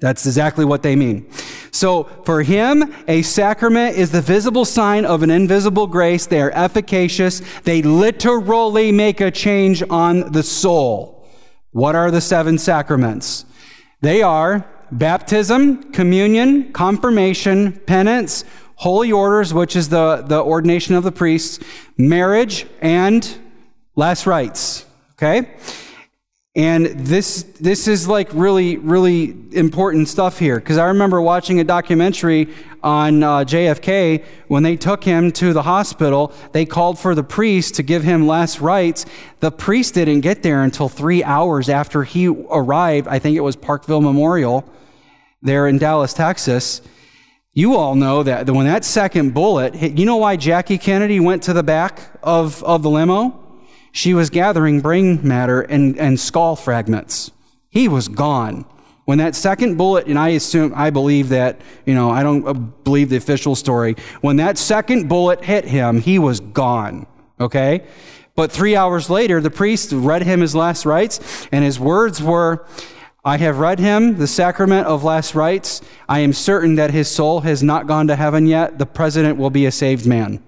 That's 0.00 0.24
exactly 0.24 0.64
what 0.64 0.84
they 0.84 0.94
mean. 0.94 1.28
So 1.72 2.04
for 2.24 2.42
him, 2.42 2.94
a 3.08 3.22
sacrament 3.22 3.96
is 3.96 4.12
the 4.12 4.20
visible 4.20 4.64
sign 4.64 5.04
of 5.04 5.24
an 5.24 5.30
invisible 5.30 5.88
grace. 5.88 6.26
They 6.26 6.40
are 6.40 6.52
efficacious. 6.52 7.42
They 7.64 7.82
literally 7.82 8.92
make 8.92 9.20
a 9.20 9.32
change 9.32 9.82
on 9.90 10.30
the 10.30 10.44
soul. 10.44 11.28
What 11.72 11.96
are 11.96 12.12
the 12.12 12.20
seven 12.20 12.58
sacraments? 12.58 13.44
They 14.00 14.22
are 14.22 14.68
baptism, 14.92 15.92
communion, 15.92 16.72
confirmation, 16.72 17.72
penance, 17.86 18.44
holy 18.80 19.12
orders, 19.12 19.52
which 19.52 19.76
is 19.76 19.90
the, 19.90 20.24
the 20.26 20.42
ordination 20.42 20.94
of 20.94 21.04
the 21.04 21.12
priests, 21.12 21.58
marriage, 21.98 22.64
and 22.80 23.38
last 23.94 24.26
rites. 24.26 24.86
Okay? 25.12 25.50
And 26.56 26.86
this, 26.86 27.42
this 27.60 27.86
is 27.86 28.08
like 28.08 28.30
really, 28.32 28.78
really 28.78 29.36
important 29.52 30.08
stuff 30.08 30.38
here. 30.38 30.56
Because 30.56 30.78
I 30.78 30.86
remember 30.86 31.20
watching 31.20 31.60
a 31.60 31.64
documentary 31.64 32.48
on 32.82 33.22
uh, 33.22 33.40
JFK 33.40 34.24
when 34.48 34.62
they 34.62 34.76
took 34.76 35.04
him 35.04 35.30
to 35.32 35.52
the 35.52 35.62
hospital. 35.62 36.32
They 36.52 36.64
called 36.64 36.98
for 36.98 37.14
the 37.14 37.22
priest 37.22 37.74
to 37.74 37.82
give 37.82 38.02
him 38.02 38.26
last 38.26 38.62
rites. 38.62 39.04
The 39.40 39.52
priest 39.52 39.92
didn't 39.92 40.22
get 40.22 40.42
there 40.42 40.62
until 40.62 40.88
three 40.88 41.22
hours 41.22 41.68
after 41.68 42.02
he 42.02 42.28
arrived. 42.28 43.08
I 43.08 43.18
think 43.18 43.36
it 43.36 43.42
was 43.42 43.56
Parkland 43.56 44.06
Memorial 44.06 44.64
there 45.42 45.66
in 45.66 45.76
Dallas, 45.76 46.14
Texas. 46.14 46.80
You 47.52 47.76
all 47.76 47.96
know 47.96 48.22
that 48.22 48.48
when 48.48 48.66
that 48.66 48.84
second 48.84 49.34
bullet 49.34 49.74
hit, 49.74 49.98
you 49.98 50.06
know 50.06 50.18
why 50.18 50.36
Jackie 50.36 50.78
Kennedy 50.78 51.18
went 51.18 51.42
to 51.44 51.52
the 51.52 51.64
back 51.64 52.00
of, 52.22 52.62
of 52.62 52.82
the 52.82 52.90
limo? 52.90 53.36
She 53.90 54.14
was 54.14 54.30
gathering 54.30 54.80
brain 54.80 55.26
matter 55.26 55.60
and, 55.60 55.98
and 55.98 56.20
skull 56.20 56.54
fragments. 56.54 57.32
He 57.68 57.88
was 57.88 58.06
gone. 58.06 58.66
When 59.04 59.18
that 59.18 59.34
second 59.34 59.76
bullet, 59.76 60.06
and 60.06 60.16
I 60.16 60.28
assume, 60.28 60.72
I 60.76 60.90
believe 60.90 61.30
that, 61.30 61.60
you 61.86 61.94
know, 61.94 62.10
I 62.10 62.22
don't 62.22 62.46
uh, 62.46 62.52
believe 62.52 63.08
the 63.08 63.16
official 63.16 63.56
story. 63.56 63.96
When 64.20 64.36
that 64.36 64.56
second 64.56 65.08
bullet 65.08 65.42
hit 65.42 65.64
him, 65.64 66.00
he 66.00 66.20
was 66.20 66.38
gone. 66.38 67.08
Okay? 67.40 67.84
But 68.36 68.52
three 68.52 68.76
hours 68.76 69.10
later, 69.10 69.40
the 69.40 69.50
priest 69.50 69.90
read 69.90 70.22
him 70.22 70.40
his 70.40 70.54
last 70.54 70.86
rites, 70.86 71.48
and 71.50 71.64
his 71.64 71.80
words 71.80 72.22
were, 72.22 72.64
I 73.24 73.36
have 73.36 73.58
read 73.58 73.78
him 73.78 74.16
the 74.16 74.26
sacrament 74.26 74.86
of 74.86 75.04
last 75.04 75.34
rites. 75.34 75.82
I 76.08 76.20
am 76.20 76.32
certain 76.32 76.76
that 76.76 76.90
his 76.90 77.08
soul 77.08 77.40
has 77.40 77.62
not 77.62 77.86
gone 77.86 78.06
to 78.06 78.16
heaven 78.16 78.46
yet. 78.46 78.78
The 78.78 78.86
president 78.86 79.38
will 79.38 79.50
be 79.50 79.66
a 79.66 79.72
saved 79.72 80.06
man. 80.06 80.42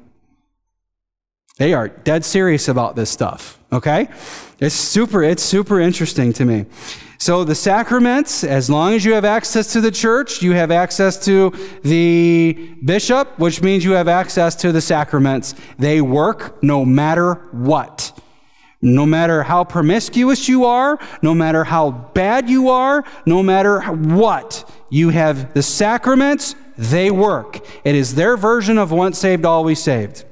They 1.59 1.75
are 1.75 1.89
dead 1.89 2.25
serious 2.25 2.69
about 2.69 2.97
this 2.97 3.11
stuff, 3.11 3.59
okay? 3.71 4.09
It's 4.59 4.75
super, 4.75 5.23
it's 5.23 5.43
super 5.43 5.81
interesting 5.81 6.33
to 6.35 6.45
me. 6.47 6.65
So 7.19 7.45
the 7.45 7.55
sacraments, 7.55 8.43
as 8.43 8.69
long 8.69 8.95
as 8.95 9.05
you 9.05 9.13
have 9.13 9.25
access 9.25 9.73
to 9.75 9.81
the 9.81 9.93
church, 9.93 10.43
you 10.43 10.53
have 10.53 10.71
access 10.71 11.23
to 11.27 11.51
the 11.83 12.75
bishop, 12.85 13.39
which 13.39 13.63
means 13.63 13.85
you 13.85 13.93
have 13.93 14.09
access 14.09 14.57
to 14.57 14.73
the 14.73 14.81
sacraments. 14.81 15.55
They 15.79 16.01
work 16.01 16.61
no 16.65 16.85
matter 16.85 17.35
what. 17.53 18.19
No 18.85 19.07
matter 19.07 19.45
how 19.45 19.63
promiscuous 19.63 20.49
you 20.49 20.65
are, 20.65 20.99
no 21.23 21.35
matter 21.35 21.63
how 21.63 21.93
bad 21.93 22.51
you 22.51 22.69
are, 22.69 23.05
no 23.25 23.41
matter 23.41 23.81
what, 23.81 24.69
you 24.91 25.11
have 25.11 25.55
the 25.55 25.63
sacraments, 25.63 26.57
they 26.77 27.09
work. 27.11 27.65
It 27.85 27.95
is 27.95 28.17
their 28.17 28.37
version 28.37 28.79
of 28.79 28.91
once 28.91 29.19
saved, 29.19 29.45
always 29.45 29.81
saved. 29.81 30.25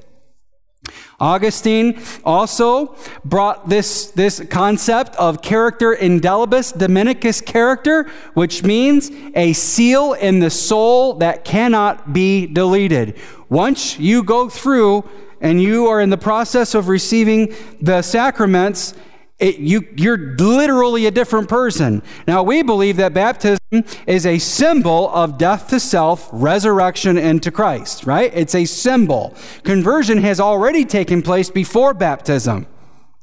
Augustine 1.21 2.01
also 2.25 2.97
brought 3.25 3.69
this, 3.69 4.11
this 4.13 4.43
concept 4.51 5.15
of 5.17 5.43
character 5.43 5.95
indelibus 5.95 6.73
dominicus 6.77 7.45
character, 7.45 8.11
which 8.33 8.65
means 8.65 9.11
a 9.35 9.53
seal 9.53 10.15
in 10.15 10.41
the 10.41 10.51
soul 10.51 11.15
that 11.15 11.45
cannot 11.45 12.13
be 12.13 12.47
deleted. 12.47 13.19
Once 13.51 13.99
you 13.99 14.23
go 14.23 14.49
through 14.49 15.05
and 15.41 15.63
you 15.63 15.87
are 15.87 16.01
in 16.01 16.11
the 16.11 16.19
process 16.19 16.75
of 16.75 16.89
receiving 16.89 17.55
the 17.81 18.03
sacraments, 18.03 18.95
it, 19.39 19.59
you, 19.59 19.89
you're 19.97 20.37
literally 20.37 21.07
a 21.07 21.11
different 21.11 21.49
person. 21.49 22.03
Now, 22.27 22.43
we 22.43 22.63
believe 22.63 22.99
that 22.99 23.15
baptism 23.15 23.59
is 24.07 24.27
a 24.27 24.39
symbol 24.39 25.09
of 25.11 25.39
death 25.39 25.69
to 25.69 25.81
self, 25.81 26.29
resurrection 26.31 27.17
into 27.17 27.51
Christ, 27.51 28.05
right? 28.05 28.31
It's 28.35 28.55
a 28.55 28.67
symbol. 28.67 29.35
Conversion 29.63 30.19
has 30.19 30.41
already 30.41 30.85
taken 30.85 31.23
place 31.23 31.49
before 31.49 31.95
baptism. 31.95 32.67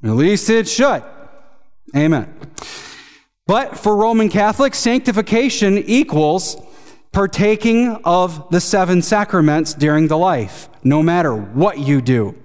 At 0.03 0.11
least 0.11 0.49
it 0.49 0.67
should. 0.67 1.03
Amen. 1.95 2.33
But 3.45 3.77
for 3.77 3.95
Roman 3.95 4.29
Catholics, 4.29 4.79
sanctification 4.79 5.77
equals 5.77 6.57
partaking 7.11 7.95
of 8.03 8.49
the 8.49 8.59
seven 8.59 9.01
sacraments 9.01 9.73
during 9.73 10.07
the 10.07 10.17
life, 10.17 10.69
no 10.87 11.03
matter 11.03 11.35
what 11.35 11.79
you 11.79 12.01
do. 12.01 12.35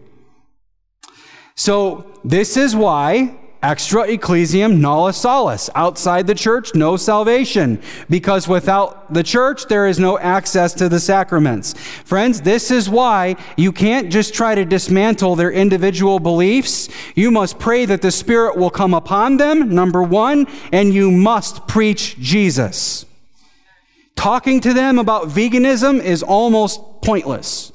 So, 1.54 2.06
this 2.24 2.56
is 2.56 2.74
why 2.74 3.38
Extra 3.62 4.02
ecclesiam 4.08 4.80
nulla 4.80 5.12
salus. 5.12 5.70
Outside 5.76 6.26
the 6.26 6.34
church, 6.34 6.74
no 6.74 6.96
salvation. 6.96 7.80
Because 8.10 8.48
without 8.48 9.14
the 9.14 9.22
church, 9.22 9.66
there 9.66 9.86
is 9.86 10.00
no 10.00 10.18
access 10.18 10.74
to 10.74 10.88
the 10.88 10.98
sacraments. 10.98 11.74
Friends, 12.04 12.40
this 12.40 12.72
is 12.72 12.90
why 12.90 13.36
you 13.56 13.70
can't 13.70 14.10
just 14.10 14.34
try 14.34 14.56
to 14.56 14.64
dismantle 14.64 15.36
their 15.36 15.52
individual 15.52 16.18
beliefs. 16.18 16.88
You 17.14 17.30
must 17.30 17.60
pray 17.60 17.84
that 17.86 18.02
the 18.02 18.10
Spirit 18.10 18.56
will 18.56 18.70
come 18.70 18.94
upon 18.94 19.36
them, 19.36 19.72
number 19.72 20.02
one, 20.02 20.48
and 20.72 20.92
you 20.92 21.12
must 21.12 21.68
preach 21.68 22.18
Jesus. 22.18 23.06
Talking 24.16 24.60
to 24.60 24.72
them 24.74 24.98
about 24.98 25.28
veganism 25.28 26.02
is 26.02 26.24
almost 26.24 26.80
pointless. 27.00 27.71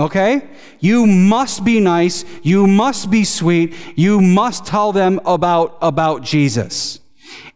Okay? 0.00 0.48
You 0.80 1.06
must 1.06 1.64
be 1.64 1.80
nice. 1.80 2.24
You 2.42 2.66
must 2.66 3.10
be 3.10 3.24
sweet. 3.24 3.74
You 3.94 4.20
must 4.20 4.64
tell 4.64 4.92
them 4.92 5.20
about, 5.24 5.78
about 5.80 6.22
Jesus. 6.22 7.00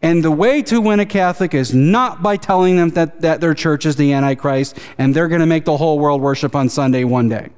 And 0.02 0.22
the 0.22 0.30
way 0.30 0.62
to 0.62 0.80
win 0.80 1.00
a 1.00 1.06
Catholic 1.06 1.54
is 1.54 1.74
not 1.74 2.22
by 2.22 2.36
telling 2.36 2.76
them 2.76 2.90
that, 2.90 3.22
that 3.22 3.40
their 3.40 3.54
church 3.54 3.86
is 3.86 3.96
the 3.96 4.12
Antichrist 4.12 4.78
and 4.98 5.14
they're 5.14 5.28
going 5.28 5.40
to 5.40 5.46
make 5.46 5.64
the 5.64 5.76
whole 5.76 5.98
world 5.98 6.20
worship 6.20 6.54
on 6.54 6.68
Sunday 6.68 7.04
one 7.04 7.28
day. 7.28 7.48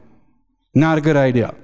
Not 0.74 0.98
a 0.98 1.00
good 1.00 1.16
idea. 1.16 1.54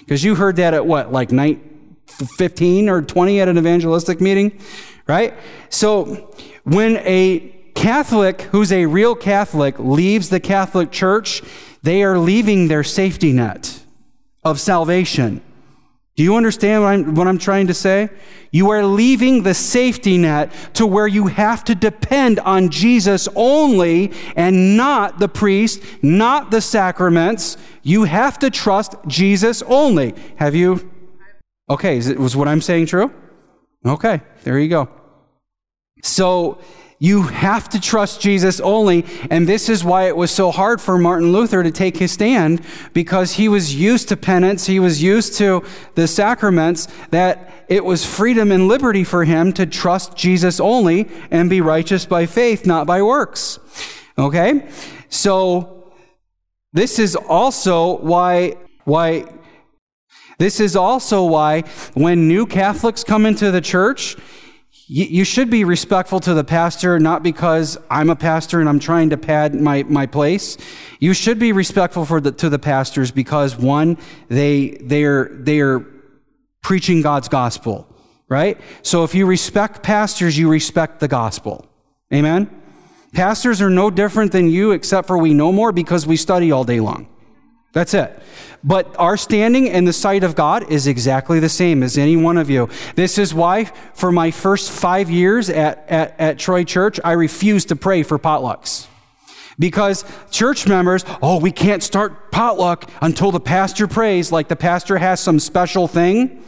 Because 0.00 0.22
you 0.24 0.34
heard 0.34 0.56
that 0.56 0.74
at 0.74 0.86
what, 0.86 1.12
like 1.12 1.30
night 1.30 1.60
15 2.06 2.88
or 2.88 3.02
20 3.02 3.40
at 3.40 3.48
an 3.48 3.56
evangelistic 3.58 4.20
meeting, 4.20 4.60
right? 5.06 5.34
So 5.68 6.34
when 6.64 6.96
a 6.98 7.54
Catholic 7.74 8.42
who's 8.42 8.72
a 8.72 8.86
real 8.86 9.14
Catholic 9.14 9.78
leaves 9.78 10.28
the 10.28 10.40
Catholic 10.40 10.90
Church, 10.90 11.42
they 11.82 12.02
are 12.02 12.18
leaving 12.18 12.68
their 12.68 12.84
safety 12.84 13.32
net 13.32 13.82
of 14.44 14.60
salvation. 14.60 15.42
Do 16.16 16.24
you 16.24 16.36
understand 16.36 16.82
what 16.82 16.88
I'm, 16.88 17.14
what 17.14 17.26
I'm 17.26 17.38
trying 17.38 17.68
to 17.68 17.74
say? 17.74 18.10
You 18.50 18.70
are 18.70 18.84
leaving 18.84 19.42
the 19.42 19.54
safety 19.54 20.18
net 20.18 20.52
to 20.74 20.86
where 20.86 21.06
you 21.06 21.28
have 21.28 21.64
to 21.64 21.74
depend 21.74 22.40
on 22.40 22.68
Jesus 22.68 23.28
only 23.34 24.12
and 24.36 24.76
not 24.76 25.18
the 25.18 25.28
priest, 25.28 25.82
not 26.02 26.50
the 26.50 26.60
sacraments. 26.60 27.56
You 27.82 28.04
have 28.04 28.38
to 28.40 28.50
trust 28.50 28.96
Jesus 29.06 29.62
only. 29.62 30.14
Have 30.36 30.54
you? 30.54 30.90
Okay, 31.70 31.96
is 31.96 32.08
it, 32.08 32.18
was 32.18 32.36
what 32.36 32.48
I'm 32.48 32.60
saying 32.60 32.86
true? 32.86 33.12
Okay, 33.86 34.20
there 34.42 34.58
you 34.58 34.68
go. 34.68 34.88
So, 36.02 36.60
you 37.02 37.22
have 37.22 37.66
to 37.70 37.80
trust 37.80 38.20
Jesus 38.20 38.60
only. 38.60 39.06
And 39.30 39.48
this 39.48 39.70
is 39.70 39.82
why 39.82 40.06
it 40.06 40.16
was 40.16 40.30
so 40.30 40.50
hard 40.50 40.82
for 40.82 40.98
Martin 40.98 41.32
Luther 41.32 41.62
to 41.62 41.70
take 41.70 41.96
his 41.96 42.12
stand 42.12 42.60
because 42.92 43.32
he 43.32 43.48
was 43.48 43.74
used 43.74 44.10
to 44.10 44.18
penance, 44.18 44.66
he 44.66 44.78
was 44.78 45.02
used 45.02 45.34
to 45.38 45.64
the 45.94 46.06
sacraments, 46.06 46.88
that 47.10 47.50
it 47.68 47.84
was 47.84 48.04
freedom 48.04 48.52
and 48.52 48.68
liberty 48.68 49.02
for 49.02 49.24
him 49.24 49.52
to 49.54 49.64
trust 49.64 50.14
Jesus 50.14 50.60
only 50.60 51.08
and 51.30 51.48
be 51.48 51.62
righteous 51.62 52.04
by 52.04 52.26
faith, 52.26 52.66
not 52.66 52.86
by 52.86 53.02
works. 53.02 53.58
Okay? 54.18 54.68
So, 55.08 55.92
this 56.72 56.98
is 56.98 57.16
also 57.16 57.96
why, 57.96 58.56
why, 58.84 59.24
this 60.38 60.60
is 60.60 60.76
also 60.76 61.24
why 61.24 61.62
when 61.94 62.28
new 62.28 62.46
Catholics 62.46 63.02
come 63.02 63.24
into 63.24 63.50
the 63.50 63.60
church, 63.60 64.16
you, 64.92 65.24
should 65.24 65.50
be 65.50 65.62
respectful 65.62 66.18
to 66.18 66.34
the 66.34 66.42
pastor, 66.42 66.98
not 66.98 67.22
because 67.22 67.78
I'm 67.88 68.10
a 68.10 68.16
pastor 68.16 68.58
and 68.58 68.68
I'm 68.68 68.80
trying 68.80 69.10
to 69.10 69.16
pad 69.16 69.54
my, 69.54 69.84
my 69.84 70.06
place. 70.06 70.56
You 70.98 71.14
should 71.14 71.38
be 71.38 71.52
respectful 71.52 72.04
for 72.04 72.20
the, 72.20 72.32
to 72.32 72.48
the 72.48 72.58
pastors 72.58 73.12
because 73.12 73.56
one, 73.56 73.98
they, 74.26 74.78
they're, 74.80 75.28
they're 75.32 75.86
preaching 76.62 77.02
God's 77.02 77.28
gospel, 77.28 77.86
right? 78.28 78.60
So 78.82 79.04
if 79.04 79.14
you 79.14 79.26
respect 79.26 79.84
pastors, 79.84 80.36
you 80.36 80.50
respect 80.50 80.98
the 80.98 81.08
gospel. 81.08 81.66
Amen? 82.12 82.50
Pastors 83.12 83.62
are 83.62 83.70
no 83.70 83.90
different 83.90 84.32
than 84.32 84.50
you 84.50 84.72
except 84.72 85.06
for 85.06 85.18
we 85.18 85.34
know 85.34 85.52
more 85.52 85.70
because 85.70 86.04
we 86.04 86.16
study 86.16 86.50
all 86.50 86.64
day 86.64 86.80
long. 86.80 87.06
That's 87.72 87.94
it. 87.94 88.20
But 88.62 88.94
our 88.98 89.16
standing 89.16 89.66
in 89.66 89.84
the 89.84 89.92
sight 89.92 90.24
of 90.24 90.34
God 90.34 90.70
is 90.70 90.86
exactly 90.86 91.40
the 91.40 91.48
same 91.48 91.82
as 91.82 91.96
any 91.96 92.16
one 92.16 92.36
of 92.36 92.50
you. 92.50 92.68
This 92.94 93.16
is 93.16 93.32
why, 93.32 93.64
for 93.94 94.12
my 94.12 94.30
first 94.30 94.70
five 94.70 95.08
years 95.08 95.48
at, 95.48 95.84
at, 95.88 96.18
at 96.18 96.38
Troy 96.38 96.64
Church, 96.64 97.00
I 97.02 97.12
refused 97.12 97.68
to 97.68 97.76
pray 97.76 98.02
for 98.02 98.18
potlucks. 98.18 98.86
Because 99.58 100.04
church 100.30 100.66
members, 100.66 101.04
oh, 101.22 101.38
we 101.38 101.52
can't 101.52 101.82
start 101.82 102.32
potluck 102.32 102.90
until 103.00 103.30
the 103.30 103.40
pastor 103.40 103.86
prays, 103.86 104.32
like 104.32 104.48
the 104.48 104.56
pastor 104.56 104.98
has 104.98 105.20
some 105.20 105.38
special 105.38 105.86
thing, 105.86 106.42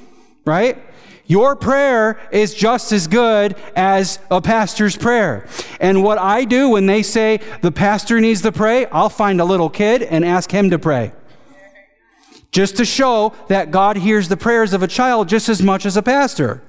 right? 0.44 0.78
Your 1.26 1.56
prayer 1.56 2.20
is 2.30 2.54
just 2.54 2.92
as 2.92 3.06
good 3.06 3.56
as 3.76 4.18
a 4.30 4.40
pastor's 4.40 4.96
prayer. 4.96 5.46
And 5.80 6.02
what 6.02 6.18
I 6.18 6.44
do 6.44 6.70
when 6.70 6.86
they 6.86 7.02
say 7.02 7.40
the 7.60 7.72
pastor 7.72 8.20
needs 8.20 8.42
to 8.42 8.52
pray, 8.52 8.86
I'll 8.86 9.08
find 9.08 9.40
a 9.40 9.44
little 9.44 9.70
kid 9.70 10.02
and 10.02 10.24
ask 10.24 10.50
him 10.50 10.70
to 10.70 10.78
pray. 10.78 11.12
Just 12.50 12.76
to 12.76 12.84
show 12.84 13.32
that 13.48 13.70
God 13.70 13.96
hears 13.96 14.28
the 14.28 14.36
prayers 14.36 14.72
of 14.72 14.82
a 14.82 14.88
child 14.88 15.28
just 15.28 15.48
as 15.48 15.62
much 15.62 15.86
as 15.86 15.96
a 15.96 16.02
pastor. 16.02 16.62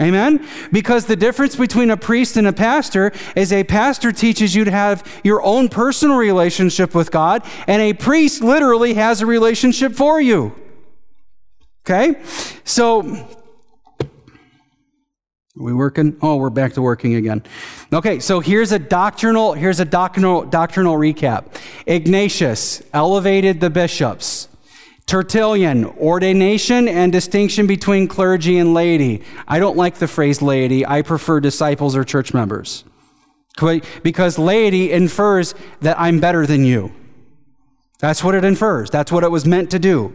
Amen? 0.00 0.46
Because 0.70 1.06
the 1.06 1.16
difference 1.16 1.56
between 1.56 1.90
a 1.90 1.96
priest 1.96 2.36
and 2.36 2.46
a 2.46 2.52
pastor 2.52 3.12
is 3.34 3.50
a 3.50 3.64
pastor 3.64 4.12
teaches 4.12 4.54
you 4.54 4.64
to 4.66 4.70
have 4.70 5.20
your 5.24 5.42
own 5.42 5.68
personal 5.70 6.16
relationship 6.16 6.94
with 6.94 7.10
God, 7.10 7.42
and 7.66 7.80
a 7.80 7.94
priest 7.94 8.42
literally 8.42 8.94
has 8.94 9.22
a 9.22 9.26
relationship 9.26 9.94
for 9.94 10.20
you. 10.20 10.54
Okay? 11.84 12.20
So, 12.64 13.26
are 15.58 15.62
we 15.62 15.72
working? 15.72 16.16
Oh, 16.20 16.36
we're 16.36 16.50
back 16.50 16.74
to 16.74 16.82
working 16.82 17.14
again. 17.14 17.42
Okay, 17.92 18.20
so 18.20 18.40
here's 18.40 18.72
a 18.72 18.78
doctrinal, 18.78 19.54
here's 19.54 19.80
a 19.80 19.86
doctrinal, 19.86 20.44
doctrinal 20.44 20.96
recap. 20.96 21.46
Ignatius 21.86 22.82
elevated 22.92 23.60
the 23.60 23.70
bishops. 23.70 24.48
Tertullian, 25.06 25.84
ordination 25.84 26.88
and 26.88 27.12
distinction 27.12 27.66
between 27.66 28.08
clergy 28.08 28.58
and 28.58 28.74
laity. 28.74 29.22
I 29.46 29.60
don't 29.60 29.76
like 29.76 29.94
the 29.94 30.08
phrase 30.08 30.42
laity. 30.42 30.84
I 30.84 31.02
prefer 31.02 31.40
disciples 31.40 31.96
or 31.96 32.04
church 32.04 32.34
members. 32.34 32.84
Because 34.02 34.38
laity 34.38 34.92
infers 34.92 35.54
that 35.80 35.98
I'm 35.98 36.20
better 36.20 36.44
than 36.44 36.64
you. 36.64 36.92
That's 38.00 38.22
what 38.22 38.34
it 38.34 38.44
infers. 38.44 38.90
That's 38.90 39.10
what 39.10 39.24
it 39.24 39.30
was 39.30 39.46
meant 39.46 39.70
to 39.70 39.78
do. 39.78 40.14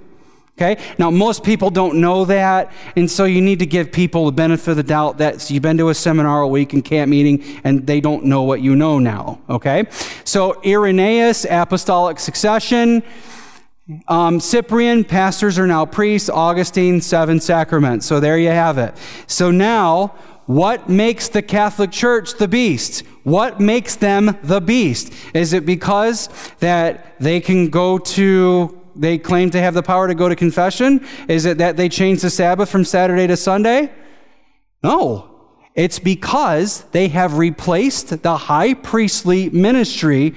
Okay? 0.58 0.82
Now, 1.00 1.10
most 1.10 1.44
people 1.44 1.70
don't 1.70 2.02
know 2.02 2.26
that, 2.26 2.72
and 2.96 3.10
so 3.10 3.26
you 3.26 3.42
need 3.42 3.60
to 3.60 3.66
give 3.66 3.92
people 3.92 4.26
the 4.26 4.32
benefit 4.32 4.72
of 4.72 4.78
the 4.78 4.84
doubt 4.84 5.18
that 5.18 5.50
you've 5.50 5.64
been 5.64 5.78
to 5.78 5.90
a 5.90 5.96
seminar 5.96 6.42
a 6.42 6.48
week 6.48 6.74
and 6.74 6.86
camp 6.86 7.10
meeting, 7.10 7.44
and 7.64 7.88
they 7.88 8.00
don't 8.00 8.26
know 8.26 8.44
what 8.44 8.62
you 8.62 8.76
know 8.76 9.00
now. 9.00 9.42
Okay? 9.50 9.86
So, 10.24 10.62
Irenaeus, 10.64 11.46
apostolic 11.50 12.20
succession. 12.20 13.02
Um, 14.08 14.40
Cyprian, 14.40 15.04
pastors 15.04 15.58
are 15.58 15.68
now 15.68 15.86
priests. 15.86 16.30
Augustine, 16.30 17.02
seven 17.02 17.40
sacraments. 17.40 18.06
So 18.06 18.20
there 18.20 18.38
you 18.38 18.50
have 18.50 18.78
it. 18.78 18.96
So 19.28 19.52
now, 19.52 20.16
what 20.46 20.90
makes 20.90 21.30
the 21.30 21.42
Catholic 21.42 21.92
Church 21.92 22.36
the 22.36 22.48
beast? 22.48 23.04
What 23.24 23.60
makes 23.60 23.96
them 23.96 24.38
the 24.44 24.62
beast? 24.62 25.14
Is 25.34 25.54
it 25.54 25.66
because 25.66 26.30
that 26.60 27.16
they 27.20 27.40
can 27.40 27.70
go 27.70 27.98
to, 27.98 28.81
they 29.02 29.18
claim 29.18 29.50
to 29.50 29.60
have 29.60 29.74
the 29.74 29.84
power 29.84 30.08
to 30.08 30.16
go 30.16 30.30
to 30.30 30.36
confession? 30.36 31.06
Is 31.28 31.46
it 31.46 31.58
that 31.58 31.76
they 31.76 31.90
changed 31.90 32.24
the 32.24 32.30
Sabbath 32.30 32.70
from 32.70 32.86
Saturday 32.86 33.28
to 33.28 33.36
Sunday? 33.36 33.92
No. 34.84 35.28
It's 35.74 36.00
because 36.00 36.84
they 36.92 37.08
have 37.10 37.38
replaced 37.38 38.24
the 38.24 38.38
high 38.38 38.74
priestly 38.74 39.50
ministry 39.50 40.36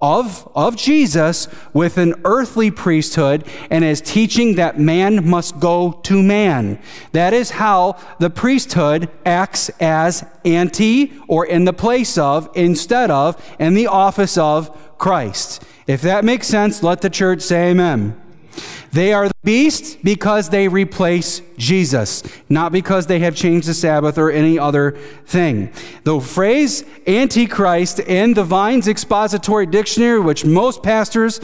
of, 0.00 0.50
of 0.54 0.76
Jesus 0.76 1.48
with 1.72 1.96
an 1.96 2.14
earthly 2.24 2.70
priesthood 2.70 3.46
and 3.70 3.82
is 3.82 4.02
teaching 4.02 4.56
that 4.56 4.78
man 4.78 5.26
must 5.28 5.58
go 5.58 5.92
to 6.04 6.22
man. 6.22 6.78
That 7.12 7.32
is 7.32 7.52
how 7.52 7.96
the 8.18 8.28
priesthood 8.28 9.08
acts 9.24 9.70
as 9.80 10.22
ante 10.44 11.14
or 11.26 11.46
in 11.46 11.64
the 11.64 11.72
place 11.72 12.18
of, 12.18 12.50
instead 12.54 13.10
of, 13.10 13.42
in 13.58 13.72
the 13.72 13.86
office 13.86 14.36
of 14.36 14.98
Christ. 14.98 15.64
If 15.86 16.02
that 16.02 16.24
makes 16.24 16.46
sense, 16.46 16.82
let 16.82 17.00
the 17.00 17.10
church 17.10 17.42
say 17.42 17.70
amen. 17.70 18.20
They 18.92 19.12
are 19.12 19.26
the 19.26 19.34
beast 19.42 19.98
because 20.04 20.50
they 20.50 20.68
replace 20.68 21.42
Jesus, 21.56 22.22
not 22.48 22.70
because 22.70 23.08
they 23.08 23.18
have 23.18 23.34
changed 23.34 23.66
the 23.66 23.74
Sabbath 23.74 24.18
or 24.18 24.30
any 24.30 24.56
other 24.56 24.92
thing. 25.26 25.72
The 26.04 26.20
phrase 26.20 26.84
Antichrist 27.04 27.98
in 27.98 28.34
the 28.34 28.44
Vine's 28.44 28.86
Expository 28.86 29.66
Dictionary, 29.66 30.20
which 30.20 30.44
most 30.44 30.84
pastors 30.84 31.40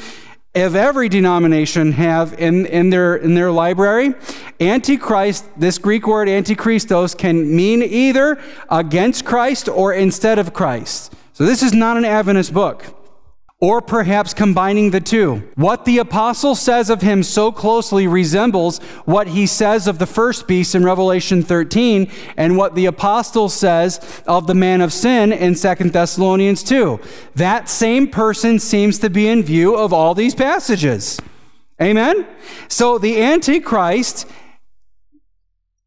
of 0.54 0.76
every 0.76 1.08
denomination 1.08 1.90
have 1.92 2.38
in, 2.38 2.66
in, 2.66 2.90
their, 2.90 3.16
in 3.16 3.34
their 3.34 3.50
library, 3.50 4.14
Antichrist, 4.60 5.44
this 5.56 5.78
Greek 5.78 6.06
word 6.06 6.28
Antichristos, 6.28 7.18
can 7.18 7.54
mean 7.54 7.82
either 7.82 8.40
against 8.68 9.24
Christ 9.24 9.68
or 9.68 9.92
instead 9.92 10.38
of 10.38 10.54
Christ. 10.54 11.12
So 11.32 11.44
this 11.44 11.64
is 11.64 11.72
not 11.72 11.96
an 11.96 12.04
Adventist 12.04 12.54
book 12.54 12.99
or 13.60 13.82
perhaps 13.82 14.32
combining 14.32 14.90
the 14.90 15.00
two. 15.00 15.42
What 15.54 15.84
the 15.84 15.98
apostle 15.98 16.54
says 16.54 16.88
of 16.88 17.02
him 17.02 17.22
so 17.22 17.52
closely 17.52 18.06
resembles 18.06 18.78
what 19.04 19.28
he 19.28 19.46
says 19.46 19.86
of 19.86 19.98
the 19.98 20.06
first 20.06 20.48
beast 20.48 20.74
in 20.74 20.82
Revelation 20.82 21.42
13 21.42 22.10
and 22.38 22.56
what 22.56 22.74
the 22.74 22.86
apostle 22.86 23.50
says 23.50 24.22
of 24.26 24.46
the 24.46 24.54
man 24.54 24.80
of 24.80 24.94
sin 24.94 25.30
in 25.30 25.54
2 25.54 25.74
Thessalonians 25.90 26.62
2. 26.62 26.98
That 27.34 27.68
same 27.68 28.08
person 28.08 28.58
seems 28.58 28.98
to 29.00 29.10
be 29.10 29.28
in 29.28 29.42
view 29.42 29.76
of 29.76 29.92
all 29.92 30.14
these 30.14 30.34
passages. 30.34 31.20
Amen? 31.82 32.26
So 32.68 32.96
the 32.96 33.22
Antichrist 33.22 34.26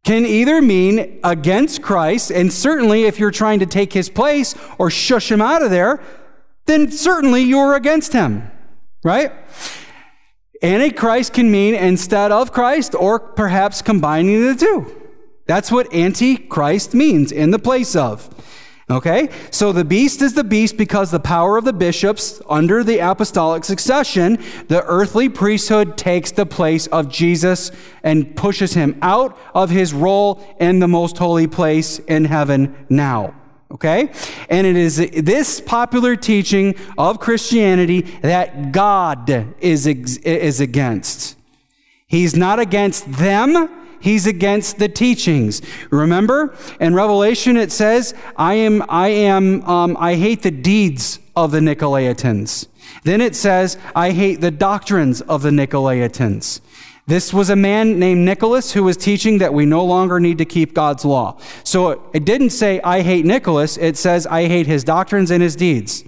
can 0.03 0.25
either 0.25 0.61
mean 0.61 1.19
against 1.23 1.81
Christ, 1.81 2.29
and 2.29 2.51
certainly 2.51 3.05
if 3.05 3.19
you're 3.19 3.31
trying 3.31 3.59
to 3.59 3.65
take 3.65 3.93
his 3.93 4.09
place 4.09 4.53
or 4.77 4.91
shush 4.91 5.31
him 5.31 5.41
out 5.41 5.63
of 5.63 5.71
there, 5.71 6.03
then 6.65 6.91
certainly 6.91 7.41
you're 7.41 7.75
against 7.75 8.13
him, 8.13 8.49
right? 9.03 9.31
Antichrist 10.61 11.33
can 11.33 11.51
mean 11.51 11.75
instead 11.75 12.31
of 12.31 12.53
Christ 12.53 12.95
or 12.95 13.19
perhaps 13.19 13.81
combining 13.81 14.47
the 14.47 14.55
two. 14.55 15.01
That's 15.45 15.71
what 15.71 15.93
antichrist 15.93 16.93
means 16.93 17.31
in 17.33 17.51
the 17.51 17.59
place 17.59 17.97
of. 17.97 18.29
Okay? 18.89 19.29
So 19.49 19.71
the 19.71 19.83
beast 19.83 20.21
is 20.21 20.33
the 20.33 20.43
beast 20.43 20.77
because 20.77 21.11
the 21.11 21.19
power 21.19 21.57
of 21.57 21.65
the 21.65 21.73
bishops 21.73 22.41
under 22.49 22.83
the 22.83 22.99
apostolic 22.99 23.65
succession, 23.65 24.41
the 24.67 24.83
earthly 24.85 25.29
priesthood 25.29 25.97
takes 25.97 26.31
the 26.31 26.45
place 26.45 26.87
of 26.87 27.09
Jesus 27.09 27.71
and 28.03 28.35
pushes 28.35 28.73
him 28.73 28.97
out 29.01 29.37
of 29.53 29.69
his 29.69 29.93
role 29.93 30.45
in 30.59 30.79
the 30.79 30.87
most 30.87 31.17
holy 31.17 31.47
place 31.47 31.99
in 31.99 32.25
heaven 32.25 32.85
now. 32.89 33.33
Okay? 33.73 34.11
And 34.49 34.67
it 34.67 34.75
is 34.75 34.97
this 34.97 35.59
popular 35.59 36.15
teaching 36.15 36.75
of 36.97 37.19
Christianity 37.19 38.01
that 38.21 38.71
God 38.71 39.55
is, 39.59 39.87
is 39.87 40.59
against. 40.59 41.37
He's 42.05 42.35
not 42.35 42.59
against 42.59 43.11
them, 43.13 43.69
he's 43.99 44.27
against 44.27 44.77
the 44.77 44.87
teachings. 44.87 45.63
Remember, 45.89 46.55
in 46.79 46.93
Revelation 46.93 47.57
it 47.57 47.71
says, 47.71 48.13
I 48.35 48.53
am, 48.55 48.83
I 48.87 49.07
am, 49.07 49.63
um, 49.67 49.97
I 49.99 50.15
hate 50.15 50.43
the 50.43 50.51
deeds 50.51 51.19
of 51.35 51.51
the 51.51 51.59
Nicolaitans. 51.59 52.67
Then 53.03 53.21
it 53.21 53.35
says, 53.35 53.77
I 53.95 54.11
hate 54.11 54.41
the 54.41 54.51
doctrines 54.51 55.21
of 55.21 55.41
the 55.41 55.49
Nicolaitans. 55.49 56.61
This 57.05 57.33
was 57.33 57.49
a 57.49 57.55
man 57.55 57.99
named 57.99 58.23
Nicholas 58.23 58.71
who 58.71 58.83
was 58.83 58.95
teaching 58.95 59.39
that 59.39 59.53
we 59.53 59.65
no 59.65 59.83
longer 59.83 60.21
need 60.21 60.37
to 60.37 60.45
keep 60.45 60.73
God's 60.73 61.03
law. 61.03 61.37
So 61.65 62.09
it 62.13 62.23
didn't 62.23 62.51
say, 62.51 62.79
I 62.81 63.01
hate 63.01 63.25
Nicholas. 63.25 63.77
It 63.77 63.97
says, 63.97 64.25
I 64.25 64.47
hate 64.47 64.67
his 64.67 64.85
doctrines 64.85 65.29
and 65.29 65.43
his 65.43 65.57
deeds. 65.57 66.05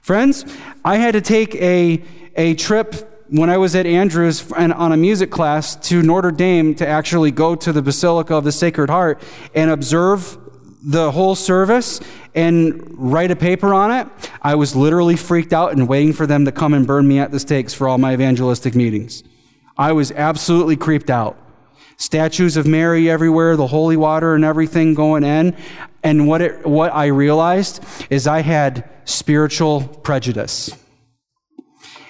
Friends, 0.00 0.44
I 0.84 0.96
had 0.96 1.12
to 1.12 1.20
take 1.20 1.54
a, 1.54 2.02
a 2.34 2.54
trip 2.54 3.08
when 3.28 3.50
I 3.50 3.56
was 3.56 3.76
at 3.76 3.86
Andrews 3.86 4.50
and 4.56 4.72
on 4.72 4.90
a 4.90 4.96
music 4.96 5.30
class 5.30 5.76
to 5.88 6.02
Notre 6.02 6.32
Dame 6.32 6.74
to 6.74 6.86
actually 6.86 7.30
go 7.30 7.54
to 7.54 7.72
the 7.72 7.80
Basilica 7.80 8.34
of 8.34 8.42
the 8.42 8.52
Sacred 8.52 8.90
Heart 8.90 9.22
and 9.54 9.70
observe 9.70 10.38
the 10.82 11.12
whole 11.12 11.36
service 11.36 12.00
and 12.34 12.82
write 12.98 13.30
a 13.30 13.36
paper 13.36 13.72
on 13.72 13.92
it. 13.92 14.08
I 14.42 14.56
was 14.56 14.74
literally 14.74 15.14
freaked 15.14 15.52
out 15.52 15.72
and 15.72 15.86
waiting 15.86 16.12
for 16.12 16.26
them 16.26 16.44
to 16.46 16.52
come 16.52 16.74
and 16.74 16.84
burn 16.84 17.06
me 17.06 17.20
at 17.20 17.30
the 17.30 17.38
stakes 17.38 17.72
for 17.72 17.88
all 17.88 17.96
my 17.96 18.12
evangelistic 18.12 18.74
meetings. 18.74 19.22
I 19.82 19.90
was 19.90 20.12
absolutely 20.12 20.76
creeped 20.76 21.10
out. 21.10 21.36
Statues 21.96 22.56
of 22.56 22.68
Mary 22.68 23.10
everywhere, 23.10 23.56
the 23.56 23.66
holy 23.66 23.96
water 23.96 24.36
and 24.36 24.44
everything 24.44 24.94
going 24.94 25.24
in. 25.24 25.56
And 26.04 26.28
what, 26.28 26.40
it, 26.40 26.64
what 26.64 26.94
I 26.94 27.06
realized 27.06 27.84
is 28.08 28.28
I 28.28 28.42
had 28.42 28.88
spiritual 29.04 29.82
prejudice. 29.82 30.70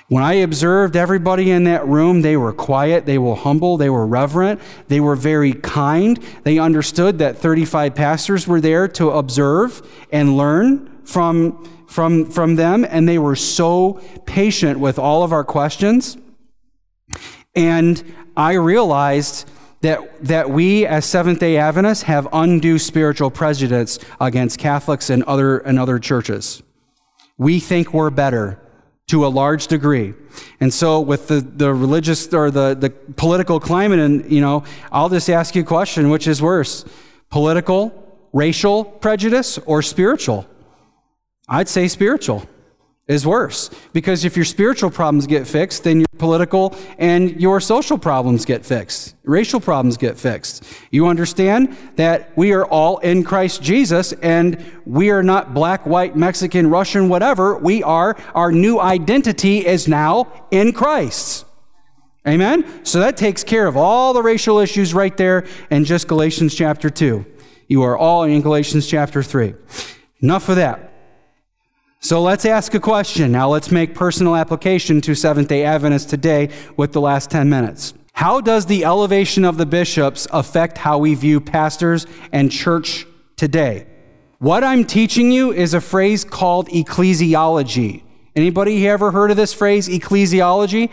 When 0.08 0.22
I 0.22 0.34
observed 0.34 0.96
everybody 0.96 1.50
in 1.50 1.64
that 1.64 1.86
room, 1.86 2.20
they 2.20 2.36
were 2.36 2.52
quiet, 2.52 3.06
they 3.06 3.16
were 3.16 3.34
humble, 3.34 3.78
they 3.78 3.88
were 3.88 4.06
reverent, 4.06 4.60
they 4.88 5.00
were 5.00 5.16
very 5.16 5.54
kind. 5.54 6.22
They 6.42 6.58
understood 6.58 7.20
that 7.20 7.38
35 7.38 7.94
pastors 7.94 8.46
were 8.46 8.60
there 8.60 8.86
to 8.88 9.12
observe 9.12 9.80
and 10.12 10.36
learn 10.36 11.00
from, 11.06 11.86
from, 11.88 12.30
from 12.30 12.56
them, 12.56 12.84
and 12.84 13.08
they 13.08 13.18
were 13.18 13.36
so 13.36 13.94
patient 14.26 14.78
with 14.78 14.98
all 14.98 15.22
of 15.22 15.32
our 15.32 15.44
questions. 15.44 16.18
And 17.54 18.14
I 18.36 18.52
realized 18.54 19.48
that, 19.82 20.24
that 20.24 20.50
we 20.50 20.86
as 20.86 21.04
Seventh 21.04 21.40
day 21.40 21.56
Adventists 21.56 22.02
have 22.02 22.28
undue 22.32 22.78
spiritual 22.78 23.30
prejudice 23.30 23.98
against 24.20 24.58
Catholics 24.58 25.10
and 25.10 25.22
other, 25.24 25.58
and 25.58 25.78
other 25.78 25.98
churches. 25.98 26.62
We 27.36 27.60
think 27.60 27.92
we're 27.92 28.10
better. 28.10 28.58
to 29.08 29.26
a 29.26 29.28
large 29.28 29.66
degree. 29.66 30.14
And 30.60 30.72
so 30.72 31.00
with 31.00 31.28
the, 31.28 31.40
the 31.40 31.74
religious 31.74 32.32
or 32.32 32.50
the, 32.50 32.74
the 32.74 32.90
political 32.90 33.60
climate, 33.60 33.98
and 33.98 34.30
you 34.30 34.40
know, 34.40 34.64
I'll 34.90 35.10
just 35.10 35.28
ask 35.28 35.54
you 35.54 35.62
a 35.62 35.66
question, 35.66 36.08
which 36.08 36.26
is 36.26 36.40
worse? 36.40 36.84
Political, 37.28 37.92
racial 38.32 38.84
prejudice, 38.84 39.58
or 39.66 39.82
spiritual? 39.82 40.46
I'd 41.48 41.68
say 41.68 41.88
spiritual 41.88 42.48
is 43.08 43.26
worse. 43.26 43.70
Because 43.92 44.24
if 44.24 44.36
your 44.36 44.44
spiritual 44.44 44.90
problems 44.90 45.26
get 45.26 45.46
fixed, 45.46 45.84
then 45.84 46.00
your 46.00 46.06
political 46.18 46.74
and 46.98 47.40
your 47.40 47.60
social 47.60 47.98
problems 47.98 48.44
get 48.44 48.64
fixed. 48.64 49.16
Racial 49.24 49.60
problems 49.60 49.96
get 49.96 50.18
fixed. 50.18 50.64
You 50.90 51.08
understand 51.08 51.76
that 51.96 52.36
we 52.36 52.52
are 52.52 52.64
all 52.64 52.98
in 52.98 53.24
Christ 53.24 53.60
Jesus 53.62 54.12
and 54.14 54.64
we 54.84 55.10
are 55.10 55.22
not 55.22 55.52
black, 55.52 55.84
white, 55.84 56.16
Mexican, 56.16 56.70
Russian, 56.70 57.08
whatever. 57.08 57.58
We 57.58 57.82
are, 57.82 58.16
our 58.34 58.52
new 58.52 58.80
identity 58.80 59.66
is 59.66 59.88
now 59.88 60.46
in 60.50 60.72
Christ. 60.72 61.44
Amen? 62.26 62.84
So 62.84 63.00
that 63.00 63.16
takes 63.16 63.42
care 63.42 63.66
of 63.66 63.76
all 63.76 64.12
the 64.12 64.22
racial 64.22 64.60
issues 64.60 64.94
right 64.94 65.16
there 65.16 65.44
in 65.70 65.84
just 65.84 66.06
Galatians 66.06 66.54
chapter 66.54 66.88
2. 66.88 67.26
You 67.66 67.82
are 67.82 67.98
all 67.98 68.22
in 68.22 68.42
Galatians 68.42 68.86
chapter 68.86 69.24
3. 69.24 69.54
Enough 70.20 70.48
of 70.48 70.56
that. 70.56 70.91
So 72.04 72.20
let's 72.20 72.44
ask 72.44 72.74
a 72.74 72.80
question. 72.80 73.30
Now 73.30 73.48
let's 73.48 73.70
make 73.70 73.94
personal 73.94 74.34
application 74.34 75.00
to 75.02 75.14
Seventh 75.14 75.46
day 75.46 75.64
Adventists 75.64 76.10
today 76.10 76.48
with 76.76 76.90
the 76.90 77.00
last 77.00 77.30
10 77.30 77.48
minutes. 77.48 77.94
How 78.12 78.40
does 78.40 78.66
the 78.66 78.84
elevation 78.84 79.44
of 79.44 79.56
the 79.56 79.66
bishops 79.66 80.26
affect 80.32 80.78
how 80.78 80.98
we 80.98 81.14
view 81.14 81.40
pastors 81.40 82.08
and 82.32 82.50
church 82.50 83.06
today? 83.36 83.86
What 84.38 84.64
I'm 84.64 84.84
teaching 84.84 85.30
you 85.30 85.52
is 85.52 85.74
a 85.74 85.80
phrase 85.80 86.24
called 86.24 86.68
ecclesiology. 86.70 88.02
Anybody 88.34 88.88
ever 88.88 89.12
heard 89.12 89.30
of 89.30 89.36
this 89.36 89.54
phrase, 89.54 89.88
ecclesiology? 89.88 90.90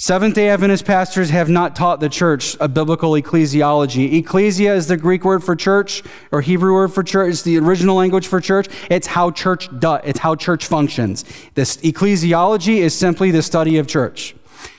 Seventh 0.00 0.36
day 0.36 0.48
Adventist 0.50 0.84
pastors 0.84 1.30
have 1.30 1.48
not 1.48 1.74
taught 1.74 1.98
the 1.98 2.08
church 2.08 2.56
a 2.60 2.68
biblical 2.68 3.10
ecclesiology. 3.14 4.12
Ecclesia 4.12 4.72
is 4.72 4.86
the 4.86 4.96
Greek 4.96 5.24
word 5.24 5.42
for 5.42 5.56
church 5.56 6.04
or 6.30 6.40
Hebrew 6.40 6.72
word 6.72 6.92
for 6.92 7.02
church. 7.02 7.32
It's 7.32 7.42
the 7.42 7.58
original 7.58 7.96
language 7.96 8.28
for 8.28 8.40
church. 8.40 8.68
It's 8.90 9.08
how 9.08 9.32
church 9.32 9.68
does, 9.80 10.02
it's 10.04 10.20
how 10.20 10.36
church 10.36 10.66
functions. 10.66 11.24
This 11.54 11.78
ecclesiology 11.78 12.76
is 12.76 12.96
simply 12.96 13.32
the 13.32 13.42
study 13.42 13.76
of 13.78 13.88
church. 13.88 14.36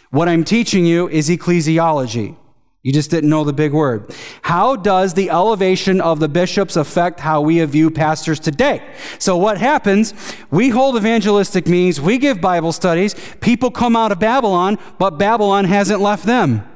What 0.09 0.29
I'm 0.29 0.45
teaching 0.45 0.85
you 0.85 1.09
is 1.09 1.27
ecclesiology. 1.27 2.37
You 2.89 2.93
just 2.93 3.11
didn't 3.11 3.29
know 3.29 3.43
the 3.43 3.53
big 3.53 3.71
word. 3.71 4.15
How 4.41 4.75
does 4.75 5.13
the 5.13 5.29
elevation 5.29 6.01
of 6.01 6.19
the 6.19 6.27
bishops 6.27 6.75
affect 6.75 7.19
how 7.19 7.39
we 7.39 7.63
view 7.65 7.91
pastors 7.91 8.39
today? 8.39 8.81
So, 9.19 9.37
what 9.37 9.59
happens? 9.59 10.15
We 10.49 10.69
hold 10.69 10.97
evangelistic 10.97 11.67
meetings, 11.67 12.01
we 12.01 12.17
give 12.17 12.41
Bible 12.41 12.71
studies, 12.71 13.13
people 13.41 13.69
come 13.69 13.95
out 13.95 14.11
of 14.11 14.17
Babylon, 14.17 14.79
but 14.97 15.19
Babylon 15.19 15.65
hasn't 15.65 16.01
left 16.01 16.25
them. 16.25 16.67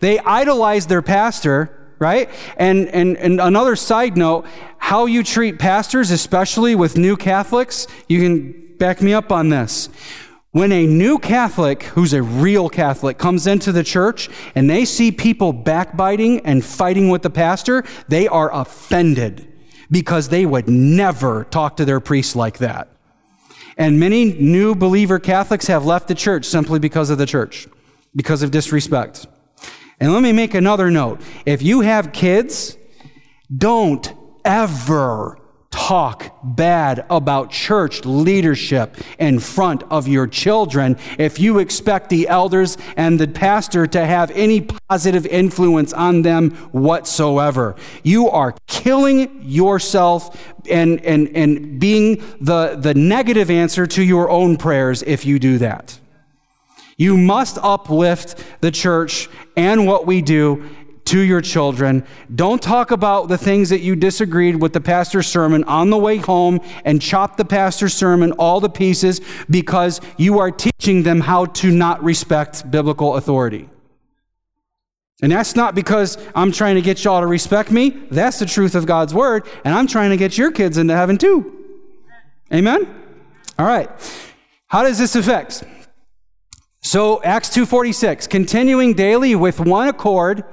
They 0.00 0.18
idolize 0.18 0.86
their 0.86 1.02
pastor, 1.02 1.94
right? 1.98 2.30
And, 2.56 2.88
and, 2.88 3.18
and 3.18 3.38
another 3.38 3.76
side 3.76 4.16
note 4.16 4.46
how 4.78 5.04
you 5.04 5.22
treat 5.22 5.58
pastors, 5.58 6.10
especially 6.10 6.74
with 6.74 6.96
new 6.96 7.18
Catholics, 7.18 7.86
you 8.08 8.20
can 8.20 8.76
back 8.78 9.02
me 9.02 9.12
up 9.12 9.30
on 9.30 9.50
this. 9.50 9.90
When 10.50 10.72
a 10.72 10.86
new 10.86 11.18
Catholic, 11.18 11.82
who's 11.82 12.14
a 12.14 12.22
real 12.22 12.70
Catholic, 12.70 13.18
comes 13.18 13.46
into 13.46 13.70
the 13.70 13.84
church 13.84 14.30
and 14.54 14.68
they 14.68 14.86
see 14.86 15.12
people 15.12 15.52
backbiting 15.52 16.40
and 16.40 16.64
fighting 16.64 17.10
with 17.10 17.22
the 17.22 17.30
pastor, 17.30 17.84
they 18.08 18.26
are 18.26 18.52
offended 18.54 19.52
because 19.90 20.30
they 20.30 20.46
would 20.46 20.68
never 20.68 21.44
talk 21.44 21.76
to 21.76 21.84
their 21.84 22.00
priest 22.00 22.34
like 22.34 22.58
that. 22.58 22.88
And 23.76 24.00
many 24.00 24.32
new 24.32 24.74
believer 24.74 25.18
Catholics 25.18 25.66
have 25.66 25.84
left 25.84 26.08
the 26.08 26.14
church 26.14 26.46
simply 26.46 26.78
because 26.78 27.10
of 27.10 27.18
the 27.18 27.26
church, 27.26 27.68
because 28.16 28.42
of 28.42 28.50
disrespect. 28.50 29.26
And 30.00 30.12
let 30.14 30.22
me 30.22 30.32
make 30.32 30.54
another 30.54 30.90
note. 30.90 31.20
If 31.44 31.62
you 31.62 31.82
have 31.82 32.12
kids, 32.12 32.76
don't 33.54 34.12
ever 34.44 35.38
talk 35.88 36.38
bad 36.42 37.06
about 37.08 37.50
church 37.50 38.04
leadership 38.04 38.94
in 39.18 39.38
front 39.38 39.82
of 39.84 40.06
your 40.06 40.26
children 40.26 40.94
if 41.18 41.40
you 41.40 41.58
expect 41.58 42.10
the 42.10 42.28
elders 42.28 42.76
and 42.98 43.18
the 43.18 43.26
pastor 43.26 43.86
to 43.86 44.04
have 44.04 44.30
any 44.32 44.60
positive 44.60 45.24
influence 45.24 45.94
on 45.94 46.20
them 46.20 46.50
whatsoever. 46.72 47.74
You 48.02 48.28
are 48.28 48.54
killing 48.66 49.42
yourself 49.42 50.52
and, 50.68 51.02
and, 51.06 51.34
and 51.34 51.80
being 51.80 52.22
the, 52.38 52.76
the 52.78 52.92
negative 52.92 53.50
answer 53.50 53.86
to 53.86 54.02
your 54.02 54.28
own 54.28 54.58
prayers 54.58 55.02
if 55.02 55.24
you 55.24 55.38
do 55.38 55.56
that. 55.56 55.98
You 56.98 57.16
must 57.16 57.56
uplift 57.58 58.44
the 58.60 58.72
church 58.72 59.30
and 59.56 59.86
what 59.86 60.04
we 60.04 60.20
do 60.20 60.68
to 61.08 61.20
your 61.20 61.40
children. 61.40 62.04
Don't 62.34 62.60
talk 62.60 62.90
about 62.90 63.28
the 63.28 63.38
things 63.38 63.70
that 63.70 63.80
you 63.80 63.96
disagreed 63.96 64.56
with 64.56 64.74
the 64.74 64.80
pastor's 64.80 65.26
sermon 65.26 65.64
on 65.64 65.88
the 65.88 65.96
way 65.96 66.18
home 66.18 66.60
and 66.84 67.00
chop 67.00 67.38
the 67.38 67.46
pastor's 67.46 67.94
sermon 67.94 68.32
all 68.32 68.60
to 68.60 68.68
pieces 68.68 69.22
because 69.48 70.02
you 70.18 70.38
are 70.38 70.50
teaching 70.50 71.04
them 71.04 71.20
how 71.20 71.46
to 71.46 71.70
not 71.70 72.04
respect 72.04 72.70
biblical 72.70 73.16
authority. 73.16 73.70
And 75.22 75.32
that's 75.32 75.56
not 75.56 75.74
because 75.74 76.18
I'm 76.34 76.52
trying 76.52 76.74
to 76.74 76.82
get 76.82 77.02
y'all 77.02 77.22
to 77.22 77.26
respect 77.26 77.70
me. 77.70 77.88
That's 78.10 78.38
the 78.38 78.46
truth 78.46 78.74
of 78.74 78.84
God's 78.84 79.14
word. 79.14 79.46
And 79.64 79.74
I'm 79.74 79.86
trying 79.86 80.10
to 80.10 80.18
get 80.18 80.36
your 80.36 80.52
kids 80.52 80.76
into 80.76 80.94
heaven 80.94 81.16
too. 81.16 81.54
Amen? 82.52 82.86
All 83.58 83.66
right. 83.66 83.90
How 84.66 84.82
does 84.82 84.98
this 84.98 85.16
affect? 85.16 85.64
So 86.82 87.22
Acts 87.22 87.48
2:46, 87.48 88.28
continuing 88.28 88.92
daily 88.92 89.34
with 89.34 89.58
one 89.58 89.88
accord 89.88 90.44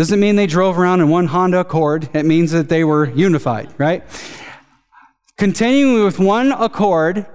doesn't 0.00 0.18
mean 0.18 0.36
they 0.36 0.46
drove 0.46 0.78
around 0.78 1.02
in 1.02 1.10
one 1.10 1.26
Honda 1.26 1.60
Accord. 1.60 2.08
It 2.14 2.24
means 2.24 2.52
that 2.52 2.70
they 2.70 2.84
were 2.84 3.10
unified, 3.10 3.68
right? 3.76 4.02
Continuing 5.36 6.02
with 6.02 6.18
one 6.18 6.52
accord 6.52 7.26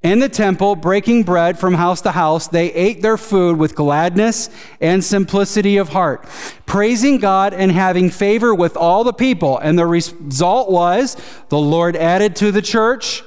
in 0.00 0.20
the 0.20 0.28
temple, 0.28 0.76
breaking 0.76 1.24
bread 1.24 1.58
from 1.58 1.74
house 1.74 2.02
to 2.02 2.12
house, 2.12 2.46
they 2.46 2.72
ate 2.72 3.02
their 3.02 3.16
food 3.16 3.56
with 3.56 3.74
gladness 3.74 4.48
and 4.80 5.02
simplicity 5.02 5.76
of 5.76 5.88
heart, 5.88 6.24
praising 6.66 7.18
God 7.18 7.52
and 7.52 7.72
having 7.72 8.10
favor 8.10 8.54
with 8.54 8.76
all 8.76 9.02
the 9.02 9.12
people. 9.12 9.58
And 9.58 9.76
the 9.76 9.86
result 9.86 10.70
was 10.70 11.16
the 11.48 11.58
Lord 11.58 11.96
added 11.96 12.36
to 12.36 12.52
the 12.52 12.62
church 12.62 13.24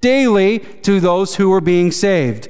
daily 0.00 0.58
to 0.58 0.98
those 0.98 1.36
who 1.36 1.50
were 1.50 1.60
being 1.60 1.92
saved. 1.92 2.48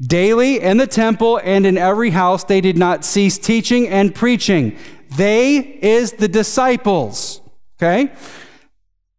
Daily 0.00 0.60
in 0.60 0.78
the 0.78 0.86
temple 0.86 1.40
and 1.44 1.66
in 1.66 1.76
every 1.76 2.10
house, 2.10 2.44
they 2.44 2.62
did 2.62 2.78
not 2.78 3.04
cease 3.04 3.36
teaching 3.36 3.86
and 3.86 4.14
preaching 4.14 4.78
they 5.10 5.56
is 5.58 6.12
the 6.12 6.28
disciples. 6.28 7.40
Okay? 7.78 8.12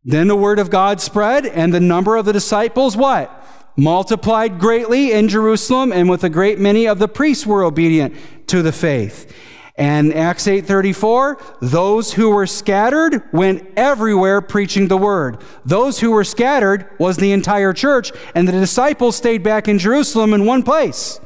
Then 0.04 0.28
the 0.28 0.36
word 0.36 0.60
of 0.60 0.70
God 0.70 1.02
spread, 1.02 1.46
and 1.46 1.74
the 1.74 1.80
number 1.80 2.16
of 2.16 2.26
the 2.26 2.34
disciples, 2.34 2.96
what? 2.96 3.30
Multiplied 3.76 4.58
greatly 4.60 5.12
in 5.12 5.28
Jerusalem, 5.28 5.92
and 5.92 6.10
with 6.10 6.24
a 6.24 6.30
great 6.30 6.60
many 6.60 6.88
of 6.88 6.98
the 6.98 7.08
priests 7.08 7.46
were 7.46 7.64
obedient 7.64 8.16
to 8.48 8.62
the 8.62 8.72
faith. 8.72 9.32
And 9.76 10.12
Acts 10.12 10.48
8:34, 10.48 11.38
those 11.62 12.14
who 12.14 12.32
were 12.32 12.48
scattered 12.48 13.22
went 13.32 13.64
everywhere 13.78 14.42
preaching 14.42 14.88
the 14.88 14.98
word. 14.98 15.38
Those 15.64 16.00
who 16.00 16.10
were 16.10 16.24
scattered 16.24 16.88
was 16.98 17.18
the 17.18 17.32
entire 17.32 17.74
church, 17.74 18.12
and 18.34 18.48
the 18.48 18.54
disciples 18.54 19.16
stayed 19.16 19.44
back 19.44 19.68
in 19.68 19.78
Jerusalem 19.78 20.34
in 20.34 20.46
one 20.46 20.64
place. 20.64 21.20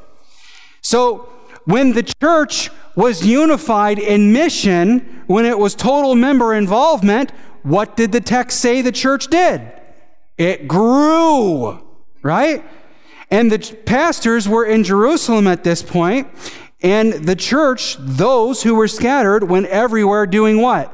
So 0.81 1.29
when 1.65 1.93
the 1.93 2.03
church 2.03 2.69
was 2.95 3.25
unified 3.25 3.99
in 3.99 4.33
mission, 4.33 5.23
when 5.27 5.45
it 5.45 5.57
was 5.57 5.75
total 5.75 6.15
member 6.15 6.53
involvement, 6.53 7.31
what 7.63 7.95
did 7.95 8.11
the 8.11 8.21
text 8.21 8.59
say 8.59 8.81
the 8.81 8.91
church 8.91 9.27
did? 9.27 9.61
It 10.37 10.67
grew, 10.67 11.79
right? 12.23 12.63
And 13.29 13.51
the 13.51 13.75
pastors 13.85 14.49
were 14.49 14.65
in 14.65 14.83
Jerusalem 14.83 15.47
at 15.47 15.63
this 15.63 15.83
point, 15.83 16.27
and 16.81 17.13
the 17.13 17.35
church, 17.35 17.95
those 17.99 18.63
who 18.63 18.75
were 18.75 18.87
scattered, 18.87 19.43
went 19.43 19.67
everywhere 19.67 20.25
doing 20.25 20.61
what? 20.61 20.93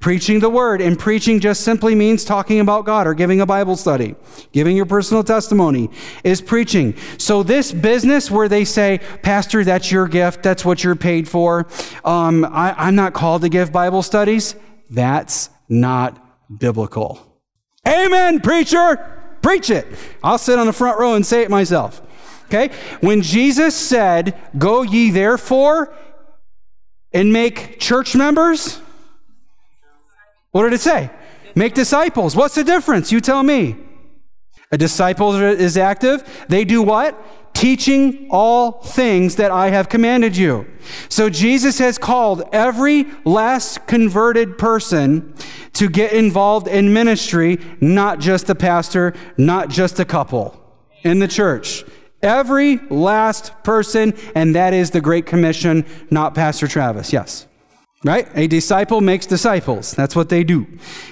Preaching 0.00 0.40
the 0.40 0.48
word. 0.48 0.80
And 0.80 0.98
preaching 0.98 1.40
just 1.40 1.60
simply 1.60 1.94
means 1.94 2.24
talking 2.24 2.58
about 2.58 2.86
God 2.86 3.06
or 3.06 3.14
giving 3.14 3.40
a 3.40 3.46
Bible 3.46 3.76
study. 3.76 4.16
Giving 4.50 4.74
your 4.74 4.86
personal 4.86 5.22
testimony 5.22 5.90
is 6.24 6.40
preaching. 6.40 6.96
So, 7.18 7.42
this 7.42 7.70
business 7.70 8.30
where 8.30 8.48
they 8.48 8.64
say, 8.64 9.00
Pastor, 9.22 9.62
that's 9.62 9.92
your 9.92 10.08
gift, 10.08 10.42
that's 10.42 10.64
what 10.64 10.82
you're 10.82 10.96
paid 10.96 11.28
for, 11.28 11.66
um, 12.04 12.46
I, 12.46 12.74
I'm 12.76 12.94
not 12.94 13.12
called 13.12 13.42
to 13.42 13.50
give 13.50 13.72
Bible 13.72 14.02
studies, 14.02 14.56
that's 14.88 15.50
not 15.68 16.18
biblical. 16.58 17.20
Amen, 17.86 18.40
preacher! 18.40 19.16
Preach 19.42 19.70
it. 19.70 19.86
I'll 20.22 20.38
sit 20.38 20.58
on 20.58 20.66
the 20.66 20.72
front 20.72 20.98
row 20.98 21.14
and 21.14 21.24
say 21.24 21.42
it 21.42 21.50
myself. 21.50 22.02
Okay? 22.46 22.74
When 23.00 23.22
Jesus 23.22 23.74
said, 23.76 24.38
Go 24.58 24.82
ye 24.82 25.10
therefore 25.10 25.94
and 27.12 27.32
make 27.32 27.78
church 27.80 28.14
members, 28.14 28.80
what 30.52 30.64
did 30.64 30.72
it 30.72 30.80
say? 30.80 31.10
Make 31.54 31.74
disciples. 31.74 32.36
What's 32.36 32.54
the 32.54 32.64
difference? 32.64 33.12
You 33.12 33.20
tell 33.20 33.42
me. 33.42 33.76
A 34.72 34.78
disciple 34.78 35.34
is 35.34 35.76
active. 35.76 36.46
They 36.48 36.64
do 36.64 36.80
what? 36.82 37.20
Teaching 37.54 38.28
all 38.30 38.82
things 38.82 39.36
that 39.36 39.50
I 39.50 39.70
have 39.70 39.88
commanded 39.88 40.36
you. 40.36 40.66
So 41.08 41.28
Jesus 41.28 41.78
has 41.78 41.98
called 41.98 42.44
every 42.52 43.06
last 43.24 43.86
converted 43.88 44.56
person 44.58 45.34
to 45.72 45.88
get 45.88 46.12
involved 46.12 46.68
in 46.68 46.92
ministry, 46.92 47.58
not 47.80 48.20
just 48.20 48.48
a 48.48 48.54
pastor, 48.54 49.12
not 49.36 49.70
just 49.70 49.98
a 49.98 50.04
couple 50.04 50.56
in 51.02 51.18
the 51.18 51.28
church. 51.28 51.84
Every 52.22 52.76
last 52.90 53.52
person, 53.64 54.14
and 54.34 54.54
that 54.54 54.72
is 54.72 54.90
the 54.90 55.00
Great 55.00 55.26
Commission, 55.26 55.84
not 56.10 56.34
Pastor 56.34 56.68
Travis. 56.68 57.12
Yes. 57.12 57.46
Right? 58.02 58.28
A 58.34 58.46
disciple 58.46 59.02
makes 59.02 59.26
disciples. 59.26 59.92
That's 59.92 60.16
what 60.16 60.30
they 60.30 60.42
do. 60.42 60.66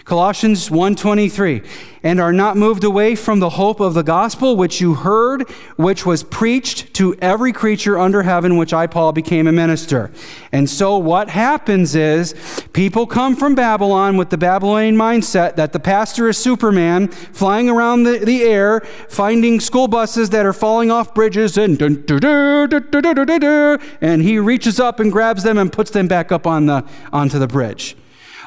Colossians 0.07 0.70
1:23 0.70 1.62
and 2.03 2.20
are 2.20 2.32
not 2.32 2.57
moved 2.57 2.84
away 2.84 3.14
from 3.14 3.41
the 3.41 3.51
hope 3.51 3.80
of 3.80 3.95
the 3.95 4.03
gospel 4.03 4.57
which 4.57 4.80
you 4.80 4.95
heard, 4.95 5.49
which 5.76 6.07
was 6.07 6.22
preached 6.22 6.95
to 6.95 7.14
every 7.20 7.53
creature 7.53 7.99
under 7.99 8.22
heaven, 8.22 8.57
which 8.57 8.72
I, 8.72 8.86
Paul, 8.86 9.12
became 9.12 9.47
a 9.47 9.53
minister. 9.53 10.11
And 10.53 10.68
so 10.70 10.97
what 10.97 11.28
happens 11.28 11.95
is 11.95 12.34
people 12.72 13.07
come 13.07 13.36
from 13.36 13.55
Babylon 13.55 14.16
with 14.16 14.30
the 14.30 14.39
Babylonian 14.39 14.97
mindset 14.97 15.57
that 15.57 15.72
the 15.72 15.80
pastor 15.80 16.28
is 16.28 16.39
Superman, 16.39 17.09
flying 17.09 17.68
around 17.68 18.05
the, 18.05 18.18
the 18.18 18.43
air, 18.43 18.80
finding 19.09 19.61
school 19.61 19.89
buses 19.89 20.30
that 20.30 20.47
are 20.47 20.53
falling 20.53 20.91
off 20.91 21.14
bridges, 21.14 21.59
and, 21.59 21.80
and 24.01 24.22
he 24.22 24.39
reaches 24.39 24.80
up 24.80 25.01
and 25.01 25.12
grabs 25.12 25.43
them 25.43 25.59
and 25.59 25.72
puts 25.72 25.91
them 25.91 26.09
back 26.09 26.32
up 26.32 26.47
on 26.47 26.66
the, 26.66 26.77
Uh, 26.78 26.82
onto 27.12 27.38
the 27.38 27.46
bridge. 27.46 27.96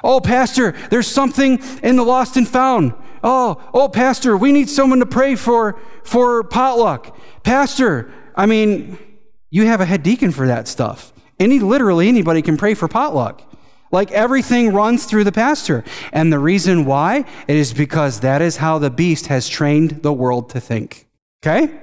Oh, 0.03 0.19
Pastor, 0.19 0.71
there's 0.89 1.07
something 1.07 1.61
in 1.83 1.95
the 1.95 2.03
lost 2.03 2.37
and 2.37 2.47
found. 2.47 2.93
Oh, 3.23 3.61
oh, 3.73 3.89
Pastor, 3.89 4.35
we 4.35 4.51
need 4.51 4.69
someone 4.69 4.99
to 4.99 5.05
pray 5.05 5.35
for 5.35 5.79
for 6.03 6.43
potluck. 6.43 7.15
Pastor, 7.43 8.11
I 8.35 8.45
mean, 8.45 8.97
you 9.49 9.65
have 9.65 9.81
a 9.81 9.85
head 9.85 10.01
deacon 10.01 10.31
for 10.31 10.47
that 10.47 10.67
stuff. 10.67 11.13
Any 11.39 11.59
literally 11.59 12.07
anybody 12.07 12.41
can 12.41 12.57
pray 12.57 12.73
for 12.73 12.87
potluck. 12.87 13.43
Like 13.91 14.11
everything 14.11 14.73
runs 14.73 15.05
through 15.05 15.25
the 15.25 15.31
pastor. 15.31 15.83
And 16.13 16.31
the 16.31 16.39
reason 16.39 16.85
why 16.85 17.25
it 17.47 17.55
is 17.55 17.73
because 17.73 18.21
that 18.21 18.41
is 18.41 18.57
how 18.57 18.79
the 18.79 18.89
beast 18.89 19.27
has 19.27 19.49
trained 19.49 20.01
the 20.01 20.13
world 20.13 20.49
to 20.51 20.61
think. 20.61 21.07
Okay? 21.43 21.73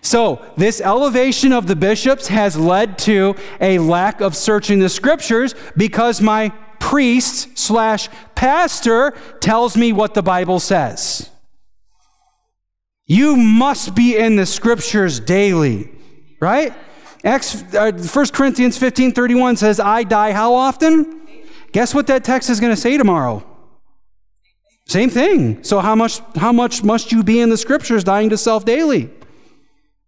So, 0.00 0.44
this 0.56 0.80
elevation 0.80 1.52
of 1.52 1.66
the 1.66 1.76
bishops 1.76 2.28
has 2.28 2.56
led 2.56 2.98
to 3.00 3.36
a 3.60 3.78
lack 3.78 4.20
of 4.20 4.36
searching 4.36 4.80
the 4.80 4.88
scriptures 4.88 5.54
because 5.76 6.20
my 6.20 6.50
priest 6.80 7.56
slash 7.56 8.08
pastor 8.34 9.12
tells 9.40 9.76
me 9.76 9.92
what 9.92 10.14
the 10.14 10.22
Bible 10.22 10.58
says. 10.58 11.30
You 13.06 13.36
must 13.36 13.94
be 13.94 14.16
in 14.16 14.34
the 14.34 14.46
scriptures 14.46 15.20
daily, 15.20 15.88
right? 16.40 16.74
Acts, 17.24 17.62
uh, 17.74 17.92
1 17.92 18.26
Corinthians 18.28 18.76
15 18.76 19.12
31 19.12 19.56
says, 19.56 19.78
I 19.78 20.02
die 20.02 20.32
how 20.32 20.54
often? 20.54 21.22
Guess 21.70 21.94
what 21.94 22.08
that 22.08 22.24
text 22.24 22.50
is 22.50 22.58
going 22.58 22.74
to 22.74 22.80
say 22.80 22.96
tomorrow? 22.96 23.55
Same 24.86 25.10
thing. 25.10 25.62
So, 25.64 25.80
how 25.80 25.94
much, 25.94 26.20
how 26.36 26.52
much 26.52 26.84
must 26.84 27.10
you 27.10 27.22
be 27.22 27.40
in 27.40 27.50
the 27.50 27.56
scriptures 27.56 28.04
dying 28.04 28.30
to 28.30 28.38
self 28.38 28.64
daily? 28.64 29.10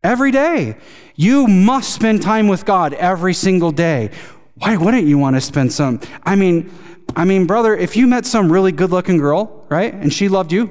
Every 0.02 0.30
day. 0.30 0.76
You 1.16 1.48
must 1.48 1.92
spend 1.92 2.22
time 2.22 2.46
with 2.46 2.64
God 2.64 2.94
every 2.94 3.34
single 3.34 3.72
day. 3.72 4.10
Why 4.54 4.76
wouldn't 4.76 5.08
you 5.08 5.18
want 5.18 5.34
to 5.34 5.40
spend 5.40 5.72
some? 5.72 6.00
I 6.22 6.36
mean, 6.36 6.70
I 7.16 7.24
mean, 7.24 7.46
brother, 7.46 7.76
if 7.76 7.96
you 7.96 8.06
met 8.06 8.24
some 8.24 8.52
really 8.52 8.70
good 8.70 8.90
looking 8.90 9.18
girl, 9.18 9.66
right, 9.68 9.92
and 9.92 10.12
she 10.12 10.28
loved 10.28 10.52
you, 10.52 10.66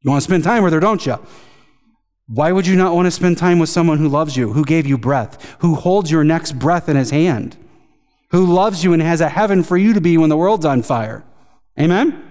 you 0.00 0.10
want 0.10 0.20
to 0.20 0.24
spend 0.24 0.42
time 0.42 0.64
with 0.64 0.72
her, 0.72 0.80
don't 0.80 1.06
you? 1.06 1.18
Why 2.26 2.50
would 2.50 2.66
you 2.66 2.74
not 2.74 2.94
want 2.94 3.06
to 3.06 3.10
spend 3.12 3.38
time 3.38 3.60
with 3.60 3.68
someone 3.68 3.98
who 3.98 4.08
loves 4.08 4.36
you, 4.36 4.52
who 4.52 4.64
gave 4.64 4.86
you 4.86 4.98
breath, 4.98 5.56
who 5.60 5.74
holds 5.76 6.10
your 6.10 6.24
next 6.24 6.58
breath 6.58 6.88
in 6.88 6.96
his 6.96 7.10
hand, 7.10 7.56
who 8.30 8.46
loves 8.46 8.82
you 8.82 8.92
and 8.92 9.02
has 9.02 9.20
a 9.20 9.28
heaven 9.28 9.62
for 9.62 9.76
you 9.76 9.92
to 9.92 10.00
be 10.00 10.16
when 10.16 10.30
the 10.30 10.36
world's 10.36 10.64
on 10.64 10.82
fire? 10.82 11.24
Amen? 11.78 12.29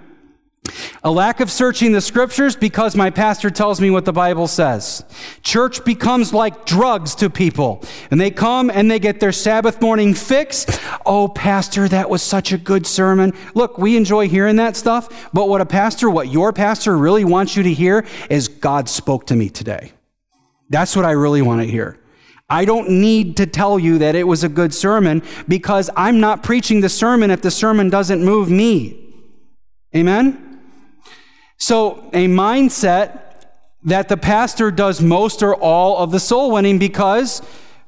A 1.02 1.10
lack 1.10 1.39
of 1.39 1.50
searching 1.50 1.93
the 1.93 2.02
scriptures 2.02 2.58
because 2.58 2.93
my 2.93 3.10
pastor 3.10 3.50
tells 3.50 3.80
me 3.80 3.89
what 3.89 4.04
the 4.04 4.12
Bible 4.12 4.47
says. 4.47 5.06
Church 5.43 5.86
becomes 5.86 6.34
like 6.34 6.66
drugs 6.66 7.16
to 7.16 7.30
people. 7.30 7.82
And 8.12 8.20
they 8.20 8.32
come 8.32 8.70
and 8.70 8.91
they 8.91 9.00
get 9.00 9.22
their 9.22 9.32
Sabbath 9.32 9.82
morning 9.82 10.14
fix. 10.14 10.66
Oh, 11.06 11.30
pastor, 11.30 11.88
that 11.88 12.10
was 12.10 12.22
such 12.22 12.52
a 12.52 12.58
good 12.58 12.86
sermon. 12.86 13.34
Look, 13.56 13.78
we 13.78 13.95
enjoy 13.95 14.28
hearing 14.28 14.58
that 14.58 14.76
stuff. 14.76 15.32
But 15.32 15.47
what 15.47 15.62
a 15.62 15.66
pastor, 15.66 16.10
what 16.10 16.28
your 16.28 16.52
pastor 16.52 16.97
really 16.97 17.24
wants 17.24 17.56
you 17.56 17.64
to 17.64 17.74
hear 17.74 18.06
is 18.30 18.50
God 18.50 18.89
spoke 18.89 19.28
to 19.28 19.36
me 19.36 19.50
today. 19.50 19.93
That's 20.70 20.97
what 20.97 21.06
I 21.06 21.12
really 21.12 21.41
want 21.41 21.62
to 21.62 21.68
hear. 21.68 21.97
I 22.50 22.66
don't 22.66 22.89
need 22.89 23.38
to 23.38 23.45
tell 23.45 23.80
you 23.80 24.00
that 24.00 24.16
it 24.16 24.28
was 24.28 24.43
a 24.43 24.50
good 24.50 24.74
sermon 24.74 25.22
because 25.47 25.89
I'm 25.95 26.20
not 26.20 26.43
preaching 26.43 26.82
the 26.82 26.89
sermon 26.89 27.32
if 27.32 27.41
the 27.41 27.52
sermon 27.52 27.89
doesn't 27.89 28.26
move 28.26 28.50
me. 28.50 29.14
Amen? 29.95 30.49
So, 31.60 32.10
a 32.14 32.28
mindset 32.28 33.30
that 33.84 34.10
the 34.10 34.18
pastor 34.18 34.72
does 34.72 35.01
most 35.01 35.43
or 35.43 35.55
all 35.55 35.97
of 35.97 36.12
the 36.12 36.20
soul 36.20 36.51
winning 36.51 36.80
because 36.80 37.41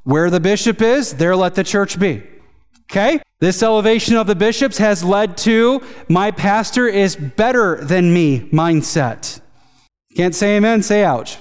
where 0.04 0.30
the 0.30 0.40
bishop 0.40 0.82
is, 0.82 1.14
there 1.14 1.36
let 1.36 1.56
the 1.56 1.64
church 1.64 2.00
be. 2.00 2.24
Okay? 2.92 3.22
This 3.40 3.64
elevation 3.64 4.18
of 4.18 4.28
the 4.28 4.36
bishops 4.36 4.78
has 4.78 5.04
led 5.04 5.38
to 5.38 5.82
my 6.10 6.32
pastor 6.32 6.88
is 6.88 7.16
better 7.16 7.84
than 7.84 8.14
me 8.14 8.42
mindset. 8.52 9.40
Can't 10.16 10.36
say 10.36 10.58
amen, 10.58 10.84
say 10.84 11.04
ouch. 11.04 11.38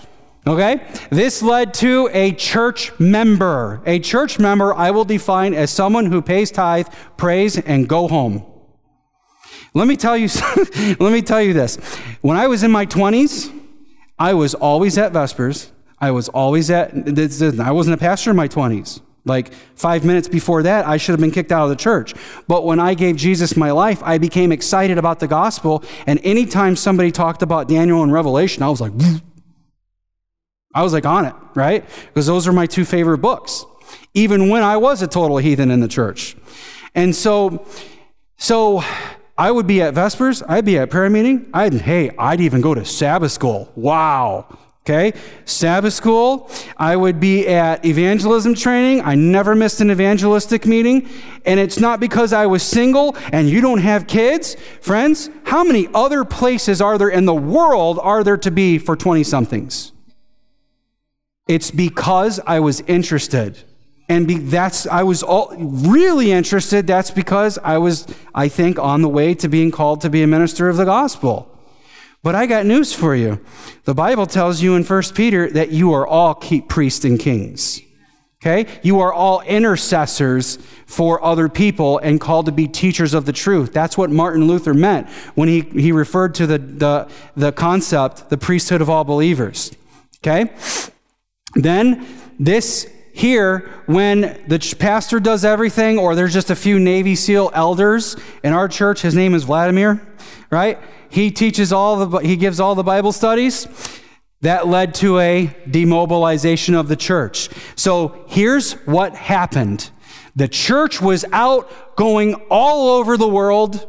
Okay? 0.46 0.80
This 1.10 1.42
led 1.42 1.74
to 1.74 2.08
a 2.12 2.32
church 2.32 2.98
member. 2.98 3.82
A 3.84 3.98
church 3.98 4.38
member 4.38 4.72
I 4.72 4.90
will 4.90 5.04
define 5.04 5.52
as 5.52 5.70
someone 5.70 6.06
who 6.06 6.22
pays 6.22 6.50
tithe, 6.50 6.88
prays, 7.16 7.58
and 7.58 7.88
go 7.88 8.08
home. 8.08 8.46
Let 9.74 9.86
me 9.86 9.96
tell 9.96 10.16
you, 10.16 10.28
let 11.00 11.12
me 11.12 11.22
tell 11.22 11.40
you 11.40 11.52
this. 11.52 11.76
When 12.20 12.36
I 12.36 12.48
was 12.48 12.62
in 12.62 12.70
my 12.70 12.86
20s, 12.86 13.56
I 14.18 14.34
was 14.34 14.54
always 14.54 14.98
at 14.98 15.12
Vespers. 15.12 15.70
I 16.00 16.10
was 16.10 16.28
always 16.28 16.70
at, 16.70 16.92
I 16.94 17.70
wasn't 17.70 17.94
a 17.94 17.98
pastor 17.98 18.30
in 18.30 18.36
my 18.36 18.48
20s. 18.48 19.00
Like 19.24 19.52
five 19.74 20.04
minutes 20.04 20.28
before 20.28 20.62
that, 20.62 20.86
I 20.86 20.96
should 20.96 21.12
have 21.12 21.20
been 21.20 21.30
kicked 21.30 21.52
out 21.52 21.64
of 21.64 21.70
the 21.70 21.76
church. 21.76 22.14
But 22.48 22.64
when 22.64 22.80
I 22.80 22.94
gave 22.94 23.16
Jesus 23.16 23.56
my 23.56 23.70
life, 23.70 24.02
I 24.02 24.18
became 24.18 24.50
excited 24.50 24.96
about 24.98 25.20
the 25.20 25.28
gospel. 25.28 25.84
And 26.06 26.18
anytime 26.24 26.74
somebody 26.74 27.12
talked 27.12 27.42
about 27.42 27.68
Daniel 27.68 28.02
and 28.02 28.12
Revelation, 28.12 28.62
I 28.62 28.68
was 28.70 28.80
like, 28.80 28.92
I 30.74 30.82
was 30.82 30.92
like 30.92 31.04
on 31.04 31.26
it, 31.26 31.34
right? 31.54 31.84
Because 32.06 32.26
those 32.26 32.48
are 32.48 32.52
my 32.52 32.66
two 32.66 32.84
favorite 32.84 33.18
books, 33.18 33.64
even 34.14 34.48
when 34.48 34.62
I 34.62 34.78
was 34.78 35.02
a 35.02 35.06
total 35.06 35.36
heathen 35.36 35.70
in 35.70 35.80
the 35.80 35.88
church. 35.88 36.36
And 36.94 37.14
so, 37.14 37.66
so 38.38 38.82
I 39.40 39.50
would 39.50 39.66
be 39.66 39.80
at 39.80 39.94
Vespers, 39.94 40.42
I'd 40.46 40.66
be 40.66 40.76
at 40.76 40.90
prayer 40.90 41.08
meeting, 41.08 41.48
I'd, 41.54 41.72
hey, 41.72 42.10
I'd 42.18 42.42
even 42.42 42.60
go 42.60 42.74
to 42.74 42.84
Sabbath 42.84 43.32
school. 43.32 43.72
Wow. 43.74 44.58
Okay, 44.84 45.18
Sabbath 45.46 45.94
school. 45.94 46.50
I 46.76 46.94
would 46.94 47.20
be 47.20 47.48
at 47.48 47.82
evangelism 47.86 48.54
training. 48.54 49.00
I 49.00 49.14
never 49.14 49.54
missed 49.54 49.80
an 49.80 49.90
evangelistic 49.90 50.66
meeting. 50.66 51.08
And 51.46 51.58
it's 51.58 51.80
not 51.80 52.00
because 52.00 52.34
I 52.34 52.44
was 52.44 52.62
single 52.62 53.16
and 53.32 53.48
you 53.48 53.62
don't 53.62 53.78
have 53.78 54.06
kids. 54.06 54.56
Friends, 54.82 55.30
how 55.44 55.64
many 55.64 55.88
other 55.94 56.26
places 56.26 56.82
are 56.82 56.98
there 56.98 57.08
in 57.08 57.24
the 57.24 57.34
world 57.34 57.98
are 58.02 58.22
there 58.22 58.36
to 58.36 58.50
be 58.50 58.76
for 58.76 58.94
20 58.94 59.24
somethings? 59.24 59.92
It's 61.48 61.70
because 61.70 62.40
I 62.46 62.60
was 62.60 62.82
interested 62.82 63.64
and 64.10 64.26
be, 64.26 64.38
that's 64.38 64.86
i 64.88 65.02
was 65.02 65.22
all, 65.22 65.54
really 65.56 66.32
interested 66.32 66.86
that's 66.86 67.10
because 67.10 67.58
i 67.62 67.78
was 67.78 68.06
i 68.34 68.48
think 68.48 68.78
on 68.78 69.00
the 69.00 69.08
way 69.08 69.32
to 69.32 69.48
being 69.48 69.70
called 69.70 70.00
to 70.02 70.10
be 70.10 70.22
a 70.22 70.26
minister 70.26 70.68
of 70.68 70.76
the 70.76 70.84
gospel. 70.84 71.46
But 72.22 72.34
i 72.34 72.44
got 72.44 72.66
news 72.66 72.92
for 72.92 73.14
you. 73.14 73.40
The 73.84 73.94
bible 73.94 74.26
tells 74.26 74.60
you 74.60 74.74
in 74.74 74.84
1 74.84 75.02
peter 75.14 75.48
that 75.50 75.70
you 75.70 75.94
are 75.94 76.06
all 76.06 76.34
priests 76.34 77.04
and 77.04 77.18
kings. 77.18 77.80
Okay? 78.42 78.66
You 78.82 79.00
are 79.00 79.12
all 79.12 79.42
intercessors 79.42 80.56
for 80.86 81.22
other 81.22 81.50
people 81.50 81.98
and 81.98 82.18
called 82.18 82.46
to 82.46 82.52
be 82.52 82.66
teachers 82.66 83.12
of 83.12 83.26
the 83.26 83.34
truth. 83.34 83.72
That's 83.72 83.96
what 83.96 84.10
martin 84.10 84.46
luther 84.46 84.74
meant 84.74 85.08
when 85.34 85.48
he, 85.48 85.60
he 85.60 85.92
referred 85.92 86.34
to 86.36 86.46
the, 86.46 86.58
the, 86.58 87.08
the 87.36 87.52
concept 87.52 88.28
the 88.28 88.38
priesthood 88.38 88.80
of 88.80 88.90
all 88.90 89.04
believers. 89.04 89.72
Okay? 90.18 90.50
Then 91.54 92.06
this 92.38 92.90
here, 93.20 93.70
when 93.86 94.20
the 94.48 94.76
pastor 94.78 95.20
does 95.20 95.44
everything, 95.44 95.98
or 95.98 96.14
there's 96.14 96.32
just 96.32 96.50
a 96.50 96.56
few 96.56 96.78
Navy 96.78 97.14
SEAL 97.14 97.50
elders 97.54 98.16
in 98.42 98.52
our 98.52 98.66
church, 98.66 99.02
his 99.02 99.14
name 99.14 99.34
is 99.34 99.44
Vladimir, 99.44 100.00
right? 100.50 100.78
He 101.10 101.30
teaches 101.30 101.72
all 101.72 102.06
the, 102.06 102.18
he 102.18 102.36
gives 102.36 102.60
all 102.60 102.74
the 102.74 102.82
Bible 102.82 103.12
studies. 103.12 103.68
That 104.42 104.66
led 104.66 104.94
to 104.96 105.18
a 105.18 105.54
demobilization 105.70 106.74
of 106.74 106.88
the 106.88 106.96
church. 106.96 107.50
So 107.76 108.24
here's 108.26 108.72
what 108.86 109.14
happened. 109.14 109.90
The 110.34 110.48
church 110.48 111.02
was 111.02 111.26
out 111.30 111.94
going 111.94 112.34
all 112.48 112.88
over 112.98 113.18
the 113.18 113.28
world, 113.28 113.86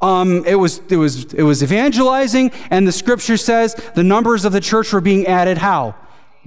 um, 0.00 0.44
it 0.46 0.54
was 0.54 0.80
it 0.88 0.96
was 0.96 1.34
it 1.34 1.42
was 1.42 1.62
evangelizing, 1.62 2.52
and 2.70 2.86
the 2.86 2.92
scripture 2.92 3.36
says 3.36 3.74
the 3.96 4.04
numbers 4.04 4.44
of 4.44 4.52
the 4.52 4.60
church 4.60 4.92
were 4.92 5.00
being 5.00 5.26
added. 5.26 5.58
How? 5.58 5.96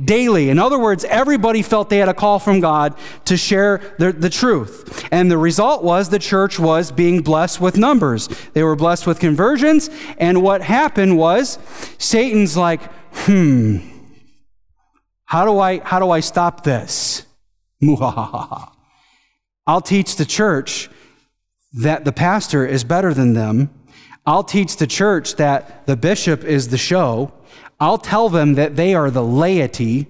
Daily. 0.03 0.49
In 0.49 0.59
other 0.59 0.79
words, 0.79 1.03
everybody 1.05 1.61
felt 1.61 1.89
they 1.89 1.97
had 1.97 2.09
a 2.09 2.13
call 2.13 2.39
from 2.39 2.59
God 2.59 2.95
to 3.25 3.37
share 3.37 3.81
the, 3.97 4.11
the 4.11 4.29
truth. 4.29 5.07
And 5.11 5.29
the 5.29 5.37
result 5.37 5.83
was 5.83 6.09
the 6.09 6.19
church 6.19 6.59
was 6.59 6.91
being 6.91 7.21
blessed 7.21 7.61
with 7.61 7.77
numbers. 7.77 8.27
They 8.53 8.63
were 8.63 8.75
blessed 8.75 9.05
with 9.05 9.19
conversions. 9.19 9.89
And 10.17 10.41
what 10.41 10.61
happened 10.61 11.17
was 11.17 11.59
Satan's 11.97 12.57
like, 12.57 12.81
hmm, 13.13 13.77
how 15.25 15.45
do 15.45 15.59
I, 15.59 15.79
how 15.79 15.99
do 15.99 16.09
I 16.09 16.19
stop 16.19 16.63
this? 16.63 17.25
I'll 19.67 19.81
teach 19.81 20.15
the 20.15 20.25
church 20.25 20.89
that 21.73 22.05
the 22.05 22.11
pastor 22.11 22.65
is 22.65 22.83
better 22.83 23.13
than 23.13 23.33
them. 23.33 23.69
I'll 24.25 24.43
teach 24.43 24.77
the 24.77 24.87
church 24.87 25.35
that 25.35 25.85
the 25.87 25.95
bishop 25.95 26.43
is 26.43 26.69
the 26.69 26.77
show. 26.77 27.33
I'll 27.81 27.97
tell 27.97 28.29
them 28.29 28.53
that 28.53 28.75
they 28.75 28.93
are 28.93 29.09
the 29.09 29.23
laity 29.23 30.05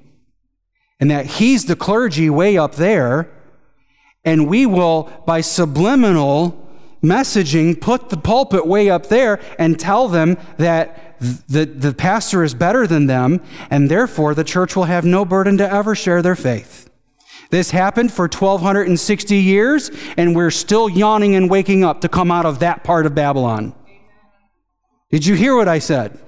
and 1.00 1.10
that 1.10 1.26
he's 1.26 1.66
the 1.66 1.76
clergy 1.78 2.30
way 2.30 2.58
up 2.58 2.76
there. 2.76 3.32
And 4.26 4.48
we 4.50 4.66
will, 4.66 5.04
by 5.26 5.40
subliminal 5.40 6.70
messaging, 7.02 7.80
put 7.80 8.10
the 8.10 8.18
pulpit 8.18 8.68
way 8.68 8.90
up 8.90 9.08
there 9.08 9.40
and 9.58 9.80
tell 9.80 10.10
them 10.10 10.38
that 10.58 11.18
the, 11.48 11.66
the 11.66 11.94
pastor 11.94 12.44
is 12.44 12.54
better 12.54 12.86
than 12.86 13.08
them, 13.08 13.42
and 13.70 13.90
therefore 13.90 14.36
the 14.36 14.44
church 14.44 14.76
will 14.76 14.84
have 14.84 15.06
no 15.06 15.24
burden 15.24 15.58
to 15.58 15.72
ever 15.72 15.96
share 15.96 16.22
their 16.22 16.36
faith. 16.36 16.90
This 17.52 17.72
happened 17.72 18.12
for 18.12 18.24
1260 18.24 19.36
years, 19.36 19.92
and 20.18 20.36
we're 20.36 20.52
still 20.52 20.90
yawning 20.90 21.36
and 21.36 21.50
waking 21.50 21.84
up 21.84 22.02
to 22.02 22.10
come 22.10 22.32
out 22.32 22.46
of 22.46 22.60
that 22.60 22.84
part 22.84 23.06
of 23.06 23.16
Babylon. 23.16 23.74
Did 25.10 25.26
you 25.26 25.36
hear 25.36 25.56
what 25.56 25.68
I 25.68 25.80
said? 25.80 26.20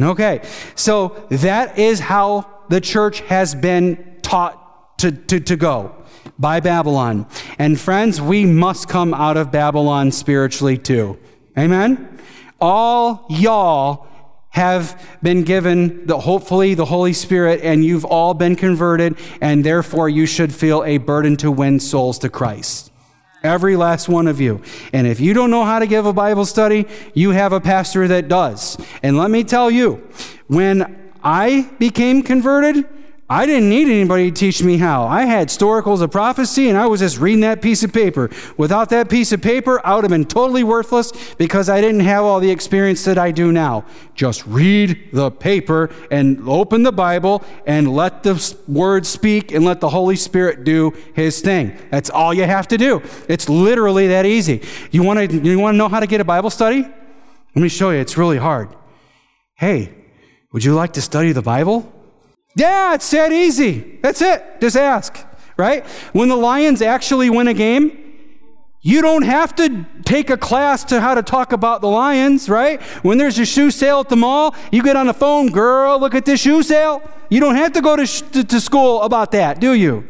Okay. 0.00 0.42
So 0.74 1.26
that 1.30 1.78
is 1.78 2.00
how 2.00 2.50
the 2.68 2.80
church 2.80 3.20
has 3.20 3.54
been 3.54 4.18
taught 4.22 4.98
to, 4.98 5.12
to, 5.12 5.40
to 5.40 5.56
go 5.56 5.94
by 6.38 6.60
Babylon. 6.60 7.26
And 7.58 7.78
friends, 7.78 8.20
we 8.20 8.44
must 8.44 8.88
come 8.88 9.14
out 9.14 9.36
of 9.36 9.52
Babylon 9.52 10.10
spiritually 10.10 10.78
too. 10.78 11.18
Amen? 11.56 12.18
All 12.60 13.26
y'all 13.28 14.08
have 14.50 15.18
been 15.22 15.42
given 15.42 16.06
the 16.06 16.18
hopefully 16.18 16.74
the 16.74 16.84
Holy 16.84 17.12
Spirit 17.12 17.60
and 17.62 17.84
you've 17.84 18.04
all 18.04 18.34
been 18.34 18.54
converted 18.54 19.16
and 19.40 19.64
therefore 19.64 20.08
you 20.08 20.26
should 20.26 20.54
feel 20.54 20.84
a 20.84 20.98
burden 20.98 21.36
to 21.36 21.50
win 21.50 21.80
souls 21.80 22.18
to 22.20 22.28
Christ. 22.28 22.92
Every 23.44 23.76
last 23.76 24.08
one 24.08 24.26
of 24.26 24.40
you. 24.40 24.62
And 24.94 25.06
if 25.06 25.20
you 25.20 25.34
don't 25.34 25.50
know 25.50 25.64
how 25.64 25.78
to 25.78 25.86
give 25.86 26.06
a 26.06 26.14
Bible 26.14 26.46
study, 26.46 26.86
you 27.12 27.30
have 27.30 27.52
a 27.52 27.60
pastor 27.60 28.08
that 28.08 28.26
does. 28.26 28.78
And 29.02 29.18
let 29.18 29.30
me 29.30 29.44
tell 29.44 29.70
you, 29.70 30.08
when 30.46 31.12
I 31.22 31.70
became 31.78 32.22
converted, 32.22 32.88
I 33.28 33.46
didn't 33.46 33.70
need 33.70 33.88
anybody 33.88 34.30
to 34.30 34.36
teach 34.36 34.62
me 34.62 34.76
how. 34.76 35.06
I 35.06 35.24
had 35.24 35.48
Storacles 35.48 36.02
of 36.02 36.10
prophecy 36.10 36.68
and 36.68 36.76
I 36.76 36.86
was 36.86 37.00
just 37.00 37.18
reading 37.18 37.40
that 37.40 37.62
piece 37.62 37.82
of 37.82 37.90
paper. 37.90 38.28
Without 38.58 38.90
that 38.90 39.08
piece 39.08 39.32
of 39.32 39.40
paper, 39.40 39.80
I 39.82 39.94
would 39.94 40.04
have 40.04 40.10
been 40.10 40.26
totally 40.26 40.62
worthless 40.62 41.10
because 41.36 41.70
I 41.70 41.80
didn't 41.80 42.00
have 42.00 42.22
all 42.22 42.38
the 42.38 42.50
experience 42.50 43.02
that 43.04 43.16
I 43.16 43.30
do 43.30 43.50
now. 43.50 43.86
Just 44.14 44.46
read 44.46 45.08
the 45.14 45.30
paper 45.30 45.88
and 46.10 46.46
open 46.46 46.82
the 46.82 46.92
Bible 46.92 47.42
and 47.66 47.94
let 47.94 48.24
the 48.24 48.56
word 48.68 49.06
speak 49.06 49.52
and 49.52 49.64
let 49.64 49.80
the 49.80 49.88
Holy 49.88 50.16
Spirit 50.16 50.64
do 50.64 50.92
his 51.14 51.40
thing. 51.40 51.78
That's 51.90 52.10
all 52.10 52.34
you 52.34 52.44
have 52.44 52.68
to 52.68 52.76
do. 52.76 53.02
It's 53.26 53.48
literally 53.48 54.08
that 54.08 54.26
easy. 54.26 54.62
You 54.90 55.02
want 55.02 55.30
to 55.30 55.38
you 55.38 55.58
want 55.58 55.74
to 55.74 55.78
know 55.78 55.88
how 55.88 56.00
to 56.00 56.06
get 56.06 56.20
a 56.20 56.24
Bible 56.24 56.50
study? 56.50 56.82
Let 56.82 57.62
me 57.62 57.70
show 57.70 57.88
you. 57.88 58.00
It's 58.00 58.18
really 58.18 58.38
hard. 58.38 58.68
Hey, 59.54 59.94
would 60.52 60.62
you 60.62 60.74
like 60.74 60.92
to 60.94 61.00
study 61.00 61.32
the 61.32 61.42
Bible? 61.42 61.90
Yeah, 62.56 62.94
it's 62.94 63.10
that 63.10 63.32
easy. 63.32 63.98
That's 64.02 64.22
it. 64.22 64.60
Just 64.60 64.76
ask, 64.76 65.24
right? 65.56 65.84
When 66.12 66.28
the 66.28 66.36
Lions 66.36 66.82
actually 66.82 67.30
win 67.30 67.48
a 67.48 67.54
game, 67.54 68.00
you 68.80 69.00
don't 69.00 69.22
have 69.22 69.56
to 69.56 69.86
take 70.04 70.28
a 70.28 70.36
class 70.36 70.84
to 70.84 71.00
how 71.00 71.14
to 71.14 71.22
talk 71.22 71.52
about 71.52 71.80
the 71.80 71.88
Lions, 71.88 72.50
right? 72.50 72.82
When 73.02 73.16
there's 73.16 73.38
a 73.38 73.46
shoe 73.46 73.70
sale 73.70 74.00
at 74.00 74.10
the 74.10 74.16
mall, 74.16 74.54
you 74.70 74.82
get 74.82 74.94
on 74.94 75.06
the 75.06 75.14
phone, 75.14 75.50
girl, 75.50 75.98
look 75.98 76.14
at 76.14 76.26
this 76.26 76.40
shoe 76.40 76.62
sale. 76.62 77.02
You 77.30 77.40
don't 77.40 77.54
have 77.56 77.72
to 77.72 77.80
go 77.80 77.96
to, 77.96 78.06
sh- 78.06 78.22
to, 78.32 78.60
school 78.60 79.00
about 79.02 79.32
that, 79.32 79.58
do 79.58 79.72
you? 79.72 80.06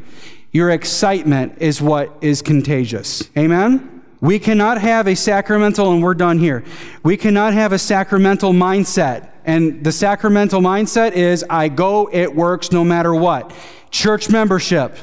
Your 0.50 0.70
excitement 0.70 1.58
is 1.60 1.80
what 1.80 2.18
is 2.20 2.42
contagious. 2.42 3.30
Amen? 3.38 4.02
We 4.20 4.40
cannot 4.40 4.80
have 4.80 5.06
a 5.06 5.14
sacramental, 5.14 5.92
and 5.92 6.02
we're 6.02 6.14
done 6.14 6.38
here. 6.38 6.64
We 7.04 7.16
cannot 7.16 7.54
have 7.54 7.72
a 7.72 7.78
sacramental 7.78 8.52
mindset 8.52 9.33
and 9.44 9.84
the 9.84 9.92
sacramental 9.92 10.60
mindset 10.60 11.12
is 11.12 11.44
I 11.48 11.68
go, 11.68 12.08
it 12.10 12.34
works 12.34 12.72
no 12.72 12.84
matter 12.84 13.14
what. 13.14 13.54
Church 13.90 14.30
membership, 14.30 14.96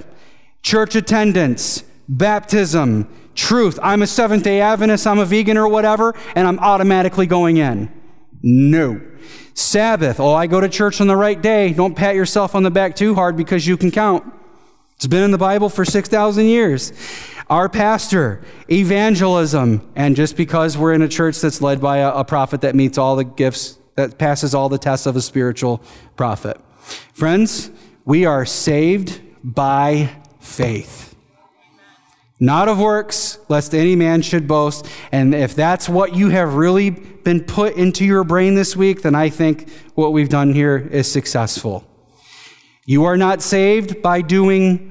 church 0.63 0.95
attendance, 0.95 1.83
baptism, 2.09 3.07
truth. 3.35 3.79
I'm 3.81 4.01
a 4.01 4.07
Seventh 4.07 4.43
day 4.43 4.61
Adventist, 4.61 5.05
I'm 5.07 5.19
a 5.19 5.25
vegan 5.25 5.57
or 5.57 5.67
whatever, 5.67 6.15
and 6.35 6.47
I'm 6.47 6.59
automatically 6.59 7.27
going 7.27 7.57
in. 7.57 7.91
No. 8.41 9.01
Sabbath. 9.53 10.19
Oh, 10.19 10.33
I 10.33 10.47
go 10.47 10.59
to 10.59 10.69
church 10.69 11.01
on 11.01 11.07
the 11.07 11.15
right 11.15 11.39
day. 11.39 11.73
Don't 11.73 11.95
pat 11.95 12.15
yourself 12.15 12.55
on 12.55 12.63
the 12.63 12.71
back 12.71 12.95
too 12.95 13.13
hard 13.13 13.37
because 13.37 13.67
you 13.67 13.77
can 13.77 13.91
count. 13.91 14.23
It's 14.95 15.07
been 15.07 15.23
in 15.23 15.31
the 15.31 15.37
Bible 15.37 15.69
for 15.69 15.83
6,000 15.83 16.45
years. 16.45 16.93
Our 17.49 17.69
pastor, 17.69 18.41
evangelism. 18.69 19.87
And 19.95 20.15
just 20.15 20.37
because 20.37 20.77
we're 20.77 20.93
in 20.93 21.01
a 21.01 21.07
church 21.07 21.41
that's 21.41 21.61
led 21.61 21.81
by 21.81 21.97
a, 21.97 22.11
a 22.11 22.23
prophet 22.23 22.61
that 22.61 22.75
meets 22.75 22.97
all 22.97 23.15
the 23.15 23.23
gifts 23.23 23.77
that 23.95 24.17
passes 24.17 24.53
all 24.53 24.69
the 24.69 24.77
tests 24.77 25.05
of 25.05 25.15
a 25.15 25.21
spiritual 25.21 25.81
prophet. 26.15 26.59
Friends, 27.13 27.71
we 28.05 28.25
are 28.25 28.45
saved 28.45 29.21
by 29.43 30.09
faith. 30.39 31.15
Not 32.39 32.67
of 32.67 32.79
works, 32.79 33.37
lest 33.49 33.75
any 33.75 33.95
man 33.95 34.23
should 34.23 34.47
boast. 34.47 34.87
And 35.11 35.35
if 35.35 35.53
that's 35.53 35.87
what 35.87 36.15
you 36.15 36.29
have 36.29 36.55
really 36.55 36.89
been 36.89 37.43
put 37.43 37.75
into 37.75 38.03
your 38.03 38.23
brain 38.23 38.55
this 38.55 38.75
week, 38.75 39.03
then 39.03 39.13
I 39.13 39.29
think 39.29 39.69
what 39.93 40.11
we've 40.11 40.29
done 40.29 40.53
here 40.53 40.77
is 40.77 41.11
successful. 41.11 41.87
You 42.85 43.05
are 43.05 43.17
not 43.17 43.43
saved 43.43 44.01
by 44.01 44.21
doing 44.21 44.87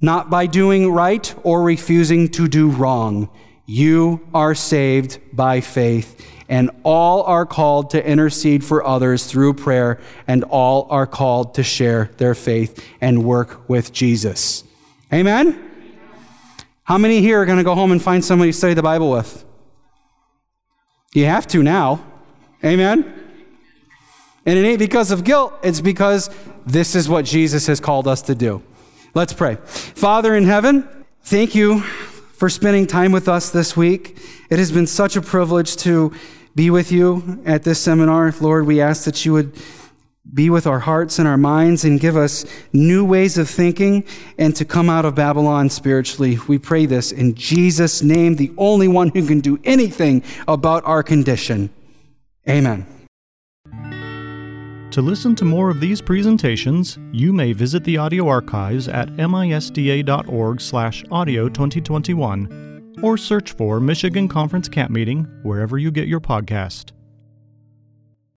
not 0.00 0.28
by 0.28 0.44
doing 0.44 0.92
right 0.92 1.34
or 1.42 1.62
refusing 1.62 2.28
to 2.28 2.46
do 2.46 2.68
wrong. 2.68 3.30
You 3.66 4.26
are 4.34 4.54
saved 4.54 5.18
by 5.32 5.60
faith 5.60 6.20
and 6.48 6.70
all 6.82 7.22
are 7.22 7.46
called 7.46 7.90
to 7.90 8.06
intercede 8.06 8.64
for 8.64 8.86
others 8.86 9.26
through 9.26 9.54
prayer, 9.54 10.00
and 10.26 10.44
all 10.44 10.86
are 10.90 11.06
called 11.06 11.54
to 11.54 11.62
share 11.62 12.10
their 12.18 12.34
faith 12.34 12.84
and 13.00 13.24
work 13.24 13.68
with 13.68 13.92
Jesus. 13.92 14.64
Amen? 15.12 15.70
How 16.82 16.98
many 16.98 17.20
here 17.20 17.40
are 17.40 17.46
going 17.46 17.58
to 17.58 17.64
go 17.64 17.74
home 17.74 17.92
and 17.92 18.02
find 18.02 18.24
somebody 18.24 18.52
to 18.52 18.56
study 18.56 18.74
the 18.74 18.82
Bible 18.82 19.10
with? 19.10 19.44
You 21.14 21.26
have 21.26 21.46
to 21.48 21.62
now. 21.62 22.04
Amen? 22.62 23.20
And 24.44 24.58
it 24.58 24.64
ain't 24.66 24.78
because 24.78 25.10
of 25.10 25.24
guilt, 25.24 25.54
it's 25.62 25.80
because 25.80 26.28
this 26.66 26.94
is 26.94 27.08
what 27.08 27.24
Jesus 27.24 27.66
has 27.68 27.80
called 27.80 28.06
us 28.06 28.20
to 28.22 28.34
do. 28.34 28.62
Let's 29.14 29.32
pray. 29.32 29.56
Father 29.64 30.34
in 30.34 30.44
heaven, 30.44 30.88
thank 31.22 31.54
you 31.54 31.82
for 32.34 32.48
spending 32.48 32.86
time 32.86 33.12
with 33.12 33.28
us 33.28 33.50
this 33.50 33.76
week. 33.76 34.18
It 34.50 34.58
has 34.58 34.72
been 34.72 34.86
such 34.86 35.16
a 35.16 35.22
privilege 35.22 35.76
to 35.78 36.12
be 36.54 36.70
with 36.70 36.92
you 36.92 37.42
at 37.44 37.62
this 37.62 37.80
seminar. 37.80 38.32
Lord, 38.40 38.66
we 38.66 38.80
ask 38.80 39.04
that 39.04 39.24
you 39.24 39.32
would 39.32 39.56
be 40.32 40.50
with 40.50 40.66
our 40.66 40.80
hearts 40.80 41.18
and 41.18 41.28
our 41.28 41.36
minds 41.36 41.84
and 41.84 42.00
give 42.00 42.16
us 42.16 42.44
new 42.72 43.04
ways 43.04 43.38
of 43.38 43.48
thinking 43.48 44.04
and 44.38 44.56
to 44.56 44.64
come 44.64 44.88
out 44.88 45.04
of 45.04 45.14
Babylon 45.14 45.68
spiritually. 45.70 46.38
We 46.48 46.58
pray 46.58 46.86
this 46.86 47.12
in 47.12 47.34
Jesus' 47.34 48.02
name, 48.02 48.36
the 48.36 48.52
only 48.56 48.88
one 48.88 49.10
who 49.10 49.26
can 49.26 49.40
do 49.40 49.60
anything 49.64 50.22
about 50.48 50.84
our 50.86 51.02
condition. 51.02 51.70
Amen. 52.48 52.86
To 54.94 55.02
listen 55.02 55.34
to 55.36 55.44
more 55.44 55.70
of 55.70 55.80
these 55.80 56.00
presentations, 56.00 56.98
you 57.10 57.32
may 57.32 57.52
visit 57.52 57.82
the 57.82 57.96
audio 57.96 58.28
archives 58.28 58.86
at 58.86 59.08
misda.org/audio 59.16 61.48
2021 61.48 62.92
or 63.02 63.18
search 63.18 63.50
for 63.50 63.80
Michigan 63.80 64.28
Conference 64.28 64.68
Camp 64.68 64.92
Meeting 64.92 65.26
wherever 65.42 65.78
you 65.78 65.90
get 65.90 66.06
your 66.06 66.20
podcast. 66.20 66.93